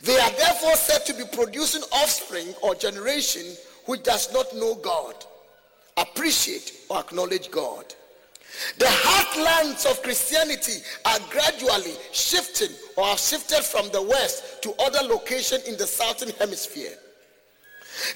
They 0.03 0.19
are 0.19 0.31
therefore 0.31 0.75
said 0.75 1.07
to 1.07 1.15
be 1.15 1.25
producing 1.33 1.83
offspring 1.93 2.53
or 2.63 2.75
generation 2.75 3.45
which 3.85 4.03
does 4.03 4.33
not 4.33 4.55
know 4.57 4.75
God, 4.75 5.15
appreciate, 5.97 6.73
or 6.89 7.01
acknowledge 7.01 7.51
God. 7.51 7.95
The 8.79 8.87
heartlands 8.87 9.85
of 9.91 10.03
Christianity 10.03 10.81
are 11.05 11.19
gradually 11.31 11.95
shifting 12.13 12.75
or 12.97 13.05
have 13.07 13.19
shifted 13.19 13.63
from 13.63 13.91
the 13.91 14.03
west 14.03 14.63
to 14.63 14.75
other 14.81 15.03
locations 15.03 15.65
in 15.65 15.77
the 15.77 15.87
southern 15.87 16.31
hemisphere. 16.39 16.95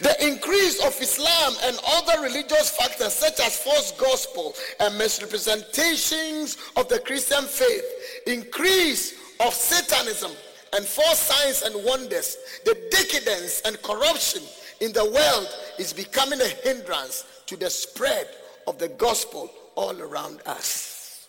The 0.00 0.26
increase 0.26 0.84
of 0.84 1.00
Islam 1.00 1.54
and 1.64 1.78
other 1.86 2.22
religious 2.22 2.70
factors 2.70 3.14
such 3.14 3.40
as 3.40 3.56
false 3.58 3.92
gospel 3.92 4.54
and 4.78 4.96
misrepresentations 4.98 6.56
of 6.76 6.88
the 6.88 6.98
Christian 7.00 7.44
faith, 7.44 7.84
increase 8.26 9.14
of 9.40 9.54
Satanism 9.54 10.32
and 10.74 10.84
false 10.84 11.18
signs 11.18 11.62
and 11.62 11.84
wonders, 11.84 12.36
the 12.64 12.76
decadence 12.90 13.62
and 13.64 13.80
corruption 13.82 14.42
in 14.80 14.92
the 14.92 15.04
world 15.04 15.48
is 15.78 15.92
becoming 15.92 16.40
a 16.40 16.48
hindrance 16.48 17.24
to 17.50 17.56
the 17.56 17.68
spread 17.68 18.28
of 18.68 18.78
the 18.78 18.86
gospel 18.86 19.50
all 19.74 20.00
around 20.00 20.40
us. 20.46 21.28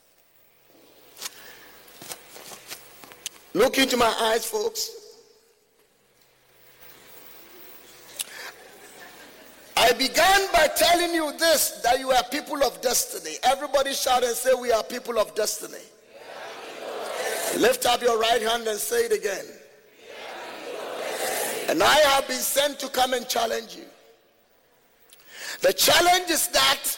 Look 3.55 3.79
into 3.79 3.97
my 3.97 4.13
eyes, 4.21 4.45
folks. 4.45 4.91
I 9.75 9.93
began 9.93 10.47
by 10.53 10.67
telling 10.75 11.11
you 11.15 11.35
this 11.39 11.81
that 11.83 11.97
you 11.97 12.11
are 12.11 12.23
people 12.25 12.63
of 12.63 12.79
destiny. 12.81 13.37
Everybody 13.41 13.91
shout 13.93 14.23
and 14.23 14.35
say, 14.35 14.53
We 14.53 14.71
are 14.71 14.83
people 14.83 15.17
of 15.17 15.33
destiny. 15.33 15.83
Lift 17.57 17.87
up 17.87 18.03
your 18.03 18.19
right 18.19 18.43
hand 18.43 18.67
and 18.67 18.79
say 18.79 19.05
it 19.05 19.11
again. 19.11 19.45
And 21.67 21.81
I 21.81 21.95
have 21.95 22.27
been 22.27 22.37
sent 22.37 22.77
to 22.81 22.89
come 22.89 23.13
and 23.13 23.27
challenge 23.27 23.75
you. 23.75 23.90
The 25.61 25.73
challenge 25.73 26.29
is 26.29 26.47
that 26.49 26.97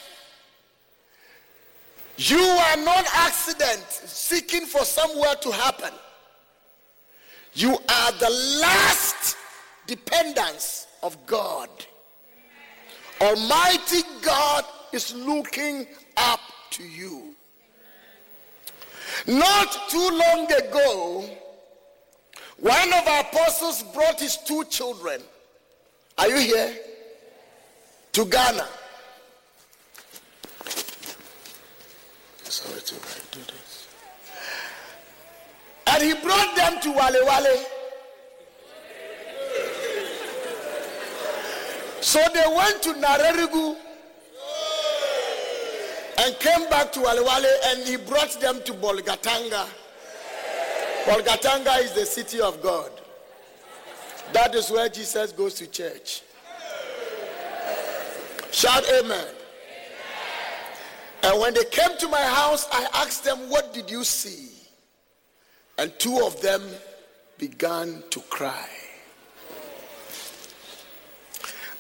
you 2.17 2.37
are 2.39 2.77
not 2.77 3.05
accident 3.13 3.85
seeking 3.89 4.65
for 4.65 4.85
somewhere 4.85 5.35
to 5.41 5.51
happen. 5.51 5.91
You 7.53 7.71
are 7.71 8.11
the 8.13 8.29
last 8.61 9.35
dependence 9.85 10.87
of 11.01 11.17
God. 11.25 11.69
Almighty 13.19 14.01
God 14.21 14.63
is 14.91 15.13
looking 15.13 15.85
up 16.17 16.39
to 16.71 16.83
you. 16.83 17.35
Not 19.27 19.89
too 19.89 20.09
long 20.09 20.51
ago, 20.51 21.29
one 22.59 22.93
of 22.93 23.07
our 23.07 23.21
apostles 23.21 23.83
brought 23.93 24.19
his 24.19 24.37
two 24.37 24.63
children. 24.65 25.21
Are 26.17 26.27
you 26.29 26.37
here? 26.37 26.75
To 28.13 28.25
Ghana. 28.25 28.67
Sorry 32.43 32.79
to 32.81 32.93
do 33.31 33.39
this. 33.39 33.87
And 35.87 36.03
he 36.03 36.13
brought 36.21 36.55
them 36.55 36.79
to 36.81 36.91
Wale 36.91 37.25
Wale. 37.25 37.65
So 42.01 42.19
they 42.35 42.45
went 42.55 42.83
to 42.83 42.93
Narerigu 42.93 43.77
and 46.19 46.39
came 46.39 46.69
back 46.69 46.91
to 46.91 46.99
Wale 46.99 47.25
Wale 47.25 47.59
and 47.65 47.87
he 47.87 47.95
brought 47.95 48.39
them 48.39 48.61
to 48.65 48.73
Bolgatanga. 48.73 49.65
Bolgatanga 51.05 51.83
is 51.83 51.93
the 51.93 52.05
city 52.05 52.39
of 52.39 52.61
God. 52.61 52.91
That 54.33 54.53
is 54.53 54.69
where 54.69 54.87
Jesus 54.87 55.31
goes 55.31 55.55
to 55.55 55.65
church. 55.65 56.21
Shout 58.53 58.83
amen. 58.87 59.27
And 61.23 61.41
when 61.41 61.55
they 61.55 61.63
came 61.65 61.97
to 61.97 62.07
my 62.07 62.21
house, 62.21 62.67
I 62.71 62.87
asked 63.01 63.23
them, 63.23 63.49
What 63.49 63.73
did 63.73 63.89
you 63.89 64.03
see? 64.03 64.51
And 65.79 65.91
two 65.97 66.23
of 66.23 66.39
them 66.39 66.61
began 67.39 68.03
to 68.11 68.19
cry. 68.29 68.69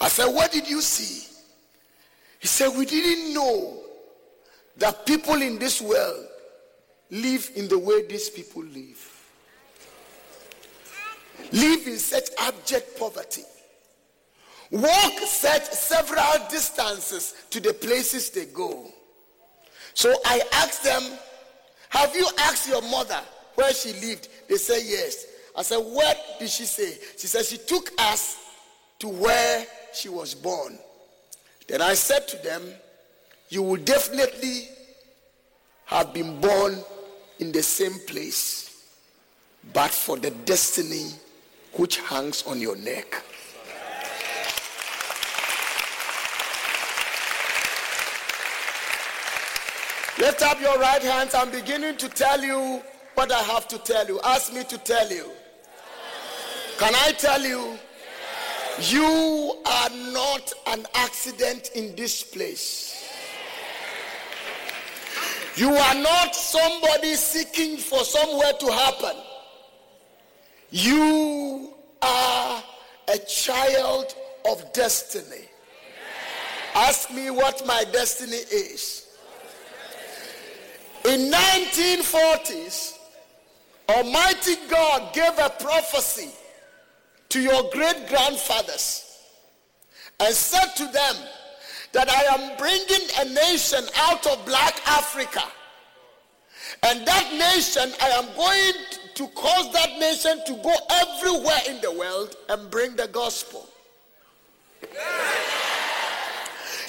I 0.01 0.07
said, 0.07 0.25
What 0.33 0.51
did 0.51 0.67
you 0.67 0.81
see? 0.81 1.31
He 2.39 2.47
said, 2.47 2.75
We 2.75 2.87
didn't 2.87 3.35
know 3.35 3.79
that 4.77 5.05
people 5.05 5.41
in 5.43 5.59
this 5.59 5.79
world 5.79 6.25
live 7.11 7.51
in 7.55 7.67
the 7.67 7.77
way 7.77 8.07
these 8.07 8.31
people 8.31 8.63
live. 8.63 9.09
Live 11.51 11.85
in 11.85 11.99
such 11.99 12.29
abject 12.39 12.97
poverty. 12.97 13.43
Walk 14.73 15.19
such 15.27 15.65
several 15.65 16.47
distances 16.49 17.35
to 17.51 17.59
the 17.59 17.75
places 17.75 18.31
they 18.31 18.45
go. 18.45 18.91
So 19.93 20.11
I 20.25 20.41
asked 20.51 20.83
them, 20.83 21.03
Have 21.89 22.15
you 22.15 22.27
asked 22.39 22.67
your 22.67 22.81
mother 22.81 23.21
where 23.53 23.71
she 23.71 23.93
lived? 23.93 24.29
They 24.49 24.55
said, 24.55 24.81
Yes. 24.83 25.27
I 25.55 25.61
said, 25.61 25.77
What 25.77 26.17
did 26.39 26.49
she 26.49 26.65
say? 26.65 26.97
She 27.19 27.27
said, 27.27 27.45
She 27.45 27.57
took 27.57 27.91
us 27.99 28.39
to 28.97 29.09
where 29.09 29.67
she 29.93 30.09
was 30.09 30.33
born. 30.33 30.79
Then 31.67 31.79
I 31.79 31.93
said 31.93 32.27
to 32.29 32.37
them, 32.37 32.63
You 33.49 33.61
will 33.61 33.77
definitely 33.79 34.69
have 35.85 36.15
been 36.15 36.41
born 36.41 36.79
in 37.37 37.51
the 37.51 37.61
same 37.61 37.99
place, 38.07 38.87
but 39.71 39.91
for 39.91 40.17
the 40.17 40.31
destiny 40.31 41.11
which 41.73 41.99
hangs 41.99 42.41
on 42.47 42.59
your 42.59 42.75
neck. 42.75 43.21
Lift 50.23 50.41
up 50.41 50.61
your 50.61 50.79
right 50.79 51.01
hands. 51.01 51.35
I'm 51.35 51.51
beginning 51.51 51.97
to 51.97 52.07
tell 52.07 52.41
you 52.41 52.81
what 53.15 53.29
I 53.29 53.43
have 53.43 53.67
to 53.67 53.77
tell 53.77 54.07
you. 54.07 54.21
Ask 54.23 54.53
me 54.53 54.63
to 54.63 54.77
tell 54.77 55.11
you. 55.11 55.25
Can 56.77 56.93
I 56.95 57.11
tell 57.11 57.41
you? 57.41 57.77
You 58.79 59.61
are 59.65 59.89
not 60.13 60.53
an 60.67 60.85
accident 60.95 61.71
in 61.75 61.93
this 61.97 62.23
place. 62.23 63.05
You 65.57 65.71
are 65.75 65.95
not 65.95 66.33
somebody 66.33 67.15
seeking 67.15 67.75
for 67.75 68.05
somewhere 68.05 68.53
to 68.61 68.71
happen. 68.71 69.17
You 70.69 71.73
are 72.01 72.63
a 73.13 73.17
child 73.27 74.15
of 74.49 74.71
destiny. 74.71 75.49
Ask 76.75 77.11
me 77.11 77.29
what 77.29 77.67
my 77.67 77.83
destiny 77.91 78.37
is. 78.37 79.02
In 81.05 81.31
1940s, 81.31 82.97
Almighty 83.89 84.55
God 84.69 85.13
gave 85.13 85.37
a 85.37 85.49
prophecy 85.49 86.29
to 87.29 87.41
your 87.41 87.69
great 87.71 88.07
grandfathers 88.07 89.19
and 90.21 90.33
said 90.33 90.67
to 90.77 90.85
them 90.85 91.15
that 91.91 92.09
I 92.09 92.23
am 92.35 92.57
bringing 92.57 93.07
a 93.19 93.25
nation 93.33 93.83
out 93.97 94.25
of 94.27 94.45
black 94.45 94.79
Africa. 94.87 95.43
And 96.83 97.05
that 97.05 97.33
nation, 97.33 97.93
I 98.01 98.07
am 98.09 98.35
going 98.35 98.73
to 99.15 99.27
cause 99.35 99.73
that 99.73 99.99
nation 99.99 100.39
to 100.47 100.53
go 100.63 100.73
everywhere 100.89 101.59
in 101.67 101.81
the 101.81 101.91
world 101.91 102.35
and 102.49 102.69
bring 102.71 102.95
the 102.95 103.07
gospel. 103.07 103.67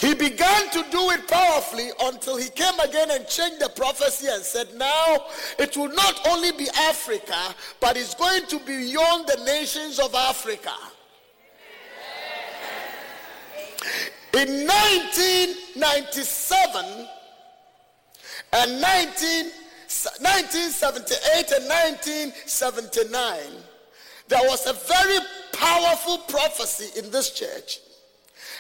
He 0.04 0.12
began 0.12 0.68
to 0.70 0.84
do 0.90 1.10
it 1.12 1.26
powerfully 1.26 1.88
until 2.02 2.36
he 2.36 2.50
came 2.50 2.78
again 2.80 3.10
and 3.10 3.26
changed 3.26 3.58
the 3.58 3.70
prophecy 3.70 4.26
and 4.30 4.42
said, 4.42 4.74
Now 4.74 5.24
it 5.58 5.74
will 5.78 5.88
not 5.88 6.28
only 6.28 6.52
be 6.52 6.68
Africa, 6.76 7.54
but 7.80 7.96
it's 7.96 8.14
going 8.14 8.44
to 8.48 8.58
be 8.58 8.90
beyond 8.90 9.26
the 9.26 9.42
nations 9.46 9.98
of 9.98 10.14
Africa. 10.14 10.74
In 14.34 14.66
1997 14.66 17.08
and 18.52 18.80
19, 18.82 19.50
1978 20.20 21.50
and 21.50 21.66
1979, 21.66 23.38
there 24.28 24.42
was 24.42 24.66
a 24.66 24.74
very 24.74 25.18
powerful 25.54 26.18
prophecy 26.28 26.90
in 26.98 27.10
this 27.10 27.30
church 27.30 27.80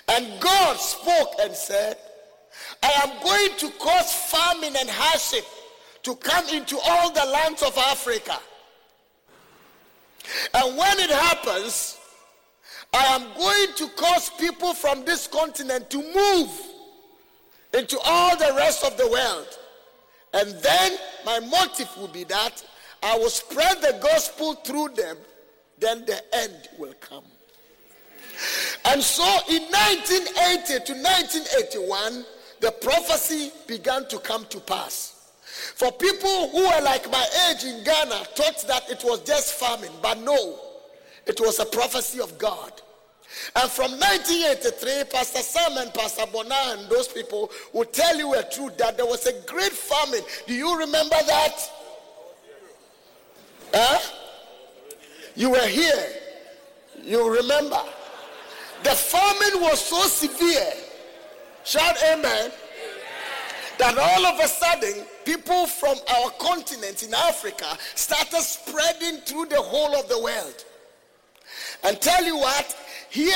and 0.08 0.40
God 0.40 0.76
spoke 0.76 1.32
and 1.40 1.54
said, 1.54 1.96
I 2.82 2.90
am 3.04 3.22
going 3.22 3.58
to 3.58 3.70
cause 3.78 4.12
famine 4.12 4.74
and 4.78 4.88
hardship 4.88 5.44
to 6.02 6.14
come 6.16 6.46
into 6.48 6.78
all 6.78 7.10
the 7.10 7.24
lands 7.24 7.62
of 7.62 7.76
Africa. 7.78 8.38
And 10.54 10.76
when 10.76 10.98
it 11.00 11.10
happens, 11.10 11.98
I 12.92 13.04
am 13.06 13.22
going 13.36 13.74
to 13.76 13.88
cause 13.96 14.30
people 14.38 14.74
from 14.74 15.04
this 15.04 15.26
continent 15.26 15.90
to 15.90 15.98
move 15.98 16.50
into 17.72 17.98
all 18.04 18.36
the 18.36 18.52
rest 18.56 18.84
of 18.84 18.96
the 18.96 19.08
world. 19.08 19.58
And 20.32 20.50
then 20.62 20.98
my 21.24 21.40
motive 21.40 21.90
will 21.96 22.08
be 22.08 22.24
that 22.24 22.64
I 23.02 23.18
will 23.18 23.30
spread 23.30 23.80
the 23.82 23.98
gospel 24.02 24.54
through 24.54 24.90
them, 24.90 25.16
then 25.78 26.04
the 26.06 26.22
end 26.34 26.68
will 26.78 26.94
come. 26.94 27.24
And 28.86 29.02
so 29.02 29.24
in 29.48 29.62
1980 29.62 30.84
to 30.84 30.92
1981, 30.92 32.24
the 32.60 32.70
prophecy 32.72 33.50
began 33.66 34.06
to 34.08 34.18
come 34.18 34.46
to 34.46 34.60
pass. 34.60 35.32
For 35.76 35.92
people 35.92 36.50
who 36.50 36.62
were 36.62 36.80
like 36.82 37.10
my 37.10 37.26
age 37.48 37.64
in 37.64 37.84
Ghana, 37.84 38.24
thought 38.34 38.64
that 38.68 38.90
it 38.90 39.02
was 39.04 39.20
just 39.20 39.54
famine, 39.54 39.92
but 40.02 40.18
no, 40.20 40.58
it 41.26 41.40
was 41.40 41.60
a 41.60 41.64
prophecy 41.64 42.20
of 42.20 42.36
God. 42.38 42.72
And 43.56 43.70
from 43.70 43.92
1983, 43.92 45.04
Pastor 45.12 45.42
Sam 45.42 45.76
and 45.78 45.92
Pastor 45.92 46.24
Bona 46.32 46.54
and 46.78 46.88
those 46.88 47.08
people 47.08 47.50
will 47.72 47.84
tell 47.84 48.16
you 48.16 48.34
a 48.34 48.42
truth 48.44 48.76
that 48.78 48.96
there 48.96 49.06
was 49.06 49.26
a 49.26 49.32
great 49.46 49.72
famine. 49.72 50.20
Do 50.46 50.54
you 50.54 50.78
remember 50.78 51.16
that? 51.26 51.70
Huh? 53.72 53.98
You 55.34 55.50
were 55.50 55.66
here. 55.66 56.06
You 57.02 57.28
remember. 57.28 57.82
The 58.84 58.90
famine 58.90 59.62
was 59.62 59.80
so 59.80 60.02
severe. 60.02 60.72
Shout 61.64 61.96
amen. 62.12 62.52
That 63.78 63.98
all 63.98 64.26
of 64.26 64.38
a 64.38 64.46
sudden, 64.46 65.04
people 65.24 65.66
from 65.66 65.96
our 66.16 66.30
continent 66.32 67.02
in 67.02 67.14
Africa 67.14 67.76
started 67.94 68.42
spreading 68.42 69.20
through 69.22 69.46
the 69.46 69.60
whole 69.60 69.96
of 69.96 70.08
the 70.08 70.20
world. 70.20 70.64
And 71.82 72.00
tell 72.00 72.24
you 72.24 72.36
what, 72.36 72.76
here 73.08 73.34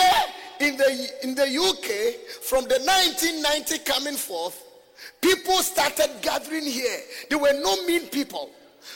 in 0.60 0.76
the 0.76 1.10
in 1.22 1.34
the 1.34 1.44
UK, 1.44 2.42
from 2.42 2.64
the 2.64 2.78
1990 2.78 3.78
coming 3.90 4.16
forth, 4.16 4.62
people 5.22 5.62
started 5.62 6.10
gathering 6.20 6.66
here. 6.66 7.00
There 7.30 7.38
were 7.38 7.58
no 7.60 7.84
mean 7.86 8.08
people. 8.08 8.50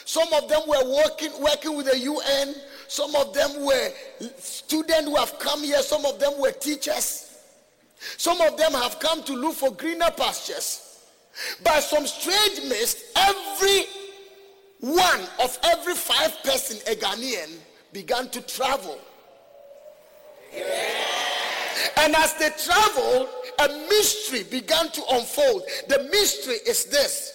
Some 0.05 0.31
of 0.33 0.47
them 0.49 0.61
were 0.67 1.03
working 1.03 1.31
working 1.41 1.75
with 1.75 1.87
the 1.87 1.97
UN. 1.97 2.55
Some 2.93 3.15
of 3.15 3.33
them 3.33 3.65
were 3.65 3.91
students 4.37 5.05
who 5.05 5.15
have 5.15 5.39
come 5.39 5.63
here. 5.63 5.81
Some 5.81 6.05
of 6.05 6.19
them 6.19 6.39
were 6.39 6.51
teachers. 6.51 7.39
Some 8.17 8.39
of 8.39 8.55
them 8.55 8.71
have 8.73 8.99
come 8.99 9.23
to 9.23 9.33
look 9.33 9.55
for 9.55 9.71
greener 9.71 10.11
pastures. 10.15 10.99
By 11.63 11.79
some 11.79 12.05
strange 12.05 12.69
mist, 12.69 13.05
every 13.15 13.85
one 14.79 15.21
of 15.41 15.57
every 15.63 15.95
five 15.95 16.37
person, 16.43 16.77
a 16.85 16.95
Ghanaian, 16.95 17.57
began 17.93 18.29
to 18.29 18.41
travel. 18.41 18.99
And 21.97 22.15
as 22.15 22.35
they 22.35 22.51
traveled, 22.63 23.27
a 23.57 23.69
mystery 23.89 24.43
began 24.43 24.91
to 24.91 25.01
unfold. 25.13 25.63
The 25.87 26.07
mystery 26.11 26.57
is 26.67 26.85
this 26.85 27.33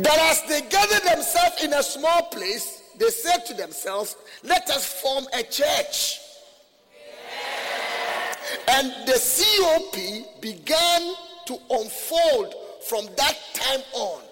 that 0.00 0.18
as 0.18 0.42
they 0.48 0.62
gathered 0.68 1.04
themselves 1.04 1.62
in 1.62 1.72
a 1.74 1.82
small 1.84 2.22
place, 2.22 2.80
they 2.98 3.10
said 3.10 3.46
to 3.46 3.54
themselves, 3.54 4.16
Let 4.42 4.68
us 4.70 5.00
form 5.00 5.26
a 5.32 5.42
church. 5.42 6.20
And 8.68 8.92
the 9.06 9.18
COP 9.18 10.40
began 10.40 11.14
to 11.46 11.58
unfold 11.70 12.54
from 12.88 13.06
that 13.16 13.38
time 13.54 13.80
on. 13.94 14.22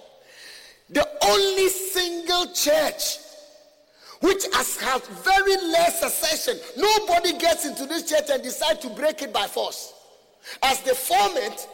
The 0.90 1.08
only 1.24 1.68
single 1.68 2.52
church 2.52 3.18
which 4.20 4.44
has 4.52 4.76
had 4.76 5.02
very 5.04 5.56
less 5.56 6.00
succession. 6.00 6.56
Nobody 6.76 7.36
gets 7.38 7.66
into 7.66 7.86
this 7.86 8.08
church 8.08 8.30
and 8.30 8.42
decide 8.42 8.80
to 8.82 8.88
break 8.90 9.20
it 9.22 9.32
by 9.32 9.46
force. 9.48 9.92
As 10.62 10.80
they 10.82 10.94
form 10.94 11.32
it, 11.36 11.66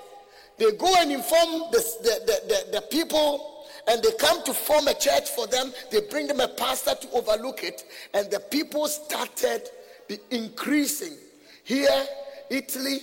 they 0.57 0.72
go 0.72 0.93
and 0.99 1.12
inform 1.12 1.70
the, 1.70 1.78
the, 2.03 2.20
the, 2.26 2.49
the, 2.49 2.72
the 2.72 2.80
people 2.82 3.57
and 3.89 4.03
they 4.03 4.12
come 4.18 4.45
to 4.45 4.53
form 4.53 4.86
a 4.86 4.95
church 4.95 5.30
for 5.30 5.47
them. 5.47 5.72
They 5.91 6.03
bring 6.03 6.26
them 6.26 6.41
a 6.41 6.49
pastor 6.49 6.95
to 6.95 7.11
overlook 7.12 7.64
it, 7.64 7.84
and 8.14 8.30
the 8.30 8.41
people 8.41 8.86
started 8.86 9.68
increasing. 10.30 11.16
Here, 11.64 12.07
Italy, 12.51 13.01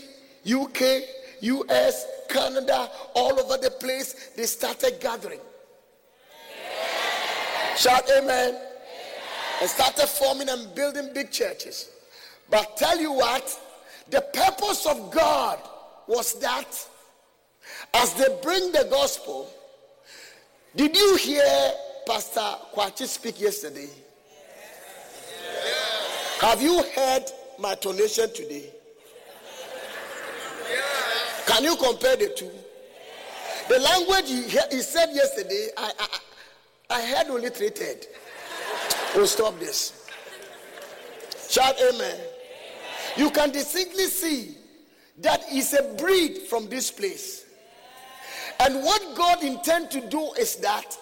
UK, 0.50 1.02
US, 1.42 2.06
Canada, 2.30 2.90
all 3.16 3.40
over 3.40 3.58
the 3.58 3.72
place, 3.72 4.32
they 4.36 4.46
started 4.46 5.00
gathering. 5.00 5.40
Shout 7.78 8.10
amen. 8.18 8.58
And 9.62 9.70
started 9.70 10.08
forming 10.08 10.50
and 10.50 10.74
building 10.76 11.12
big 11.14 11.32
churches. 11.32 11.90
But 12.50 12.78
tell 12.78 13.00
you 13.00 13.12
what, 13.12 13.60
the 14.10 14.22
purpose 14.22 14.86
of 14.86 15.12
God 15.12 15.60
was 16.08 16.40
that 16.40 16.88
as 17.94 18.14
they 18.14 18.40
bring 18.44 18.72
the 18.72 18.88
gospel, 18.90 19.50
did 20.76 20.96
you 20.96 21.16
hear 21.18 21.72
Pastor 22.08 22.56
Kwachi 22.74 23.06
speak 23.08 23.40
yesterday? 23.42 23.90
Have 26.42 26.62
you 26.62 26.84
heard 26.96 27.24
my 27.60 27.76
tonation 27.76 28.34
today? 28.34 28.70
Can 31.48 31.64
you 31.64 31.76
compare 31.78 32.16
the 32.18 32.34
two? 32.36 32.52
The 33.70 33.80
language 33.80 34.30
he, 34.30 34.76
he 34.76 34.82
said 34.82 35.10
yesterday, 35.14 35.70
I, 35.78 35.92
I, 36.00 36.98
I 36.98 37.06
heard 37.06 37.28
only 37.28 37.50
three 37.50 37.70
third. 37.70 38.06
We'll 39.16 39.28
stop 39.28 39.58
this. 39.60 40.08
Shout 41.50 41.76
amen. 41.82 42.20
You 43.18 43.30
can 43.32 43.52
distinctly 43.52 44.06
see 44.06 44.58
that 45.20 45.42
is 45.52 45.74
a 45.74 45.84
breed 45.98 46.40
from 46.50 46.68
this 46.68 46.92
place. 46.92 47.45
And 48.60 48.84
what 48.84 49.16
God 49.16 49.44
intends 49.44 49.90
to 49.96 50.02
do 50.02 50.32
is 50.34 50.56
that 50.58 50.98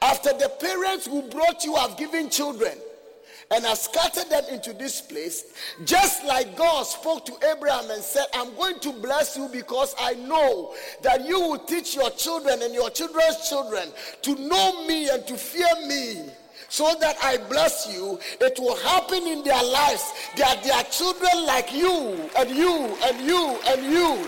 after 0.00 0.32
the 0.32 0.48
parents 0.60 1.06
who 1.06 1.22
brought 1.22 1.64
you 1.64 1.74
have 1.76 1.96
given 1.96 2.30
children 2.30 2.76
and 3.50 3.64
have 3.64 3.78
scattered 3.78 4.30
them 4.30 4.44
into 4.50 4.72
this 4.72 5.00
place, 5.00 5.52
just 5.84 6.24
like 6.24 6.56
God 6.56 6.84
spoke 6.84 7.26
to 7.26 7.34
Abraham 7.50 7.90
and 7.90 8.02
said, 8.02 8.24
I'm 8.34 8.54
going 8.54 8.78
to 8.80 8.92
bless 8.92 9.36
you 9.36 9.48
because 9.52 9.94
I 10.00 10.14
know 10.14 10.74
that 11.02 11.26
you 11.26 11.40
will 11.40 11.58
teach 11.58 11.94
your 11.94 12.10
children 12.10 12.62
and 12.62 12.72
your 12.72 12.90
children's 12.90 13.48
children 13.48 13.88
to 14.22 14.34
know 14.36 14.86
me 14.86 15.08
and 15.10 15.26
to 15.26 15.36
fear 15.36 15.68
me 15.86 16.22
so 16.68 16.94
that 17.00 17.16
I 17.22 17.36
bless 17.36 17.94
you, 17.94 18.18
it 18.40 18.58
will 18.58 18.76
happen 18.76 19.26
in 19.26 19.44
their 19.44 19.62
lives 19.62 20.10
that 20.38 20.64
their 20.64 20.82
children 20.84 21.44
like 21.44 21.70
you 21.70 22.30
and 22.38 22.50
you 22.50 22.96
and 23.04 23.20
you 23.26 23.58
and 23.66 23.84
you. 23.92 24.26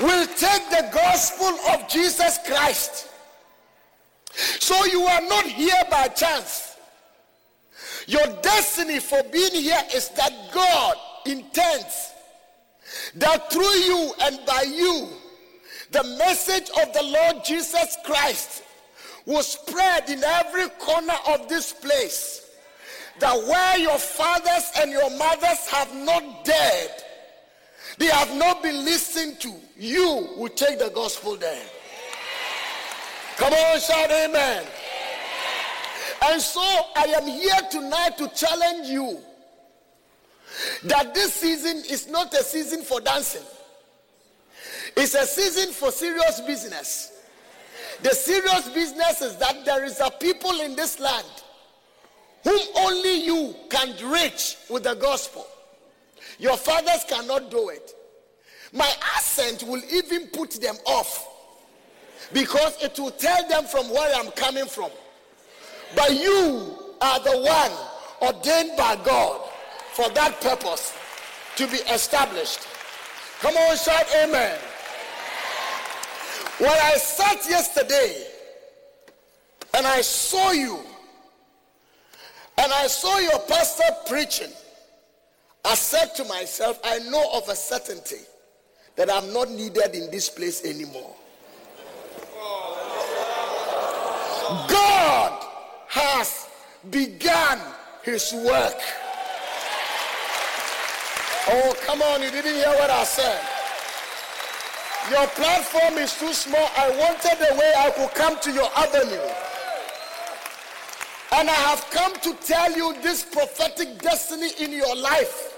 Will 0.00 0.26
take 0.26 0.70
the 0.70 0.88
gospel 0.92 1.48
of 1.72 1.88
Jesus 1.88 2.38
Christ. 2.46 3.08
So 4.32 4.84
you 4.86 5.02
are 5.02 5.20
not 5.22 5.44
here 5.44 5.82
by 5.90 6.08
chance. 6.08 6.76
Your 8.06 8.26
destiny 8.42 8.98
for 8.98 9.22
being 9.24 9.52
here 9.52 9.82
is 9.94 10.08
that 10.10 10.32
God 10.52 10.94
intends 11.26 12.12
that 13.16 13.52
through 13.52 13.62
you 13.62 14.12
and 14.22 14.40
by 14.46 14.62
you, 14.62 15.08
the 15.90 16.04
message 16.18 16.70
of 16.80 16.92
the 16.92 17.02
Lord 17.02 17.44
Jesus 17.44 17.96
Christ 18.04 18.62
will 19.26 19.42
spread 19.42 20.08
in 20.08 20.22
every 20.24 20.68
corner 20.78 21.16
of 21.28 21.48
this 21.48 21.72
place. 21.72 22.50
That 23.18 23.36
where 23.36 23.78
your 23.78 23.98
fathers 23.98 24.70
and 24.78 24.90
your 24.90 25.10
mothers 25.18 25.66
have 25.68 25.94
not 25.94 26.44
dared, 26.44 26.90
they 27.98 28.06
have 28.06 28.34
not 28.36 28.62
been 28.62 28.84
listened 28.84 29.40
to, 29.40 29.52
you 29.76 30.28
will 30.36 30.48
take 30.48 30.78
the 30.78 30.90
gospel 30.90 31.36
there. 31.36 31.66
Come 33.36 33.52
on, 33.52 33.80
shout 33.80 34.10
amen. 34.10 34.30
amen. 34.30 34.64
And 36.22 36.40
so 36.40 36.60
I 36.60 37.04
am 37.16 37.26
here 37.26 37.60
tonight 37.70 38.18
to 38.18 38.28
challenge 38.28 38.88
you 38.88 39.18
that 40.84 41.14
this 41.14 41.34
season 41.34 41.82
is 41.88 42.08
not 42.08 42.34
a 42.34 42.42
season 42.42 42.82
for 42.82 43.00
dancing. 43.00 43.42
It's 44.96 45.14
a 45.14 45.24
season 45.24 45.72
for 45.72 45.90
serious 45.90 46.40
business. 46.40 47.12
The 48.02 48.10
serious 48.10 48.68
business 48.70 49.22
is 49.22 49.36
that 49.36 49.64
there 49.64 49.84
is 49.84 50.00
a 50.00 50.10
people 50.10 50.60
in 50.60 50.74
this 50.74 51.00
land 51.00 51.26
whom 52.44 52.60
only 52.76 53.24
you 53.24 53.54
can 53.68 53.94
reach 54.10 54.56
with 54.68 54.84
the 54.84 54.94
gospel. 54.94 55.46
Your 56.40 56.56
fathers 56.56 57.04
cannot 57.06 57.50
do 57.50 57.68
it. 57.68 57.94
My 58.72 58.90
accent 59.14 59.62
will 59.62 59.82
even 59.92 60.28
put 60.28 60.52
them 60.52 60.76
off 60.86 61.28
because 62.32 62.82
it 62.82 62.98
will 62.98 63.10
tell 63.10 63.46
them 63.46 63.64
from 63.64 63.90
where 63.90 64.14
I'm 64.16 64.30
coming 64.32 64.64
from. 64.64 64.90
But 65.94 66.12
you 66.12 66.76
are 67.00 67.20
the 67.20 67.40
one 67.40 67.72
ordained 68.22 68.76
by 68.76 68.96
God 69.04 69.40
for 69.92 70.08
that 70.10 70.40
purpose 70.40 70.94
to 71.56 71.66
be 71.66 71.78
established. 71.92 72.60
Come 73.40 73.54
on, 73.56 73.76
shout 73.76 74.06
amen. 74.22 74.58
When 76.58 76.70
I 76.70 76.94
sat 76.96 77.38
yesterday 77.50 78.24
and 79.74 79.86
I 79.86 80.00
saw 80.00 80.52
you 80.52 80.78
and 82.56 82.72
I 82.72 82.86
saw 82.86 83.18
your 83.18 83.38
pastor 83.40 83.84
preaching, 84.06 84.52
I 85.64 85.74
said 85.74 86.14
to 86.16 86.24
myself, 86.24 86.80
I 86.82 86.98
know 87.10 87.30
of 87.34 87.48
a 87.48 87.54
certainty 87.54 88.24
that 88.96 89.10
I'm 89.10 89.32
not 89.32 89.50
needed 89.50 89.94
in 89.94 90.10
this 90.10 90.28
place 90.28 90.64
anymore. 90.64 91.14
God 94.68 95.44
has 95.88 96.48
begun 96.90 97.60
his 98.02 98.32
work. 98.32 98.80
Oh, 101.52 101.74
come 101.86 102.02
on, 102.02 102.22
you 102.22 102.30
didn't 102.30 102.54
hear 102.54 102.68
what 102.68 102.90
I 102.90 103.04
said. 103.04 103.40
Your 105.10 105.26
platform 105.28 105.98
is 105.98 106.14
too 106.18 106.32
small. 106.32 106.68
I 106.76 106.90
wanted 106.90 107.38
a 107.50 107.56
way 107.56 107.72
I 107.76 107.90
could 107.90 108.14
come 108.14 108.38
to 108.40 108.52
your 108.52 108.68
avenue. 108.76 109.32
And 111.32 111.48
I 111.48 111.52
have 111.52 111.88
come 111.90 112.12
to 112.20 112.34
tell 112.44 112.72
you 112.76 112.94
this 113.02 113.24
prophetic 113.24 113.98
destiny 113.98 114.50
in 114.58 114.72
your 114.72 114.94
life 114.96 115.49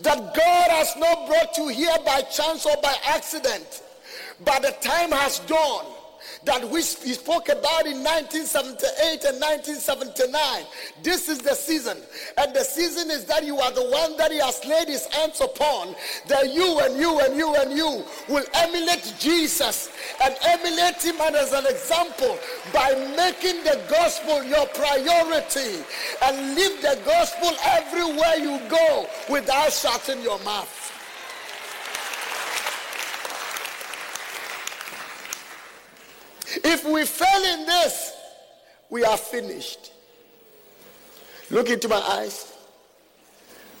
that 0.00 0.34
God 0.34 0.70
has 0.70 0.96
not 0.96 1.26
brought 1.26 1.56
you 1.56 1.68
here 1.68 1.96
by 2.04 2.22
chance 2.22 2.66
or 2.66 2.76
by 2.82 2.94
accident, 3.06 3.82
but 4.44 4.62
the 4.62 4.72
time 4.80 5.10
has 5.12 5.40
dawned 5.40 5.97
that 6.44 6.68
we 6.68 6.82
spoke 6.82 7.48
about 7.48 7.86
in 7.86 8.02
1978 8.02 9.24
and 9.24 9.40
1979. 9.40 10.64
This 11.02 11.28
is 11.28 11.38
the 11.38 11.54
season. 11.54 11.98
And 12.36 12.54
the 12.54 12.64
season 12.64 13.10
is 13.10 13.24
that 13.24 13.44
you 13.44 13.58
are 13.58 13.72
the 13.72 13.88
one 13.88 14.16
that 14.16 14.30
he 14.30 14.38
has 14.38 14.64
laid 14.64 14.88
his 14.88 15.06
hands 15.06 15.40
upon, 15.40 15.94
that 16.28 16.52
you 16.52 16.78
and 16.80 16.98
you 16.98 17.20
and 17.20 17.36
you 17.36 17.54
and 17.54 17.72
you 17.72 18.04
will 18.28 18.44
emulate 18.54 19.14
Jesus 19.18 19.90
and 20.22 20.34
emulate 20.42 21.02
him 21.02 21.16
as 21.20 21.52
an 21.52 21.66
example 21.66 22.38
by 22.72 22.94
making 23.16 23.62
the 23.64 23.80
gospel 23.88 24.42
your 24.44 24.66
priority 24.68 25.84
and 26.22 26.54
live 26.54 26.80
the 26.82 26.98
gospel 27.04 27.50
everywhere 27.64 28.36
you 28.36 28.60
go 28.68 29.06
without 29.28 29.72
shutting 29.72 30.22
your 30.22 30.38
mouth. 30.40 30.87
If 36.64 36.84
we 36.84 37.04
fail 37.04 37.44
in 37.54 37.66
this, 37.66 38.12
we 38.90 39.04
are 39.04 39.16
finished. 39.16 39.92
Look 41.50 41.70
into 41.70 41.88
my 41.88 41.96
eyes. 41.96 42.52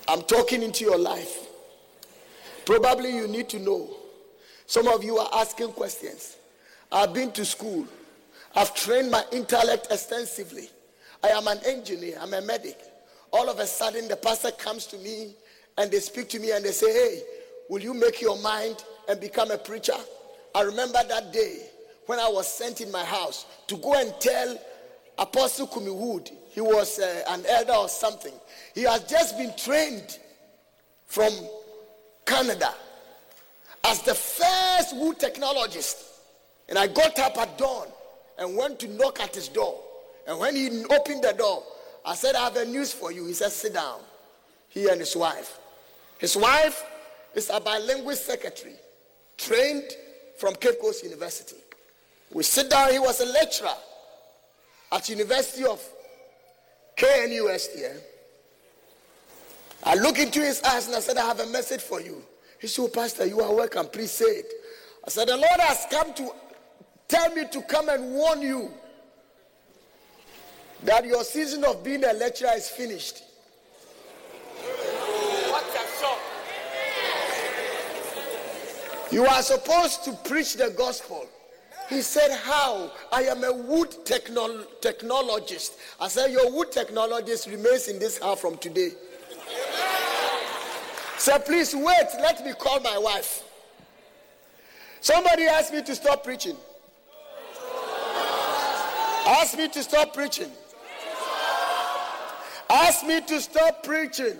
I'm 0.06 0.22
talking 0.22 0.62
into 0.62 0.84
your 0.84 0.98
life. 0.98 1.46
Probably 2.64 3.14
you 3.14 3.28
need 3.28 3.48
to 3.50 3.58
know. 3.58 3.88
Some 4.66 4.88
of 4.88 5.02
you 5.04 5.18
are 5.18 5.28
asking 5.34 5.72
questions. 5.72 6.36
I've 6.90 7.12
been 7.12 7.32
to 7.32 7.44
school. 7.44 7.86
I've 8.54 8.74
trained 8.74 9.10
my 9.10 9.24
intellect 9.32 9.88
extensively. 9.90 10.70
I 11.22 11.28
am 11.28 11.46
an 11.48 11.58
engineer. 11.66 12.18
I'm 12.20 12.34
a 12.34 12.40
medic. 12.40 12.78
All 13.32 13.48
of 13.50 13.58
a 13.58 13.66
sudden, 13.66 14.08
the 14.08 14.16
pastor 14.16 14.50
comes 14.52 14.86
to 14.86 14.98
me 14.98 15.34
and 15.76 15.90
they 15.90 16.00
speak 16.00 16.28
to 16.30 16.38
me 16.38 16.52
and 16.52 16.64
they 16.64 16.72
say, 16.72 16.92
Hey, 16.92 17.22
will 17.68 17.82
you 17.82 17.92
make 17.92 18.20
your 18.20 18.38
mind 18.38 18.84
and 19.08 19.20
become 19.20 19.50
a 19.50 19.58
preacher? 19.58 19.96
I 20.54 20.62
remember 20.62 21.00
that 21.06 21.32
day 21.32 21.66
when 22.08 22.18
I 22.18 22.28
was 22.30 22.48
sent 22.48 22.80
in 22.80 22.90
my 22.90 23.04
house 23.04 23.44
to 23.66 23.76
go 23.76 23.92
and 23.92 24.14
tell 24.18 24.58
Apostle 25.18 25.66
Kumi 25.66 25.90
Wood, 25.90 26.30
he 26.52 26.62
was 26.62 26.98
uh, 26.98 27.22
an 27.28 27.44
elder 27.46 27.74
or 27.74 27.88
something. 27.90 28.32
He 28.74 28.84
has 28.84 29.04
just 29.04 29.36
been 29.36 29.52
trained 29.58 30.18
from 31.06 31.30
Canada 32.24 32.72
as 33.84 34.00
the 34.00 34.14
first 34.14 34.96
wood 34.96 35.18
technologist. 35.18 36.02
And 36.70 36.78
I 36.78 36.86
got 36.86 37.18
up 37.18 37.36
at 37.36 37.58
dawn 37.58 37.88
and 38.38 38.56
went 38.56 38.80
to 38.80 38.88
knock 38.88 39.20
at 39.20 39.34
his 39.34 39.48
door. 39.48 39.78
And 40.26 40.38
when 40.38 40.56
he 40.56 40.84
opened 40.88 41.24
the 41.24 41.34
door, 41.36 41.62
I 42.06 42.14
said, 42.14 42.36
I 42.36 42.44
have 42.44 42.56
a 42.56 42.64
news 42.64 42.90
for 42.90 43.12
you. 43.12 43.26
He 43.26 43.34
said, 43.34 43.52
Sit 43.52 43.74
down. 43.74 44.00
He 44.70 44.88
and 44.88 44.98
his 44.98 45.14
wife. 45.14 45.58
His 46.16 46.38
wife 46.38 46.82
is 47.34 47.50
a 47.52 47.60
bilingual 47.60 48.16
secretary, 48.16 48.76
trained 49.36 49.92
from 50.38 50.54
Cape 50.54 50.80
Coast 50.80 51.04
University. 51.04 51.56
We 52.32 52.42
sit 52.42 52.70
down, 52.70 52.92
he 52.92 52.98
was 52.98 53.20
a 53.20 53.26
lecturer 53.26 53.74
at 54.92 55.08
University 55.08 55.64
of 55.64 55.82
KNUST 56.96 57.76
here. 57.76 57.96
I 59.84 59.94
look 59.94 60.18
into 60.18 60.40
his 60.40 60.62
eyes 60.62 60.86
and 60.86 60.96
I 60.96 61.00
said, 61.00 61.16
I 61.16 61.26
have 61.26 61.40
a 61.40 61.46
message 61.46 61.80
for 61.80 62.00
you. 62.00 62.22
He 62.60 62.66
said, 62.66 62.82
oh, 62.82 62.88
Pastor, 62.88 63.24
you 63.24 63.40
are 63.40 63.54
welcome. 63.54 63.86
Please 63.86 64.10
say 64.10 64.24
it. 64.26 64.52
I 65.06 65.10
said, 65.10 65.28
The 65.28 65.36
Lord 65.36 65.60
has 65.60 65.86
come 65.90 66.12
to 66.14 66.30
tell 67.06 67.34
me 67.34 67.44
to 67.50 67.62
come 67.62 67.88
and 67.88 68.12
warn 68.12 68.42
you 68.42 68.70
that 70.84 71.06
your 71.06 71.24
season 71.24 71.64
of 71.64 71.82
being 71.82 72.04
a 72.04 72.12
lecturer 72.12 72.50
is 72.56 72.68
finished. 72.68 73.22
What 75.48 75.64
a 75.64 76.00
shock. 76.00 76.18
You 79.10 79.24
are 79.24 79.42
supposed 79.42 80.04
to 80.04 80.12
preach 80.12 80.56
the 80.56 80.70
gospel. 80.76 81.26
He 81.88 82.02
said, 82.02 82.30
How? 82.42 82.90
I 83.10 83.22
am 83.24 83.44
a 83.44 83.52
wood 83.52 83.90
technol- 84.04 84.66
technologist. 84.80 85.72
I 86.00 86.08
said, 86.08 86.30
Your 86.30 86.50
wood 86.52 86.70
technologist 86.70 87.50
remains 87.50 87.88
in 87.88 87.98
this 87.98 88.18
house 88.18 88.40
from 88.40 88.58
today. 88.58 88.90
So 91.16 91.38
please 91.38 91.74
wait, 91.74 92.06
let 92.20 92.44
me 92.44 92.52
call 92.52 92.80
my 92.80 92.98
wife. 92.98 93.42
Somebody 95.00 95.44
asked 95.44 95.72
me 95.72 95.82
to 95.82 95.94
stop 95.94 96.24
preaching. 96.24 96.56
Ask 99.26 99.56
me 99.56 99.68
to 99.68 99.82
stop 99.82 100.14
preaching. 100.14 100.50
Ask 102.70 103.06
me 103.06 103.20
to 103.22 103.40
stop 103.40 103.82
preaching. 103.82 104.36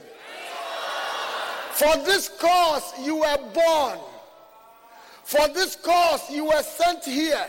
For 1.72 1.96
this 2.04 2.28
cause 2.40 2.92
you 3.02 3.16
were 3.16 3.38
born. 3.54 3.98
For 5.28 5.46
this 5.48 5.76
cause 5.76 6.30
you 6.30 6.46
were 6.46 6.62
sent 6.62 7.04
here. 7.04 7.46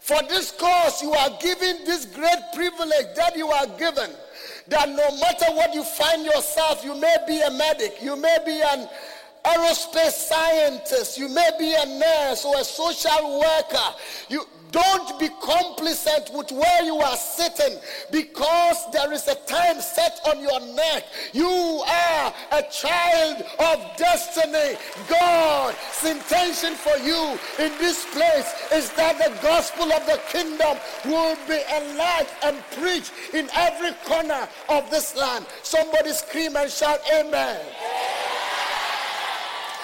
For 0.00 0.20
this 0.28 0.50
cause 0.50 1.00
you 1.00 1.12
are 1.12 1.30
given 1.40 1.84
this 1.84 2.04
great 2.04 2.40
privilege 2.52 3.14
that 3.14 3.36
you 3.36 3.46
are 3.46 3.66
given. 3.78 4.10
That 4.66 4.88
no 4.88 5.08
matter 5.20 5.54
what 5.54 5.72
you 5.72 5.84
find 5.84 6.24
yourself, 6.24 6.84
you 6.84 7.00
may 7.00 7.16
be 7.28 7.40
a 7.42 7.50
medic, 7.52 8.02
you 8.02 8.16
may 8.16 8.38
be 8.44 8.60
an 8.60 8.88
aerospace 9.44 10.30
scientist, 10.30 11.16
you 11.16 11.28
may 11.28 11.50
be 11.60 11.72
a 11.74 11.86
nurse 11.86 12.44
or 12.44 12.58
a 12.58 12.64
social 12.64 13.38
worker. 13.38 13.94
You 14.28 14.44
don't 14.70 15.18
be 15.18 15.28
complacent 15.40 16.30
with 16.32 16.50
where 16.52 16.82
you 16.82 16.96
are 16.96 17.16
sitting 17.16 17.78
because 18.10 18.76
there 18.92 19.12
is 19.12 19.26
a 19.28 19.34
time 19.46 19.80
set 19.80 20.20
on 20.26 20.40
your 20.40 20.60
neck. 20.74 21.04
You 21.32 21.48
are 21.48 22.34
a 22.52 22.62
child 22.70 23.44
of 23.58 23.96
destiny. 23.96 24.78
God's 25.08 26.04
intention 26.04 26.74
for 26.74 26.96
you 26.98 27.38
in 27.58 27.72
this 27.78 28.06
place 28.12 28.54
is 28.72 28.90
that 28.92 29.18
the 29.18 29.32
gospel 29.42 29.92
of 29.92 30.06
the 30.06 30.20
kingdom 30.28 30.76
will 31.04 31.36
be 31.48 31.60
enlarged 31.76 32.30
and 32.42 32.56
preached 32.72 33.12
in 33.34 33.48
every 33.54 33.92
corner 34.04 34.48
of 34.68 34.90
this 34.90 35.16
land. 35.16 35.46
Somebody 35.62 36.12
scream 36.12 36.56
and 36.56 36.70
shout, 36.70 37.00
Amen. 37.12 37.60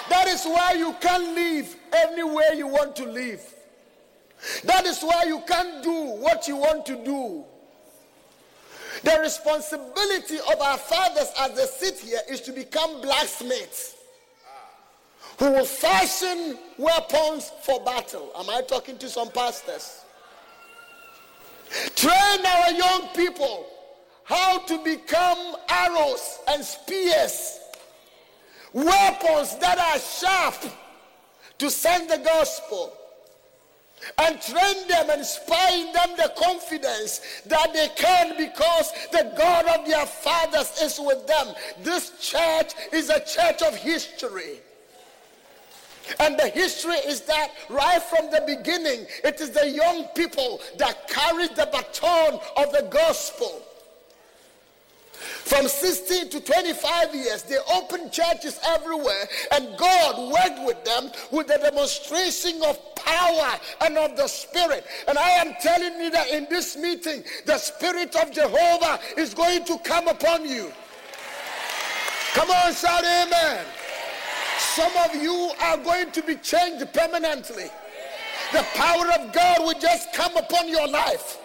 That 0.09 0.27
is 0.27 0.45
why 0.45 0.73
you 0.73 0.93
can't 1.01 1.35
live 1.35 1.75
anywhere 1.93 2.53
you 2.53 2.67
want 2.67 2.95
to 2.97 3.05
live. 3.05 3.56
That 4.63 4.85
is 4.85 5.01
why 5.01 5.23
you 5.25 5.41
can't 5.47 5.83
do 5.83 5.93
what 5.93 6.47
you 6.47 6.57
want 6.57 6.85
to 6.87 6.95
do. 7.03 7.43
The 9.03 9.19
responsibility 9.21 10.37
of 10.39 10.59
our 10.61 10.77
fathers 10.77 11.31
as 11.39 11.53
they 11.55 11.65
sit 11.65 11.99
here 11.99 12.19
is 12.29 12.41
to 12.41 12.51
become 12.51 13.01
blacksmiths 13.01 13.95
who 15.39 15.51
will 15.51 15.65
fashion 15.65 16.57
weapons 16.77 17.51
for 17.61 17.79
battle. 17.83 18.31
Am 18.37 18.49
I 18.49 18.61
talking 18.61 18.97
to 18.97 19.09
some 19.09 19.29
pastors? 19.29 20.03
Train 21.95 22.45
our 22.45 22.71
young 22.71 23.09
people 23.15 23.67
how 24.23 24.59
to 24.59 24.83
become 24.83 25.55
arrows 25.69 26.39
and 26.49 26.63
spears, 26.63 27.59
weapons 28.73 29.57
that 29.57 29.77
are 29.77 29.99
sharp 29.99 30.55
to 31.57 31.69
send 31.69 32.09
the 32.09 32.17
gospel 32.17 32.93
and 34.19 34.41
train 34.41 34.87
them 34.87 35.09
and 35.09 35.19
inspire 35.19 35.85
in 35.85 35.91
them 35.93 36.09
the 36.17 36.31
confidence 36.37 37.41
that 37.45 37.73
they 37.73 37.89
can 37.95 38.37
because 38.37 38.91
the 39.11 39.33
God 39.37 39.65
of 39.67 39.85
their 39.85 40.05
fathers 40.05 40.81
is 40.81 40.99
with 40.99 41.25
them. 41.27 41.53
This 41.81 42.11
church 42.19 42.73
is 42.93 43.09
a 43.09 43.19
church 43.19 43.61
of 43.61 43.75
history. 43.75 44.59
And 46.19 46.39
the 46.39 46.47
history 46.47 46.95
is 46.95 47.21
that 47.21 47.51
right 47.69 48.01
from 48.01 48.31
the 48.31 48.43
beginning, 48.47 49.05
it 49.23 49.41
is 49.41 49.51
the 49.51 49.69
young 49.69 50.05
people 50.15 50.61
that 50.77 51.07
carried 51.09 51.55
the 51.55 51.67
baton 51.71 52.39
of 52.55 52.71
the 52.71 52.87
gospel. 52.89 53.66
From 55.47 55.67
16 55.67 56.29
to 56.29 56.41
25 56.41 57.15
years, 57.15 57.43
they 57.43 57.57
opened 57.73 58.11
churches 58.11 58.59
everywhere, 58.67 59.27
and 59.51 59.77
God 59.77 60.31
worked 60.31 60.65
with 60.65 60.83
them 60.83 61.11
with 61.31 61.47
the 61.47 61.57
demonstration 61.57 62.61
of 62.63 62.79
power 62.95 63.59
and 63.81 63.97
of 63.97 64.17
the 64.17 64.27
Spirit. 64.27 64.85
And 65.07 65.17
I 65.17 65.29
am 65.29 65.53
telling 65.61 66.01
you 66.01 66.09
that 66.11 66.29
in 66.29 66.47
this 66.49 66.75
meeting, 66.77 67.23
the 67.45 67.57
Spirit 67.57 68.15
of 68.15 68.31
Jehovah 68.31 68.99
is 69.15 69.33
going 69.33 69.65
to 69.65 69.77
come 69.79 70.07
upon 70.07 70.47
you. 70.47 70.71
Come 72.33 72.49
on, 72.51 72.73
shout 72.73 73.03
amen. 73.03 73.65
Some 74.59 74.91
of 74.97 75.15
you 75.21 75.51
are 75.61 75.77
going 75.77 76.11
to 76.11 76.21
be 76.21 76.35
changed 76.35 76.91
permanently. 76.93 77.65
The 78.51 78.65
power 78.75 79.05
of 79.19 79.33
God 79.33 79.59
will 79.59 79.79
just 79.79 80.13
come 80.13 80.35
upon 80.37 80.67
your 80.67 80.87
life. 80.87 81.39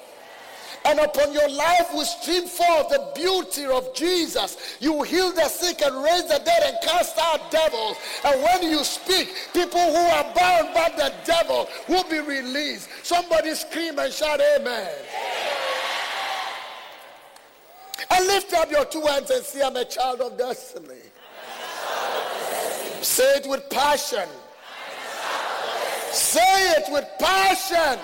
And 0.84 0.98
upon 0.98 1.32
your 1.32 1.48
life 1.48 1.92
will 1.92 2.04
stream 2.04 2.46
forth 2.46 2.88
the 2.88 3.12
beauty 3.14 3.64
of 3.66 3.94
Jesus. 3.94 4.76
You 4.80 5.02
heal 5.02 5.32
the 5.32 5.48
sick 5.48 5.80
and 5.82 6.02
raise 6.02 6.24
the 6.24 6.40
dead 6.44 6.62
and 6.64 6.76
cast 6.82 7.16
out 7.18 7.50
devils. 7.50 7.96
And 8.24 8.42
when 8.42 8.70
you 8.70 8.82
speak, 8.82 9.32
people 9.52 9.80
who 9.80 9.96
are 9.96 10.34
bound 10.34 10.74
by 10.74 10.92
the 10.96 11.12
devil 11.24 11.68
will 11.88 12.04
be 12.04 12.20
released. 12.20 12.88
Somebody 13.04 13.54
scream 13.54 13.98
and 13.98 14.12
shout, 14.12 14.40
Amen. 14.56 14.90
And 18.10 18.26
lift 18.26 18.52
up 18.52 18.70
your 18.70 18.84
two 18.84 19.02
hands 19.02 19.30
and 19.30 19.44
say, 19.44 19.62
I'm 19.62 19.76
a 19.76 19.84
child 19.84 20.20
of 20.20 20.36
destiny. 20.36 20.96
Say 23.00 23.36
it 23.36 23.48
with 23.48 23.68
passion. 23.70 24.28
Say 26.12 26.72
it 26.72 26.92
with 26.92 27.06
passion. 27.18 27.98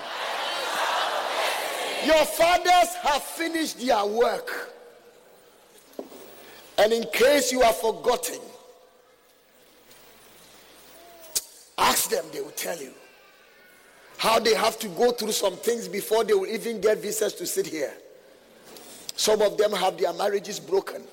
Your 2.05 2.25
fathers 2.25 2.95
have 3.01 3.23
finished 3.23 3.85
their 3.85 4.05
work. 4.05 4.73
And 6.77 6.93
in 6.93 7.03
case 7.11 7.51
you 7.51 7.61
are 7.61 7.73
forgotten, 7.73 8.39
ask 11.77 12.09
them, 12.09 12.23
they 12.31 12.39
will 12.39 12.51
tell 12.51 12.79
you 12.81 12.93
how 14.17 14.39
they 14.39 14.53
have 14.53 14.79
to 14.79 14.87
go 14.89 15.11
through 15.11 15.33
some 15.33 15.55
things 15.57 15.87
before 15.87 16.23
they 16.23 16.33
will 16.33 16.47
even 16.47 16.79
get 16.79 16.99
visas 16.99 17.33
to 17.33 17.45
sit 17.45 17.67
here. 17.67 17.93
Some 19.15 19.41
of 19.41 19.57
them 19.57 19.73
have 19.73 19.97
their 19.97 20.13
marriages 20.13 20.59
broken, 20.59 21.03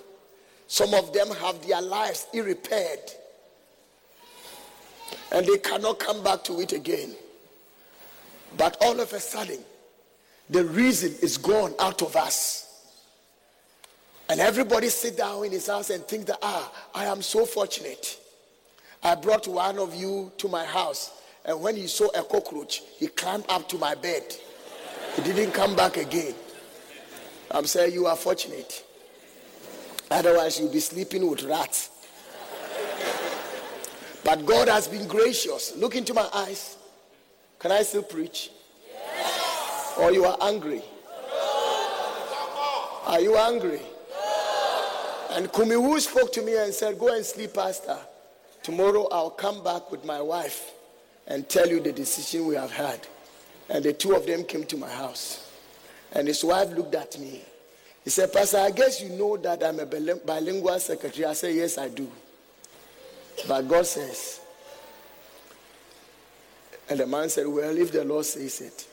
some 0.69 0.95
of 0.95 1.13
them 1.13 1.29
have 1.31 1.67
their 1.67 1.83
lives 1.83 2.27
irrepaired, 2.33 3.11
and 5.33 5.45
they 5.47 5.59
cannot 5.59 5.99
come 5.99 6.23
back 6.23 6.45
to 6.45 6.61
it 6.61 6.73
again. 6.73 7.15
But 8.57 8.77
all 8.81 9.01
of 9.01 9.13
a 9.13 9.21
sudden, 9.21 9.59
the 10.51 10.65
reason 10.65 11.15
is 11.23 11.39
gone 11.39 11.75
out 11.81 12.03
of 12.03 12.17
us. 12.17 12.63
And 14.29 14.41
everybody 14.41 14.89
sit 14.89 15.17
down 15.17 15.45
in 15.45 15.53
his 15.53 15.69
house 15.69 15.91
and 15.91 16.05
think 16.05 16.27
that, 16.27 16.39
ah, 16.43 16.73
I 16.95 17.05
am 17.07 17.23
so 17.23 17.47
fortunate. 17.47 18.19
I 19.03 19.15
brought 19.15 19.47
one 19.47 19.79
of 19.79 19.95
you 19.95 20.33
to 20.39 20.49
my 20.49 20.65
house. 20.65 21.13
And 21.45 21.61
when 21.61 21.77
he 21.77 21.87
saw 21.87 22.09
a 22.09 22.25
cockroach, 22.25 22.83
he 22.99 23.07
climbed 23.07 23.45
up 23.49 23.69
to 23.69 23.79
my 23.79 23.95
bed. 23.95 24.23
He 25.15 25.23
didn't 25.23 25.53
come 25.53 25.77
back 25.77 25.97
again. 25.97 26.35
I'm 27.51 27.67
saying 27.67 27.93
you 27.93 28.07
are 28.07 28.17
fortunate. 28.17 28.85
Otherwise, 30.11 30.59
you'll 30.59 30.73
be 30.73 30.81
sleeping 30.81 31.29
with 31.29 31.45
rats. 31.45 31.91
But 34.25 34.45
God 34.45 34.67
has 34.67 34.89
been 34.89 35.07
gracious. 35.07 35.77
Look 35.77 35.95
into 35.95 36.13
my 36.13 36.29
eyes. 36.35 36.77
Can 37.61 37.71
I 37.71 37.83
still 37.83 38.03
preach? 38.03 38.51
Or 39.99 40.13
you 40.13 40.25
are 40.25 40.37
angry? 40.43 40.83
Are 43.07 43.21
you 43.21 43.37
angry? 43.37 43.81
And 45.31 45.49
Kumiwu 45.53 46.01
spoke 46.01 46.33
to 46.33 46.43
me 46.43 46.57
and 46.57 46.73
said, 46.73 46.99
Go 46.99 47.15
and 47.15 47.25
sleep, 47.25 47.55
Pastor. 47.55 47.97
Tomorrow 48.63 49.09
I'll 49.13 49.31
come 49.31 49.63
back 49.63 49.91
with 49.91 50.05
my 50.05 50.21
wife 50.21 50.73
and 51.27 51.49
tell 51.49 51.69
you 51.69 51.81
the 51.81 51.93
decision 51.93 52.47
we 52.47 52.57
have 52.57 52.73
had. 52.73 53.07
And 53.69 53.85
the 53.85 53.93
two 53.93 54.15
of 54.15 54.27
them 54.27 54.45
came 54.45 54.65
to 54.65 54.77
my 54.77 54.91
house. 54.91 55.51
And 56.13 56.27
his 56.27 56.43
wife 56.45 56.71
looked 56.71 56.95
at 56.95 57.19
me. 57.19 57.43
He 58.05 58.11
said, 58.11 58.33
Pastor, 58.33 58.59
I 58.59 58.71
guess 58.71 59.01
you 59.01 59.09
know 59.11 59.37
that 59.37 59.63
I'm 59.63 59.81
a 59.81 59.87
bilingual 59.87 60.79
secretary. 60.79 61.27
I 61.27 61.33
said, 61.33 61.55
Yes, 61.55 61.79
I 61.79 61.89
do. 61.89 62.11
But 63.47 63.69
God 63.69 63.87
says, 63.87 64.41
and 66.89 67.01
the 67.01 67.07
man 67.07 67.29
said, 67.29 67.47
Well, 67.47 67.77
if 67.77 67.93
the 67.93 68.05
Lord 68.05 68.25
says 68.25 68.61
it. 68.61 68.89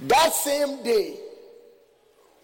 That 0.00 0.32
same 0.32 0.82
day, 0.82 1.18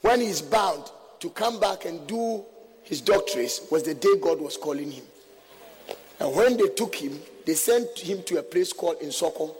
when 0.01 0.20
he's 0.20 0.43
bound 0.43 0.90
to 1.20 1.31
come 1.31 1.60
back 1.60 1.85
and 1.85 2.06
do 2.06 2.44
his 2.82 3.01
doctorates, 3.01 3.70
was 3.70 3.85
the 3.85 3.94
day 3.94 4.16
God 4.20 4.40
was 4.40 4.56
calling 4.56 4.90
him. 4.90 5.05
And 6.20 6.35
when 6.35 6.56
they 6.56 6.68
took 6.68 6.94
him, 6.94 7.18
they 7.47 7.55
sent 7.55 7.98
him 7.98 8.22
to 8.24 8.39
a 8.39 8.43
place 8.43 8.72
called 8.72 9.01
Insoko. 9.01 9.55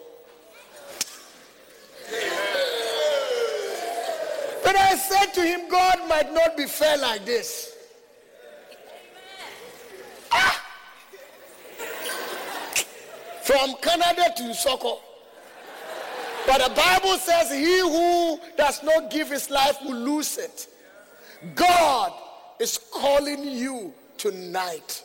But 4.62 4.76
I 4.76 4.96
said 4.96 5.26
to 5.34 5.42
him, 5.42 5.68
God 5.68 6.08
might 6.08 6.32
not 6.32 6.56
be 6.56 6.66
fair 6.66 6.96
like 6.98 7.24
this. 7.24 7.76
Ah! 10.32 10.66
From 13.42 13.74
Canada 13.80 14.32
to 14.36 14.42
Insoko. 14.42 14.98
But 16.46 16.68
the 16.68 16.74
Bible 16.74 17.16
says, 17.18 17.50
He 17.50 17.80
who 17.80 18.38
does 18.56 18.82
not 18.82 19.10
give 19.10 19.30
his 19.30 19.50
life 19.50 19.78
will 19.84 19.96
lose 19.96 20.38
it. 20.38 20.68
God 21.54 22.12
is 22.58 22.78
calling 22.92 23.44
you 23.44 23.92
tonight. 24.16 25.04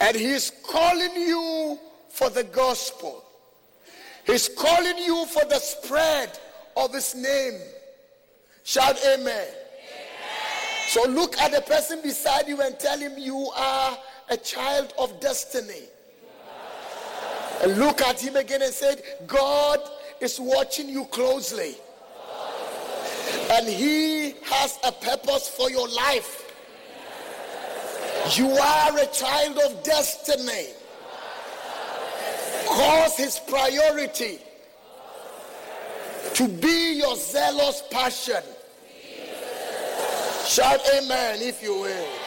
And 0.00 0.16
He's 0.16 0.52
calling 0.66 1.14
you 1.14 1.78
for 2.10 2.28
the 2.30 2.44
gospel. 2.44 3.24
He's 4.26 4.48
calling 4.48 4.98
you 4.98 5.24
for 5.26 5.44
the 5.46 5.58
spread 5.58 6.38
of 6.76 6.92
His 6.92 7.14
name. 7.14 7.58
Shout 8.64 8.98
amen. 9.06 9.26
amen. 9.26 9.48
So 10.88 11.08
look 11.08 11.38
at 11.38 11.52
the 11.52 11.60
person 11.62 12.00
beside 12.02 12.48
you 12.48 12.60
and 12.60 12.78
tell 12.78 12.98
him 12.98 13.12
you 13.16 13.50
are 13.56 13.98
a 14.28 14.36
child 14.36 14.92
of 14.98 15.20
destiny. 15.20 15.84
And 17.62 17.78
look 17.78 18.00
at 18.02 18.20
him 18.20 18.36
again 18.36 18.62
and 18.62 18.72
said, 18.72 19.02
God 19.26 19.80
is 20.20 20.38
watching 20.38 20.88
you 20.88 21.04
closely. 21.06 21.74
And 23.52 23.68
he 23.68 24.34
has 24.44 24.78
a 24.84 24.92
purpose 24.92 25.48
for 25.48 25.70
your 25.70 25.88
life. 25.88 26.42
You 28.36 28.50
are 28.50 28.98
a 28.98 29.06
child 29.06 29.58
of 29.58 29.82
destiny. 29.82 30.68
Cause 32.66 33.16
his 33.16 33.38
priority 33.38 34.40
to 36.34 36.48
be 36.48 36.98
your 36.98 37.16
zealous 37.16 37.82
passion. 37.90 38.42
Shout 40.44 40.80
amen 40.96 41.40
if 41.40 41.62
you 41.62 41.80
will. 41.80 42.25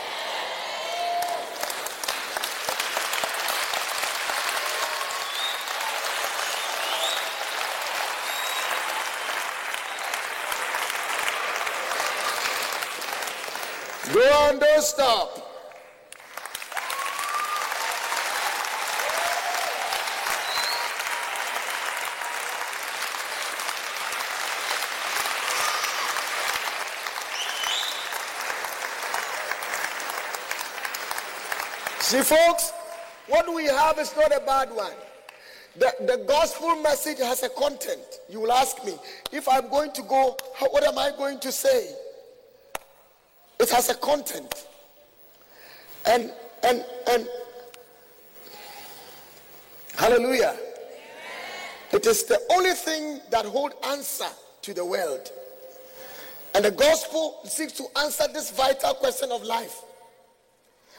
Go 14.14 14.20
on, 14.22 14.58
don't 14.58 14.82
stop. 14.82 15.46
See, 32.00 32.22
folks, 32.24 32.72
what 33.28 33.54
we 33.54 33.66
have 33.66 34.00
is 34.00 34.16
not 34.16 34.36
a 34.36 34.40
bad 34.44 34.72
one. 34.72 34.92
The, 35.78 35.94
the 36.00 36.26
gospel 36.28 36.76
message 36.78 37.20
has 37.20 37.44
a 37.44 37.50
content. 37.50 38.22
You 38.28 38.40
will 38.40 38.52
ask 38.52 38.84
me, 38.84 38.96
if 39.32 39.48
I'm 39.48 39.70
going 39.70 39.92
to 39.92 40.02
go, 40.02 40.36
what 40.72 40.84
am 40.84 40.98
I 40.98 41.12
going 41.16 41.40
to 41.42 41.52
say? 41.52 41.94
It 43.60 43.70
has 43.70 43.90
a 43.90 43.96
content. 43.96 44.66
And 46.06 46.32
and 46.64 46.86
and 47.10 47.28
hallelujah. 49.96 50.56
It 51.92 52.06
is 52.06 52.24
the 52.24 52.40
only 52.52 52.74
thing 52.74 53.20
that 53.32 53.46
hold 53.46 53.74
answer 53.86 54.28
to 54.62 54.74
the 54.74 54.86
world. 54.86 55.32
And 56.56 56.66
the 56.66 56.72
gospel 56.72 57.40
seeks 57.46 57.74
to 57.74 57.86
answer 58.00 58.26
this 58.34 58.52
vital 58.52 58.94
question 58.96 59.32
of 59.32 59.44
life. 59.44 59.82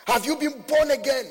Have 0.06 0.24
you 0.24 0.36
been 0.36 0.62
born 0.66 0.90
again? 0.90 1.26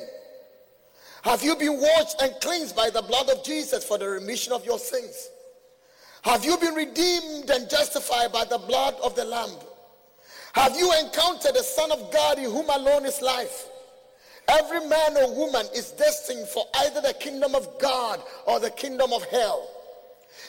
Have 1.24 1.44
you 1.44 1.56
been 1.56 1.80
washed 1.80 2.22
and 2.22 2.34
cleansed 2.42 2.76
by 2.76 2.90
the 2.90 3.02
blood 3.02 3.30
of 3.30 3.44
Jesus 3.44 3.84
for 3.84 3.98
the 3.98 4.08
remission 4.08 4.54
of 4.54 4.66
your 4.66 4.80
sins? 4.80 5.30
Have 6.24 6.44
you 6.44 6.58
been 6.58 6.74
redeemed 6.74 7.50
and 7.50 7.70
justified 7.70 8.32
by 8.32 8.46
the 8.46 8.58
blood 8.58 8.96
of 9.04 9.16
the 9.16 9.26
Lamb? 9.26 9.52
Have 10.54 10.76
you 10.76 10.92
encountered 11.00 11.54
the 11.56 11.64
Son 11.64 11.92
of 11.92 12.12
God 12.12 12.38
in 12.38 12.46
whom 12.46 12.70
alone 12.70 13.06
is 13.06 13.22
life? 13.22 13.68
Every 14.48 14.80
man 14.88 15.16
or 15.18 15.36
woman 15.36 15.66
is 15.76 15.92
destined 15.92 16.48
for 16.48 16.66
either 16.82 17.02
the 17.02 17.14
kingdom 17.14 17.54
of 17.54 17.80
God 17.80 18.22
or 18.48 18.60
the 18.60 18.72
kingdom 18.72 19.14
of 19.14 19.24
hell. 19.26 19.70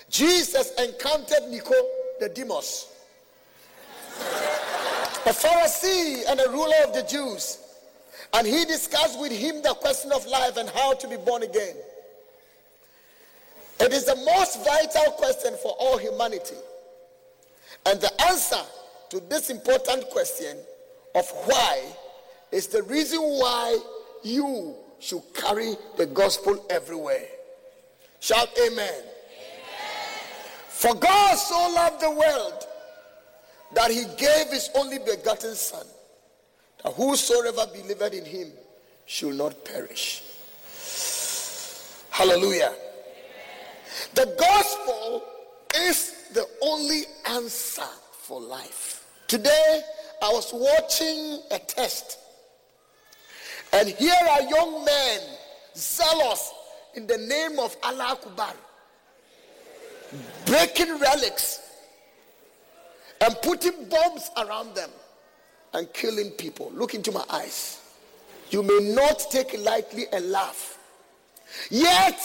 Jesus 0.09 0.73
encountered 0.79 1.49
Nico 1.49 1.75
the 2.19 2.29
Demos, 2.29 2.89
a 5.27 5.31
Pharisee 5.31 6.23
and 6.29 6.41
a 6.41 6.51
ruler 6.51 6.77
of 6.87 6.95
the 6.95 7.03
Jews. 7.03 7.59
And 8.33 8.47
he 8.47 8.65
discussed 8.65 9.19
with 9.19 9.33
him 9.33 9.63
the 9.63 9.75
question 9.75 10.13
of 10.13 10.25
life 10.27 10.57
and 10.57 10.69
how 10.71 10.95
to 10.95 11.09
be 11.09 11.17
born 11.17 11.43
again. 11.43 11.75
It 13.81 13.93
is 13.93 14.05
the 14.05 14.17
most 14.17 14.65
vital 14.65 15.13
question 15.13 15.55
for 15.63 15.73
all 15.79 15.99
humanity. 15.99 16.57
And 17.87 18.01
the 18.01 18.13
answer 18.23 18.61
to 19.11 19.21
this 19.29 19.51
important 19.51 20.09
question 20.11 20.57
of 21.15 21.29
why 21.45 21.83
is 22.53 22.69
the 22.69 22.83
reason 22.85 23.21
why 23.21 23.79
you 24.23 24.75
should 25.01 25.23
carry 25.35 25.75
the 25.97 26.07
gospel 26.07 26.65
everywhere. 26.71 27.27
Shout 28.21 28.49
amen. 28.67 28.89
amen. 28.89 29.05
For 30.69 30.95
God 30.95 31.35
so 31.37 31.55
loved 31.75 32.01
the 32.01 32.11
world 32.11 32.67
that 33.75 33.91
he 33.91 34.05
gave 34.19 34.49
his 34.49 34.69
only 34.77 34.99
begotten 34.99 35.55
Son, 35.55 35.87
that 36.85 36.93
whosoever 36.93 37.67
believed 37.73 38.15
in 38.15 38.25
him 38.25 38.53
should 39.07 39.35
not 39.35 39.65
perish. 39.65 40.23
Hallelujah. 42.11 42.75
Amen. 42.75 42.77
The 44.15 44.37
gospel 44.39 45.25
is 45.77 46.29
the 46.35 46.47
only 46.63 47.03
answer 47.27 47.83
for 48.23 48.41
life. 48.41 49.00
Today, 49.31 49.81
I 50.21 50.29
was 50.33 50.53
watching 50.53 51.39
a 51.53 51.59
test, 51.61 52.19
and 53.73 53.89
here 53.91 54.13
are 54.29 54.43
young 54.43 54.85
men 54.85 55.21
zealous 55.73 56.53
in 56.97 57.07
the 57.07 57.17
name 57.17 57.61
of 57.61 57.77
Allah 57.85 58.19
Akbar, 58.21 58.55
breaking 60.47 60.99
relics 60.99 61.61
and 63.21 63.37
putting 63.41 63.89
bombs 63.89 64.33
around 64.37 64.75
them 64.75 64.91
and 65.75 65.93
killing 65.93 66.31
people. 66.33 66.73
Look 66.75 66.95
into 66.95 67.13
my 67.13 67.25
eyes. 67.31 67.81
You 68.51 68.65
may 68.65 68.93
not 68.97 69.27
take 69.31 69.57
lightly 69.61 70.07
and 70.13 70.33
laugh. 70.33 70.77
Yet, 71.71 72.21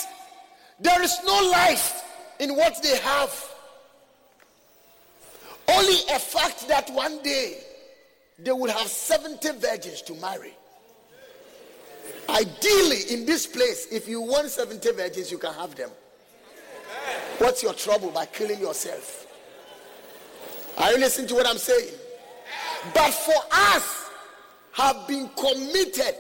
there 0.80 1.04
is 1.04 1.16
no 1.24 1.52
life 1.52 2.02
in 2.40 2.56
what 2.56 2.82
they 2.82 2.98
have. 2.98 3.55
Only 5.68 5.98
a 6.14 6.20
fact 6.20 6.68
that 6.68 6.90
one 6.92 7.22
day 7.24 7.58
they 8.40 8.52
would 8.52 8.70
have 8.70 8.88
70 8.88 9.60
virgins 9.60 10.02
to 10.04 10.14
marry. 10.16 10.54
Ideally, 12.30 13.02
in 13.12 13.26
this 13.26 13.48
place, 13.48 13.88
if 13.92 14.08
you 14.08 14.22
want 14.22 14.50
70 14.50 14.92
virgins, 14.92 15.32
you 15.32 15.38
can 15.38 15.54
have 15.54 15.76
them. 15.76 15.90
What's 17.38 17.64
your 17.64 17.74
trouble 17.74 18.12
by 18.12 18.26
killing 18.26 18.60
yourself? 18.60 19.28
Are 20.78 20.92
you 20.92 20.98
listening 20.98 21.28
to 21.30 21.36
what 21.36 21.48
I'm 21.48 21.58
saying? 21.58 21.94
But 22.94 23.12
for 23.12 23.42
us, 23.52 24.10
have 24.74 25.08
been 25.08 25.30
committed 25.30 26.16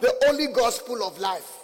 the 0.00 0.14
only 0.28 0.46
gospel 0.48 1.02
of 1.06 1.18
life. 1.18 1.57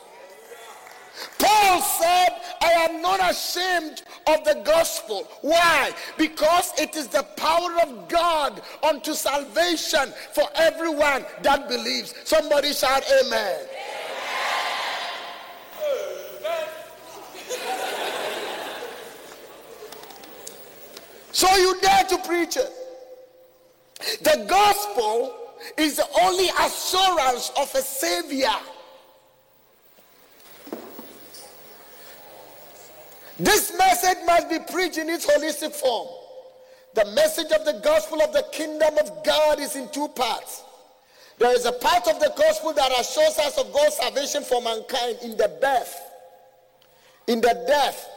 Paul 1.38 1.80
said, 1.80 2.28
I 2.60 2.72
am 2.88 3.02
not 3.02 3.20
ashamed 3.30 4.02
of 4.26 4.44
the 4.44 4.60
gospel. 4.64 5.28
Why? 5.42 5.92
Because 6.16 6.72
it 6.78 6.96
is 6.96 7.08
the 7.08 7.22
power 7.36 7.76
of 7.82 8.08
God 8.08 8.62
unto 8.82 9.14
salvation 9.14 10.12
for 10.32 10.44
everyone 10.54 11.24
that 11.42 11.68
believes. 11.68 12.14
Somebody 12.24 12.72
shout, 12.72 13.04
Amen. 13.24 13.58
So 21.32 21.52
you 21.56 21.80
dare 21.80 22.04
to 22.04 22.18
preach 22.18 22.56
it. 22.56 22.70
The 24.22 24.46
gospel 24.48 25.34
is 25.76 25.96
the 25.96 26.06
only 26.22 26.48
assurance 26.60 27.50
of 27.58 27.74
a 27.74 27.82
savior. 27.82 28.54
This 33.38 33.76
message 33.76 34.18
must 34.26 34.48
be 34.48 34.58
preached 34.60 34.98
in 34.98 35.08
its 35.10 35.26
holistic 35.26 35.72
form. 35.72 36.08
The 36.94 37.04
message 37.06 37.50
of 37.50 37.64
the 37.64 37.80
gospel 37.82 38.22
of 38.22 38.32
the 38.32 38.46
kingdom 38.52 38.96
of 38.98 39.24
God 39.24 39.58
is 39.58 39.74
in 39.74 39.88
two 39.90 40.08
parts. 40.08 40.62
There 41.38 41.52
is 41.52 41.66
a 41.66 41.72
part 41.72 42.06
of 42.06 42.20
the 42.20 42.32
gospel 42.36 42.72
that 42.74 42.92
assures 42.92 43.36
us 43.38 43.58
of 43.58 43.72
God's 43.72 43.96
salvation 43.96 44.44
for 44.44 44.62
mankind 44.62 45.18
in 45.22 45.36
the 45.36 45.48
birth, 45.60 46.00
in 47.26 47.40
the 47.40 47.64
death, 47.66 48.08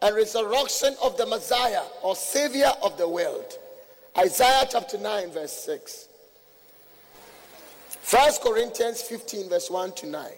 and 0.00 0.14
resurrection 0.14 0.94
of 1.02 1.16
the 1.16 1.26
Messiah 1.26 1.82
or 2.02 2.14
Savior 2.14 2.70
of 2.82 2.96
the 2.96 3.08
world. 3.08 3.58
Isaiah 4.16 4.68
chapter 4.70 4.98
9, 4.98 5.32
verse 5.32 5.52
6. 5.52 6.08
1 8.08 8.32
Corinthians 8.40 9.02
15, 9.02 9.48
verse 9.48 9.68
1 9.68 9.92
to 9.94 10.06
9. 10.06 10.30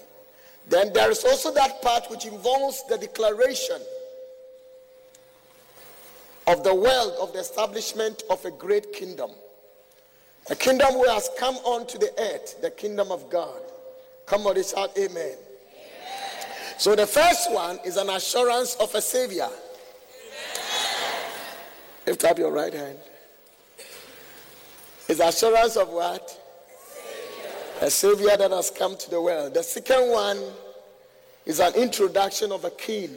Then 0.68 0.92
there 0.94 1.10
is 1.10 1.22
also 1.24 1.52
that 1.52 1.82
part 1.82 2.10
which 2.10 2.24
involves 2.24 2.82
the 2.88 2.96
declaration 2.96 3.82
of 6.46 6.62
the 6.62 6.74
world 6.74 7.14
of 7.20 7.32
the 7.32 7.40
establishment 7.40 8.22
of 8.30 8.44
a 8.44 8.50
great 8.50 8.92
kingdom. 8.92 9.30
A 10.48 10.54
kingdom 10.54 10.92
who 10.92 11.04
has 11.08 11.28
come 11.38 11.56
onto 11.56 11.98
the 11.98 12.12
earth, 12.18 12.62
the 12.62 12.70
kingdom 12.70 13.10
of 13.10 13.28
God. 13.30 13.60
Come 14.26 14.46
on, 14.46 14.54
shout 14.62 14.96
amen. 14.96 15.16
amen. 15.16 15.36
So 16.78 16.94
the 16.94 17.06
first 17.06 17.52
one 17.52 17.78
is 17.84 17.96
an 17.96 18.10
assurance 18.10 18.76
of 18.76 18.94
a 18.94 19.00
savior. 19.00 19.48
Lift 22.06 22.24
up 22.24 22.38
your 22.38 22.52
right 22.52 22.72
hand. 22.72 22.98
Is 25.08 25.18
assurance 25.18 25.76
of 25.76 25.88
what? 25.88 26.28
Savior. 26.94 27.86
A 27.86 27.90
savior 27.90 28.36
that 28.36 28.50
has 28.52 28.70
come 28.70 28.96
to 28.96 29.10
the 29.10 29.20
world. 29.20 29.54
The 29.54 29.62
second 29.64 30.10
one 30.10 30.38
is 31.44 31.58
an 31.58 31.74
introduction 31.74 32.52
of 32.52 32.64
a 32.64 32.70
king 32.70 33.16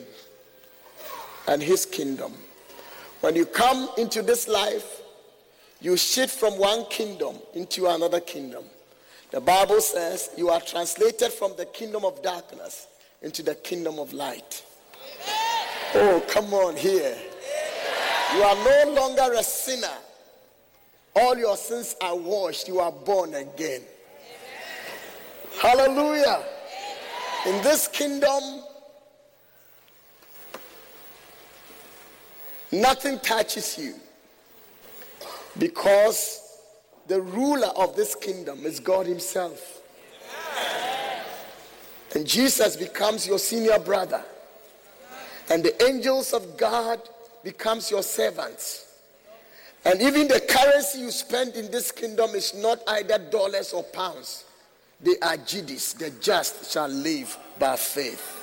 and 1.46 1.62
his 1.62 1.86
kingdom. 1.86 2.32
When 3.20 3.36
you 3.36 3.44
come 3.44 3.90
into 3.98 4.22
this 4.22 4.48
life, 4.48 5.02
you 5.80 5.96
shift 5.96 6.38
from 6.38 6.58
one 6.58 6.84
kingdom 6.86 7.36
into 7.54 7.86
another 7.86 8.20
kingdom. 8.20 8.64
The 9.30 9.40
Bible 9.40 9.80
says 9.80 10.30
you 10.36 10.48
are 10.48 10.60
translated 10.60 11.32
from 11.32 11.52
the 11.56 11.66
kingdom 11.66 12.04
of 12.04 12.22
darkness 12.22 12.86
into 13.22 13.42
the 13.42 13.54
kingdom 13.54 13.98
of 13.98 14.12
light. 14.12 14.64
Oh, 15.94 16.22
come 16.28 16.52
on 16.54 16.76
here. 16.76 17.16
You 18.34 18.42
are 18.42 18.54
no 18.56 18.92
longer 18.92 19.34
a 19.34 19.42
sinner. 19.42 19.96
All 21.16 21.36
your 21.36 21.56
sins 21.56 21.96
are 22.00 22.16
washed. 22.16 22.68
You 22.68 22.78
are 22.78 22.92
born 22.92 23.34
again. 23.34 23.82
Hallelujah. 25.60 26.44
In 27.46 27.62
this 27.62 27.88
kingdom, 27.88 28.62
Nothing 32.72 33.18
touches 33.18 33.78
you 33.78 33.94
because 35.58 36.40
the 37.08 37.20
ruler 37.20 37.68
of 37.76 37.96
this 37.96 38.14
kingdom 38.14 38.64
is 38.64 38.78
God 38.78 39.06
Himself. 39.06 39.80
And 42.14 42.26
Jesus 42.26 42.76
becomes 42.76 43.26
your 43.26 43.38
senior 43.38 43.78
brother. 43.78 44.22
And 45.48 45.64
the 45.64 45.82
angels 45.84 46.32
of 46.32 46.56
God 46.56 47.00
becomes 47.42 47.90
your 47.90 48.02
servants. 48.02 48.86
And 49.84 50.00
even 50.02 50.28
the 50.28 50.40
currency 50.40 51.00
you 51.00 51.10
spend 51.10 51.54
in 51.54 51.70
this 51.70 51.90
kingdom 51.90 52.30
is 52.34 52.54
not 52.54 52.80
either 52.86 53.18
dollars 53.18 53.72
or 53.72 53.82
pounds. 53.82 54.44
They 55.00 55.16
are 55.22 55.36
GDs. 55.36 55.96
The 55.96 56.10
just 56.20 56.70
shall 56.70 56.88
live 56.88 57.36
by 57.58 57.76
faith. 57.76 58.36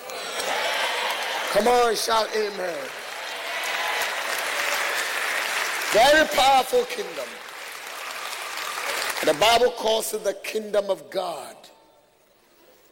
Come 1.52 1.68
on, 1.68 1.96
shout 1.96 2.28
amen. 2.36 2.78
Very 5.98 6.28
powerful 6.28 6.84
kingdom. 6.84 7.26
The 9.26 9.34
Bible 9.40 9.72
calls 9.72 10.14
it 10.14 10.24
the 10.24 10.36
kingdom 10.44 10.92
of 10.92 11.10
God. 11.10 11.56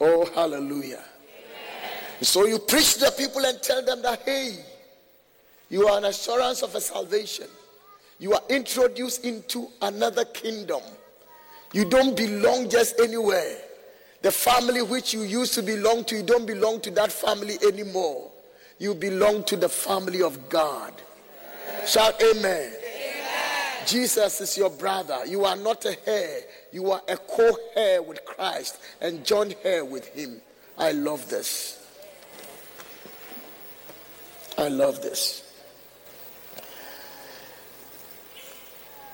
Oh, 0.02 0.26
hallelujah. 0.34 1.04
So 2.22 2.48
you 2.48 2.58
preach 2.58 2.96
to 2.96 3.02
the 3.02 3.12
people 3.12 3.46
and 3.46 3.62
tell 3.62 3.86
them 3.86 4.02
that, 4.02 4.24
hey, 4.24 4.58
you 5.70 5.88
are 5.88 6.00
an 6.00 6.06
assurance 6.06 6.64
of 6.64 6.74
a 6.74 6.82
salvation. 6.82 7.46
You 8.18 8.34
are 8.34 8.42
introduced 8.50 9.24
into 9.24 9.68
another 9.84 10.26
kingdom. 10.26 10.82
You 11.74 11.86
don't 11.86 12.18
belong 12.18 12.72
just 12.72 13.00
anywhere. 13.00 13.56
The 14.24 14.32
family 14.32 14.82
which 14.82 15.14
you 15.14 15.22
used 15.22 15.54
to 15.54 15.62
belong 15.62 16.06
to, 16.06 16.16
you 16.16 16.24
don't 16.24 16.48
belong 16.48 16.82
to 16.82 16.90
that 16.92 17.12
family 17.12 17.60
anymore. 17.68 18.32
You 18.80 18.96
belong 18.96 19.44
to 19.44 19.58
the 19.58 19.70
family 19.70 20.24
of 20.24 20.50
God. 20.50 20.92
Shout 21.86 22.20
amen. 22.20 22.72
Jesus 23.86 24.42
is 24.42 24.58
your 24.58 24.70
brother. 24.70 25.26
You 25.26 25.46
are 25.46 25.56
not 25.56 25.86
a 25.86 26.10
heir, 26.10 26.42
you 26.72 26.92
are 26.92 27.02
a 27.08 27.18
co 27.18 27.56
heir 27.76 28.02
with 28.02 28.24
Christ 28.26 28.80
and 29.02 29.26
joint 29.26 29.56
heir 29.64 29.86
with 29.86 30.08
Him. 30.08 30.42
I 30.78 30.92
love 30.92 31.30
this. 31.30 31.82
I 34.58 34.70
love 34.70 35.02
this. 35.02 35.42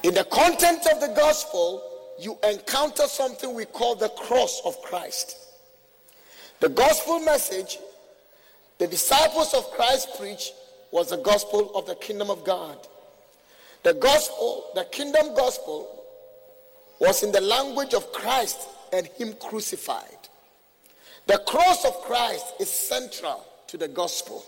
In 0.03 0.13
the 0.13 0.23
content 0.25 0.87
of 0.91 0.99
the 0.99 1.13
gospel, 1.15 1.83
you 2.19 2.37
encounter 2.43 3.03
something 3.03 3.53
we 3.53 3.65
call 3.65 3.95
the 3.95 4.09
cross 4.09 4.61
of 4.65 4.81
Christ. 4.81 5.37
The 6.59 6.69
gospel 6.69 7.19
message 7.19 7.77
the 8.81 8.87
disciples 8.87 9.53
of 9.53 9.69
Christ 9.71 10.09
preached 10.17 10.53
was 10.91 11.11
the 11.11 11.17
gospel 11.17 11.71
of 11.75 11.85
the 11.85 11.93
kingdom 11.93 12.31
of 12.31 12.43
God. 12.43 12.87
The 13.83 13.93
gospel, 13.95 14.71
the 14.75 14.83
kingdom 14.85 15.33
gospel, 15.35 16.03
was 16.99 17.23
in 17.23 17.31
the 17.31 17.41
language 17.41 17.93
of 17.93 18.11
Christ 18.13 18.67
and 18.93 19.07
Him 19.07 19.33
crucified. 19.33 20.05
The 21.27 21.39
cross 21.47 21.85
of 21.85 21.99
Christ 22.01 22.45
is 22.59 22.69
central 22.69 23.45
to 23.67 23.77
the 23.77 23.87
gospel. 23.87 24.45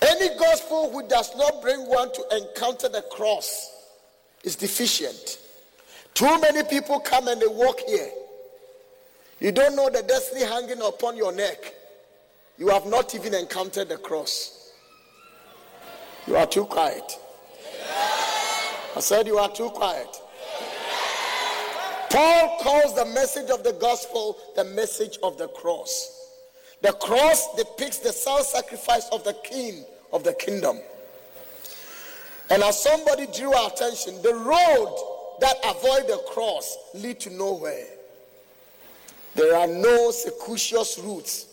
Any 0.00 0.38
gospel 0.38 0.90
who 0.90 1.06
does 1.06 1.36
not 1.36 1.60
bring 1.60 1.80
one 1.80 2.12
to 2.12 2.24
encounter 2.32 2.88
the 2.88 3.02
cross 3.10 3.70
is 4.42 4.56
deficient. 4.56 5.38
Too 6.14 6.40
many 6.40 6.62
people 6.64 7.00
come 7.00 7.28
and 7.28 7.40
they 7.40 7.46
walk 7.46 7.80
here. 7.86 8.10
You 9.40 9.52
don't 9.52 9.76
know 9.76 9.90
the 9.90 10.02
destiny 10.02 10.44
hanging 10.44 10.82
upon 10.82 11.16
your 11.16 11.32
neck. 11.32 11.74
You 12.58 12.68
have 12.68 12.86
not 12.86 13.14
even 13.14 13.34
encountered 13.34 13.88
the 13.88 13.96
cross. 13.96 14.72
You 16.26 16.36
are 16.36 16.46
too 16.46 16.64
quiet. 16.64 17.18
I 18.96 19.00
said 19.00 19.26
you 19.26 19.38
are 19.38 19.50
too 19.50 19.70
quiet. 19.70 20.08
Paul 22.10 22.58
calls 22.60 22.96
the 22.96 23.04
message 23.06 23.50
of 23.50 23.62
the 23.62 23.72
gospel 23.74 24.36
the 24.56 24.64
message 24.64 25.18
of 25.22 25.38
the 25.38 25.46
cross. 25.48 26.16
The 26.82 26.92
cross 26.92 27.54
depicts 27.56 27.98
the 27.98 28.12
self 28.12 28.46
sacrifice 28.46 29.08
of 29.12 29.22
the 29.22 29.34
king 29.44 29.84
of 30.12 30.24
the 30.24 30.32
kingdom. 30.32 30.80
And 32.50 32.64
as 32.64 32.82
somebody 32.82 33.26
drew 33.26 33.54
our 33.54 33.70
attention, 33.70 34.20
the 34.22 34.34
road 34.34 35.36
that 35.40 35.56
avoid 35.64 36.08
the 36.08 36.20
cross 36.28 36.76
lead 36.94 37.20
to 37.20 37.30
nowhere. 37.30 37.86
There 39.36 39.56
are 39.56 39.68
no 39.68 40.10
circuitous 40.10 40.98
routes. 40.98 41.46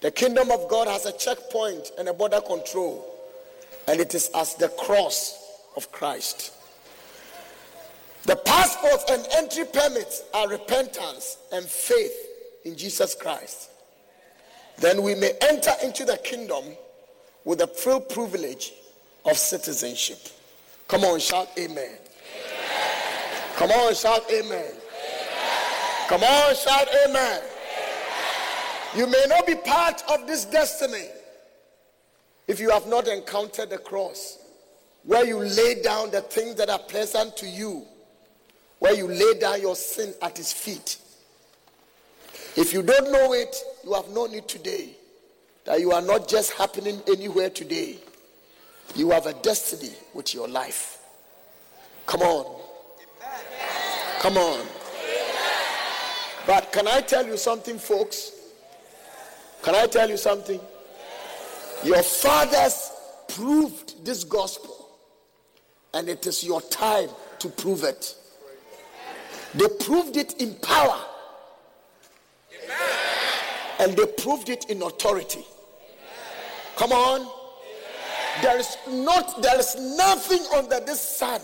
The 0.00 0.10
kingdom 0.10 0.50
of 0.50 0.68
God 0.68 0.88
has 0.88 1.06
a 1.06 1.12
checkpoint 1.12 1.92
and 1.96 2.08
a 2.08 2.12
border 2.12 2.40
control, 2.40 3.06
and 3.86 4.00
it 4.00 4.14
is 4.14 4.30
as 4.34 4.56
the 4.56 4.68
cross 4.70 5.62
of 5.76 5.92
Christ. 5.92 6.55
The 8.26 8.34
passports 8.34 9.04
and 9.08 9.24
entry 9.36 9.64
permits 9.72 10.24
are 10.34 10.48
repentance 10.48 11.38
and 11.52 11.64
faith 11.64 12.12
in 12.64 12.76
Jesus 12.76 13.14
Christ. 13.14 13.70
Then 14.78 15.02
we 15.02 15.14
may 15.14 15.30
enter 15.40 15.70
into 15.84 16.04
the 16.04 16.16
kingdom 16.18 16.64
with 17.44 17.60
the 17.60 17.68
full 17.68 18.00
privilege 18.00 18.72
of 19.24 19.36
citizenship. 19.38 20.18
Come 20.88 21.04
on, 21.04 21.20
shout 21.20 21.48
amen. 21.56 21.76
amen. 21.78 21.98
Come 23.54 23.70
on, 23.70 23.94
shout 23.94 24.28
amen. 24.28 24.44
amen. 24.50 24.72
Come 26.08 26.24
on, 26.24 26.54
shout 26.56 26.88
amen. 27.06 27.40
amen. 27.40 27.42
You 28.96 29.06
may 29.06 29.24
not 29.28 29.46
be 29.46 29.54
part 29.54 30.02
of 30.10 30.26
this 30.26 30.44
destiny 30.46 31.06
if 32.48 32.58
you 32.58 32.70
have 32.70 32.88
not 32.88 33.06
encountered 33.06 33.70
the 33.70 33.78
cross, 33.78 34.38
where 35.04 35.24
you 35.24 35.38
lay 35.38 35.80
down 35.80 36.10
the 36.10 36.22
things 36.22 36.56
that 36.56 36.70
are 36.70 36.80
pleasant 36.80 37.36
to 37.36 37.46
you 37.46 37.86
where 38.78 38.94
you 38.94 39.08
lay 39.08 39.38
down 39.38 39.60
your 39.60 39.76
sin 39.76 40.12
at 40.22 40.36
his 40.36 40.52
feet. 40.52 40.98
If 42.56 42.72
you 42.72 42.82
don't 42.82 43.10
know 43.12 43.32
it, 43.32 43.54
you 43.84 43.92
have 43.94 44.08
known 44.10 44.34
it 44.34 44.48
today. 44.48 44.90
That 45.64 45.80
you 45.80 45.92
are 45.92 46.02
not 46.02 46.28
just 46.28 46.52
happening 46.52 47.02
anywhere 47.08 47.50
today. 47.50 47.98
You 48.94 49.10
have 49.10 49.26
a 49.26 49.34
destiny 49.34 49.92
with 50.14 50.32
your 50.32 50.48
life. 50.48 50.98
Come 52.06 52.22
on. 52.22 52.60
Come 54.20 54.36
on. 54.36 54.66
But 56.46 56.72
can 56.72 56.86
I 56.86 57.00
tell 57.00 57.26
you 57.26 57.36
something, 57.36 57.78
folks? 57.78 58.32
Can 59.62 59.74
I 59.74 59.86
tell 59.86 60.08
you 60.08 60.16
something? 60.16 60.60
Your 61.82 62.02
fathers 62.02 62.92
proved 63.28 64.04
this 64.04 64.22
gospel, 64.24 64.88
and 65.92 66.08
it 66.08 66.26
is 66.26 66.44
your 66.44 66.60
time 66.62 67.10
to 67.40 67.48
prove 67.48 67.82
it. 67.82 68.14
They 69.54 69.68
proved 69.80 70.16
it 70.16 70.34
in 70.40 70.54
power. 70.56 71.00
Amen. 72.52 72.76
And 73.78 73.96
they 73.96 74.06
proved 74.06 74.48
it 74.48 74.66
in 74.70 74.82
authority. 74.82 75.40
Amen. 75.40 75.46
Come 76.76 76.92
on. 76.92 77.20
Amen. 77.20 77.30
There 78.42 78.58
is 78.58 78.76
not 78.88 79.42
there 79.42 79.58
is 79.58 79.76
nothing 79.96 80.44
under 80.54 80.80
this 80.80 81.00
sun 81.00 81.40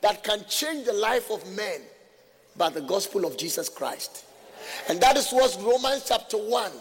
that 0.00 0.22
can 0.22 0.44
change 0.48 0.86
the 0.86 0.92
life 0.92 1.30
of 1.30 1.44
men 1.56 1.80
but 2.56 2.74
the 2.74 2.80
gospel 2.80 3.24
of 3.24 3.36
Jesus 3.36 3.68
Christ. 3.68 4.24
And 4.88 5.00
that 5.00 5.16
is 5.16 5.30
what 5.30 5.56
Romans 5.62 6.04
chapter 6.06 6.36
1 6.36 6.72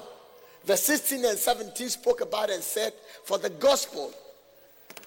verse 0.68 0.84
16 0.84 1.24
and 1.24 1.38
17 1.38 1.90
spoke 1.90 2.22
about 2.22 2.50
and 2.50 2.62
said, 2.62 2.94
For 3.24 3.38
the 3.38 3.50
gospel, 3.50 4.14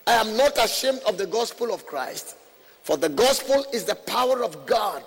I 0.07 0.15
am 0.15 0.37
not 0.37 0.57
ashamed 0.59 1.01
of 1.07 1.19
the 1.19 1.27
gospel 1.27 1.73
of 1.73 1.87
Christ, 1.87 2.37
for 2.83 2.97
the 2.97 3.11
gospel 3.11 3.65
is 3.73 3.85
the 3.85 3.95
power 3.95 4.43
of 4.43 4.65
God 4.67 5.03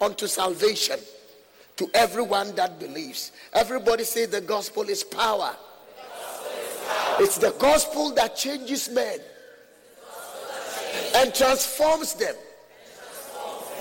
unto 0.00 0.26
salvation 0.26 0.98
to 1.76 1.90
everyone 1.94 2.54
that 2.56 2.78
believes. 2.78 3.32
Everybody 3.52 4.04
say 4.04 4.26
the 4.26 4.40
gospel 4.40 4.82
is 4.82 5.04
power. 5.04 5.54
It's 7.20 7.38
the 7.38 7.54
gospel 7.58 8.12
that 8.14 8.36
changes 8.36 8.88
men 8.88 9.18
and 11.16 11.34
transforms 11.34 12.14
them. 12.14 12.34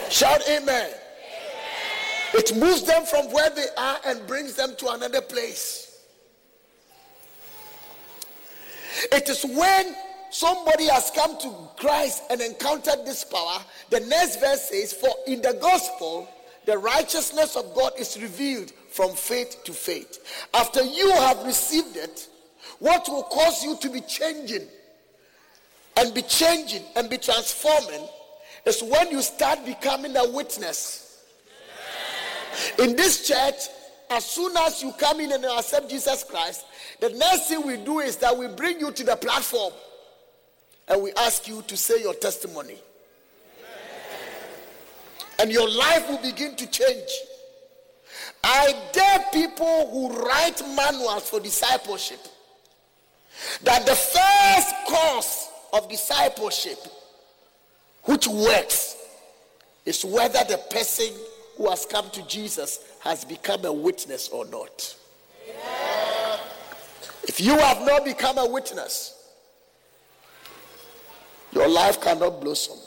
Shout 0.10 0.42
amen. 0.50 0.92
It 2.34 2.56
moves 2.56 2.84
them 2.84 3.06
from 3.06 3.32
where 3.32 3.50
they 3.50 3.68
are 3.78 3.98
and 4.06 4.26
brings 4.28 4.54
them 4.56 4.76
to 4.78 4.90
another 4.90 5.22
place. 5.22 6.06
It 9.12 9.30
is 9.30 9.44
when 9.44 9.96
somebody 10.38 10.86
has 10.86 11.10
come 11.16 11.36
to 11.40 11.52
Christ 11.78 12.22
and 12.30 12.40
encountered 12.42 13.06
this 13.06 13.24
power, 13.24 13.58
the 13.90 14.02
next 14.02 14.40
verse 14.40 14.70
says, 14.70 14.94
For 14.94 15.10
in 15.26 15.42
the 15.42 15.58
gospel, 15.60 16.30
the 16.66 16.78
righteousness 16.78 17.56
of 17.56 17.74
God 17.74 17.94
is 17.98 18.22
revealed 18.22 18.72
from 18.92 19.16
faith 19.16 19.64
to 19.64 19.74
faith. 19.74 20.48
After 20.54 20.84
you 20.84 21.10
have 21.12 21.44
received 21.44 21.98
it, 21.98 22.28
what 22.78 23.08
will 23.08 23.24
cause 23.24 23.64
you 23.64 23.78
to 23.78 23.90
be 23.90 24.02
changing 24.02 24.68
and 25.98 26.14
be 26.14 26.22
changing 26.22 26.84
and 26.96 27.10
be 27.10 27.18
transforming 27.18 28.08
is 28.66 28.84
when 28.84 29.10
you 29.10 29.24
start 29.24 29.66
becoming 29.66 30.16
a 30.16 30.30
witness. 30.30 31.24
In 32.78 32.96
this 32.96 33.28
church, 33.28 33.70
as 34.12 34.24
soon 34.24 34.56
as 34.58 34.84
you 34.84 34.92
come 35.00 35.20
in 35.20 35.32
and 35.32 35.44
accept 35.46 35.90
Jesus 35.90 36.24
Christ, 36.24 36.66
the 37.00 37.10
next 37.10 37.48
thing 37.48 37.66
we 37.66 37.78
do 37.78 38.00
is 38.00 38.18
that 38.18 38.38
we 38.38 38.48
bring 38.48 38.80
you 38.80 38.92
to 38.92 39.04
the 39.04 39.16
platform 39.16 39.74
and 40.88 41.02
we 41.02 41.12
ask 41.14 41.48
you 41.48 41.62
to 41.64 41.76
say 41.78 42.02
your 42.02 42.14
testimony. 42.14 42.78
And 45.40 45.52
your 45.52 45.70
life 45.70 46.10
will 46.10 46.22
begin 46.22 46.56
to 46.56 46.66
change. 46.68 47.10
I 48.44 48.74
dare 48.92 49.26
people 49.32 49.90
who 49.92 50.26
write 50.26 50.62
manuals 50.76 51.30
for 51.30 51.40
discipleship 51.40 52.20
that 53.64 53.86
the 53.86 53.94
first 53.94 54.76
course 54.88 55.50
of 55.74 55.90
discipleship, 55.90 56.80
which 58.04 58.28
works, 58.28 58.96
is 59.86 60.04
whether 60.04 60.44
the 60.50 60.58
person 60.72 61.08
who 61.56 61.70
has 61.70 61.86
come 61.86 62.10
to 62.12 62.26
Jesus 62.28 62.80
has 63.00 63.24
become 63.26 63.64
a 63.66 63.72
witness 63.72 64.30
or 64.30 64.46
not. 64.46 64.96
If 67.24 67.40
you 67.42 67.58
have 67.58 67.86
not 67.86 68.06
become 68.06 68.38
a 68.38 68.48
witness, 68.48 69.17
your 71.52 71.68
life 71.68 72.02
cannot 72.02 72.42
blossom. 72.42 72.78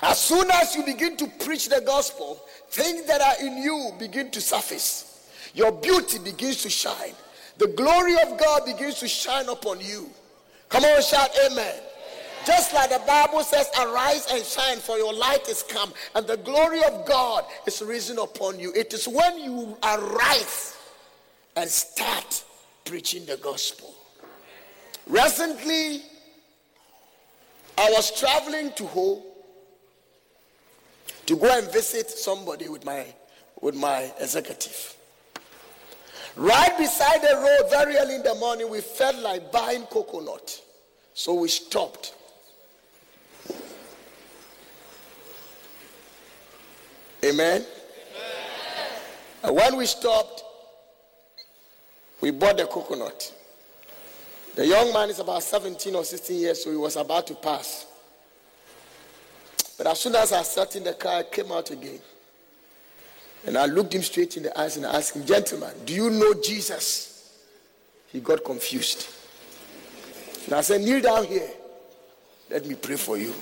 As 0.00 0.20
soon 0.20 0.50
as 0.50 0.74
you 0.74 0.84
begin 0.84 1.16
to 1.16 1.26
preach 1.44 1.68
the 1.68 1.80
gospel, 1.80 2.40
things 2.70 3.04
that 3.06 3.20
are 3.20 3.46
in 3.46 3.58
you 3.58 3.92
begin 3.98 4.30
to 4.32 4.40
surface. 4.40 5.30
Your 5.54 5.70
beauty 5.70 6.18
begins 6.18 6.62
to 6.62 6.70
shine. 6.70 7.14
The 7.58 7.68
glory 7.68 8.14
of 8.22 8.38
God 8.38 8.64
begins 8.64 8.98
to 9.00 9.08
shine 9.08 9.48
upon 9.48 9.80
you. 9.80 10.10
Come 10.68 10.84
on, 10.84 11.02
shout 11.02 11.30
amen. 11.46 11.74
Just 12.44 12.74
like 12.74 12.90
the 12.90 13.00
Bible 13.06 13.42
says, 13.44 13.68
arise 13.78 14.26
and 14.32 14.44
shine, 14.44 14.78
for 14.78 14.98
your 14.98 15.12
light 15.14 15.48
is 15.48 15.62
come, 15.62 15.92
and 16.16 16.26
the 16.26 16.38
glory 16.38 16.82
of 16.82 17.06
God 17.06 17.44
is 17.66 17.80
risen 17.82 18.18
upon 18.18 18.58
you. 18.58 18.72
It 18.74 18.92
is 18.92 19.06
when 19.06 19.38
you 19.38 19.76
arise 19.84 20.76
and 21.54 21.70
start 21.70 22.42
preaching 22.84 23.24
the 23.26 23.36
gospel. 23.36 23.94
Recently, 25.06 26.02
I 27.78 27.90
was 27.90 28.18
traveling 28.18 28.72
to 28.72 28.86
Ho 28.86 29.22
to 31.26 31.36
go 31.36 31.58
and 31.58 31.70
visit 31.72 32.10
somebody 32.10 32.68
with 32.68 32.84
my 32.84 33.06
with 33.60 33.74
my 33.74 34.12
executive. 34.20 34.96
Right 36.34 36.76
beside 36.78 37.20
the 37.20 37.36
road, 37.36 37.70
very 37.70 37.96
early 37.96 38.16
in 38.16 38.22
the 38.22 38.34
morning, 38.34 38.70
we 38.70 38.80
felt 38.80 39.16
like 39.16 39.52
buying 39.52 39.82
coconut. 39.82 40.60
So 41.14 41.34
we 41.34 41.48
stopped. 41.48 42.14
Amen. 47.24 47.64
And 49.44 49.54
when 49.54 49.76
we 49.76 49.86
stopped, 49.86 50.42
we 52.20 52.30
bought 52.30 52.56
the 52.56 52.66
coconut. 52.66 53.32
The 54.54 54.66
young 54.66 54.92
man 54.92 55.08
is 55.08 55.18
about 55.18 55.42
17 55.42 55.94
or 55.94 56.04
16 56.04 56.40
years, 56.40 56.64
so 56.64 56.70
he 56.70 56.76
was 56.76 56.96
about 56.96 57.26
to 57.28 57.34
pass. 57.34 57.86
But 59.78 59.86
as 59.86 60.00
soon 60.00 60.14
as 60.14 60.32
I 60.32 60.42
sat 60.42 60.76
in 60.76 60.84
the 60.84 60.92
car, 60.92 61.20
I 61.20 61.22
came 61.22 61.50
out 61.50 61.70
again. 61.70 62.00
And 63.46 63.56
I 63.56 63.66
looked 63.66 63.94
him 63.94 64.02
straight 64.02 64.36
in 64.36 64.44
the 64.44 64.58
eyes 64.58 64.76
and 64.76 64.86
I 64.86 64.96
asked 64.96 65.16
him, 65.16 65.24
Gentleman, 65.24 65.74
do 65.84 65.94
you 65.94 66.10
know 66.10 66.34
Jesus? 66.34 67.34
He 68.08 68.20
got 68.20 68.44
confused. 68.44 69.08
And 70.44 70.54
I 70.54 70.60
said, 70.60 70.82
Kneel 70.82 71.00
down 71.00 71.24
here. 71.24 71.48
Let 72.50 72.66
me 72.66 72.74
pray 72.74 72.96
for 72.96 73.16
you. 73.16 73.34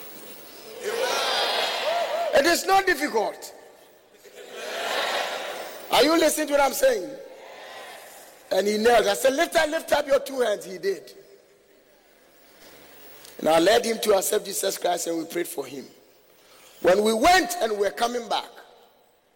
It 2.32 2.46
is 2.46 2.64
not 2.64 2.86
difficult. 2.86 3.54
Are 5.90 6.04
you 6.04 6.18
listening 6.18 6.46
to 6.46 6.52
what 6.52 6.62
I'm 6.62 6.72
saying? 6.72 7.10
And 8.52 8.66
he 8.66 8.78
knelt. 8.78 9.06
I 9.06 9.14
said, 9.14 9.34
Lift 9.34 9.56
up, 9.56 9.68
lift 9.70 9.92
up 9.92 10.06
your 10.06 10.20
two 10.20 10.40
hands. 10.40 10.64
He 10.64 10.78
did. 10.78 11.12
And 13.38 13.48
I 13.48 13.58
led 13.58 13.84
him 13.86 13.98
to 14.02 14.16
accept 14.16 14.44
Jesus 14.44 14.76
Christ 14.76 15.06
and 15.06 15.18
we 15.18 15.24
prayed 15.24 15.48
for 15.48 15.64
him. 15.64 15.84
When 16.82 17.02
we 17.02 17.14
went 17.14 17.54
and 17.62 17.72
we 17.72 17.78
were 17.78 17.90
coming 17.90 18.28
back, 18.28 18.48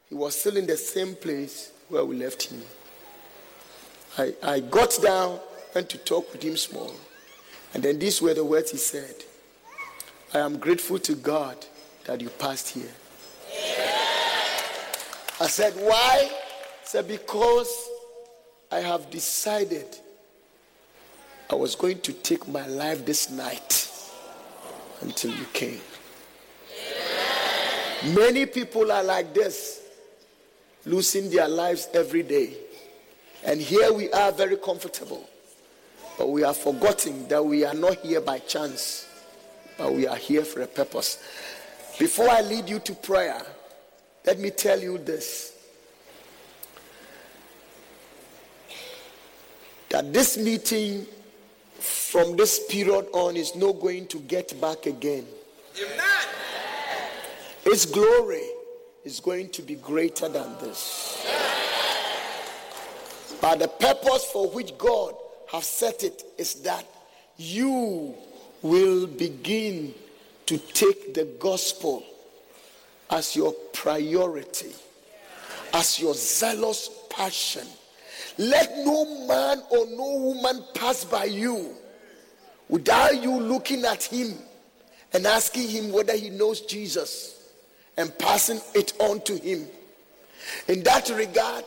he 0.08 0.14
was 0.14 0.38
still 0.38 0.56
in 0.56 0.66
the 0.66 0.76
same 0.76 1.14
place 1.14 1.72
where 1.88 2.04
we 2.04 2.16
left 2.16 2.42
him. 2.42 2.60
I, 4.18 4.34
I 4.42 4.60
got 4.60 4.96
down, 5.02 5.40
went 5.74 5.88
to 5.90 5.98
talk 5.98 6.30
with 6.32 6.42
him 6.42 6.56
small. 6.56 6.92
And 7.72 7.82
then 7.82 7.98
these 7.98 8.20
were 8.20 8.34
the 8.34 8.44
words 8.44 8.70
he 8.70 8.76
said 8.76 9.14
I 10.34 10.40
am 10.40 10.58
grateful 10.58 10.98
to 10.98 11.14
God 11.14 11.56
that 12.04 12.20
you 12.20 12.28
passed 12.28 12.70
here. 12.70 12.90
I 15.40 15.46
said, 15.46 15.72
Why? 15.74 16.28
He 16.30 16.86
said, 16.86 17.08
Because 17.08 17.88
I 18.74 18.80
have 18.80 19.08
decided 19.08 19.86
I 21.48 21.54
was 21.54 21.76
going 21.76 22.00
to 22.00 22.12
take 22.12 22.48
my 22.48 22.66
life 22.66 23.06
this 23.06 23.30
night 23.30 23.88
until 25.00 25.30
you 25.30 25.44
came. 25.52 25.80
Many 28.16 28.46
people 28.46 28.90
are 28.90 29.04
like 29.04 29.32
this, 29.32 29.80
losing 30.84 31.30
their 31.30 31.46
lives 31.46 31.86
every 31.94 32.24
day. 32.24 32.54
And 33.44 33.60
here 33.60 33.92
we 33.92 34.10
are 34.10 34.32
very 34.32 34.56
comfortable. 34.56 35.24
But 36.18 36.30
we 36.30 36.42
are 36.42 36.54
forgetting 36.54 37.28
that 37.28 37.46
we 37.46 37.64
are 37.64 37.74
not 37.74 37.98
here 37.98 38.22
by 38.22 38.40
chance, 38.40 39.06
but 39.78 39.92
we 39.92 40.08
are 40.08 40.16
here 40.16 40.44
for 40.44 40.62
a 40.62 40.66
purpose. 40.66 41.22
Before 41.96 42.28
I 42.28 42.40
lead 42.40 42.68
you 42.68 42.80
to 42.80 42.92
prayer, 42.92 43.40
let 44.26 44.40
me 44.40 44.50
tell 44.50 44.80
you 44.80 44.98
this 44.98 45.53
that 49.94 50.12
this 50.12 50.36
meeting 50.36 51.06
from 51.78 52.36
this 52.36 52.66
period 52.68 53.06
on 53.12 53.36
is 53.36 53.54
not 53.54 53.78
going 53.78 54.04
to 54.08 54.18
get 54.18 54.60
back 54.60 54.86
again. 54.86 55.24
Amen. 55.80 55.98
Its 57.64 57.86
glory 57.86 58.42
is 59.04 59.20
going 59.20 59.50
to 59.50 59.62
be 59.62 59.76
greater 59.76 60.28
than 60.28 60.52
this. 60.60 61.24
But 63.40 63.60
the 63.60 63.68
purpose 63.68 64.24
for 64.32 64.50
which 64.50 64.76
God 64.78 65.14
has 65.52 65.64
set 65.64 66.02
it 66.02 66.24
is 66.38 66.54
that 66.62 66.84
you 67.36 68.16
will 68.62 69.06
begin 69.06 69.94
to 70.46 70.58
take 70.58 71.14
the 71.14 71.26
gospel 71.38 72.02
as 73.10 73.36
your 73.36 73.52
priority, 73.72 74.72
as 75.72 76.00
your 76.00 76.14
zealous 76.14 76.90
passion. 77.08 77.68
Let 78.36 78.78
no 78.84 79.26
man 79.26 79.62
or 79.70 79.86
no 79.86 80.16
woman 80.16 80.64
pass 80.74 81.04
by 81.04 81.24
you 81.24 81.74
without 82.68 83.22
you 83.22 83.40
looking 83.40 83.84
at 83.84 84.02
him 84.02 84.34
and 85.12 85.26
asking 85.26 85.68
him 85.68 85.92
whether 85.92 86.16
he 86.16 86.30
knows 86.30 86.62
Jesus 86.62 87.52
and 87.96 88.16
passing 88.18 88.60
it 88.74 88.92
on 88.98 89.20
to 89.22 89.36
him. 89.36 89.66
In 90.68 90.82
that 90.82 91.08
regard, 91.10 91.64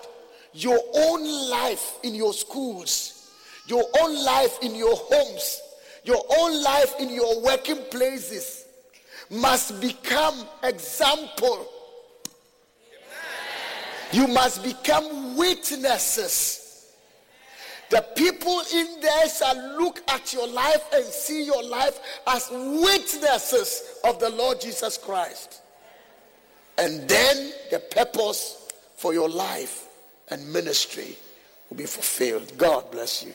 your 0.54 0.80
own 0.96 1.50
life 1.50 2.00
in 2.04 2.14
your 2.14 2.34
schools, 2.34 3.32
your 3.68 3.86
own 4.02 4.24
life 4.24 4.60
in 4.62 4.76
your 4.76 4.96
homes, 4.96 5.62
your 6.04 6.24
own 6.38 6.62
life 6.64 6.94
in 7.00 7.10
your 7.10 7.42
working 7.42 7.84
places 7.92 8.66
must 9.30 9.80
become 9.82 10.46
example. 10.64 11.68
You 14.12 14.28
must 14.28 14.64
become 14.64 15.36
witnesses. 15.38 16.64
The 17.90 18.06
people 18.16 18.62
in 18.74 19.00
there 19.02 19.30
shall 19.30 19.78
look 19.80 20.02
at 20.10 20.34
your 20.34 20.48
life 20.48 20.84
and 20.94 21.06
see 21.06 21.46
your 21.46 21.64
life 21.64 22.00
as 22.28 22.50
witnesses 22.52 24.00
of 24.04 24.20
the 24.20 24.30
Lord 24.30 24.60
Jesus 24.60 24.98
Christ. 24.98 25.62
And 26.78 27.08
then 27.08 27.54
the 27.72 27.80
purpose 27.80 28.70
for 28.98 29.14
your 29.14 29.30
life 29.30 29.88
and 30.30 30.52
ministry 30.52 31.18
will 31.70 31.78
be 31.78 31.86
fulfilled. 31.86 32.52
God 32.58 32.92
bless 32.92 33.24
you. 33.24 33.34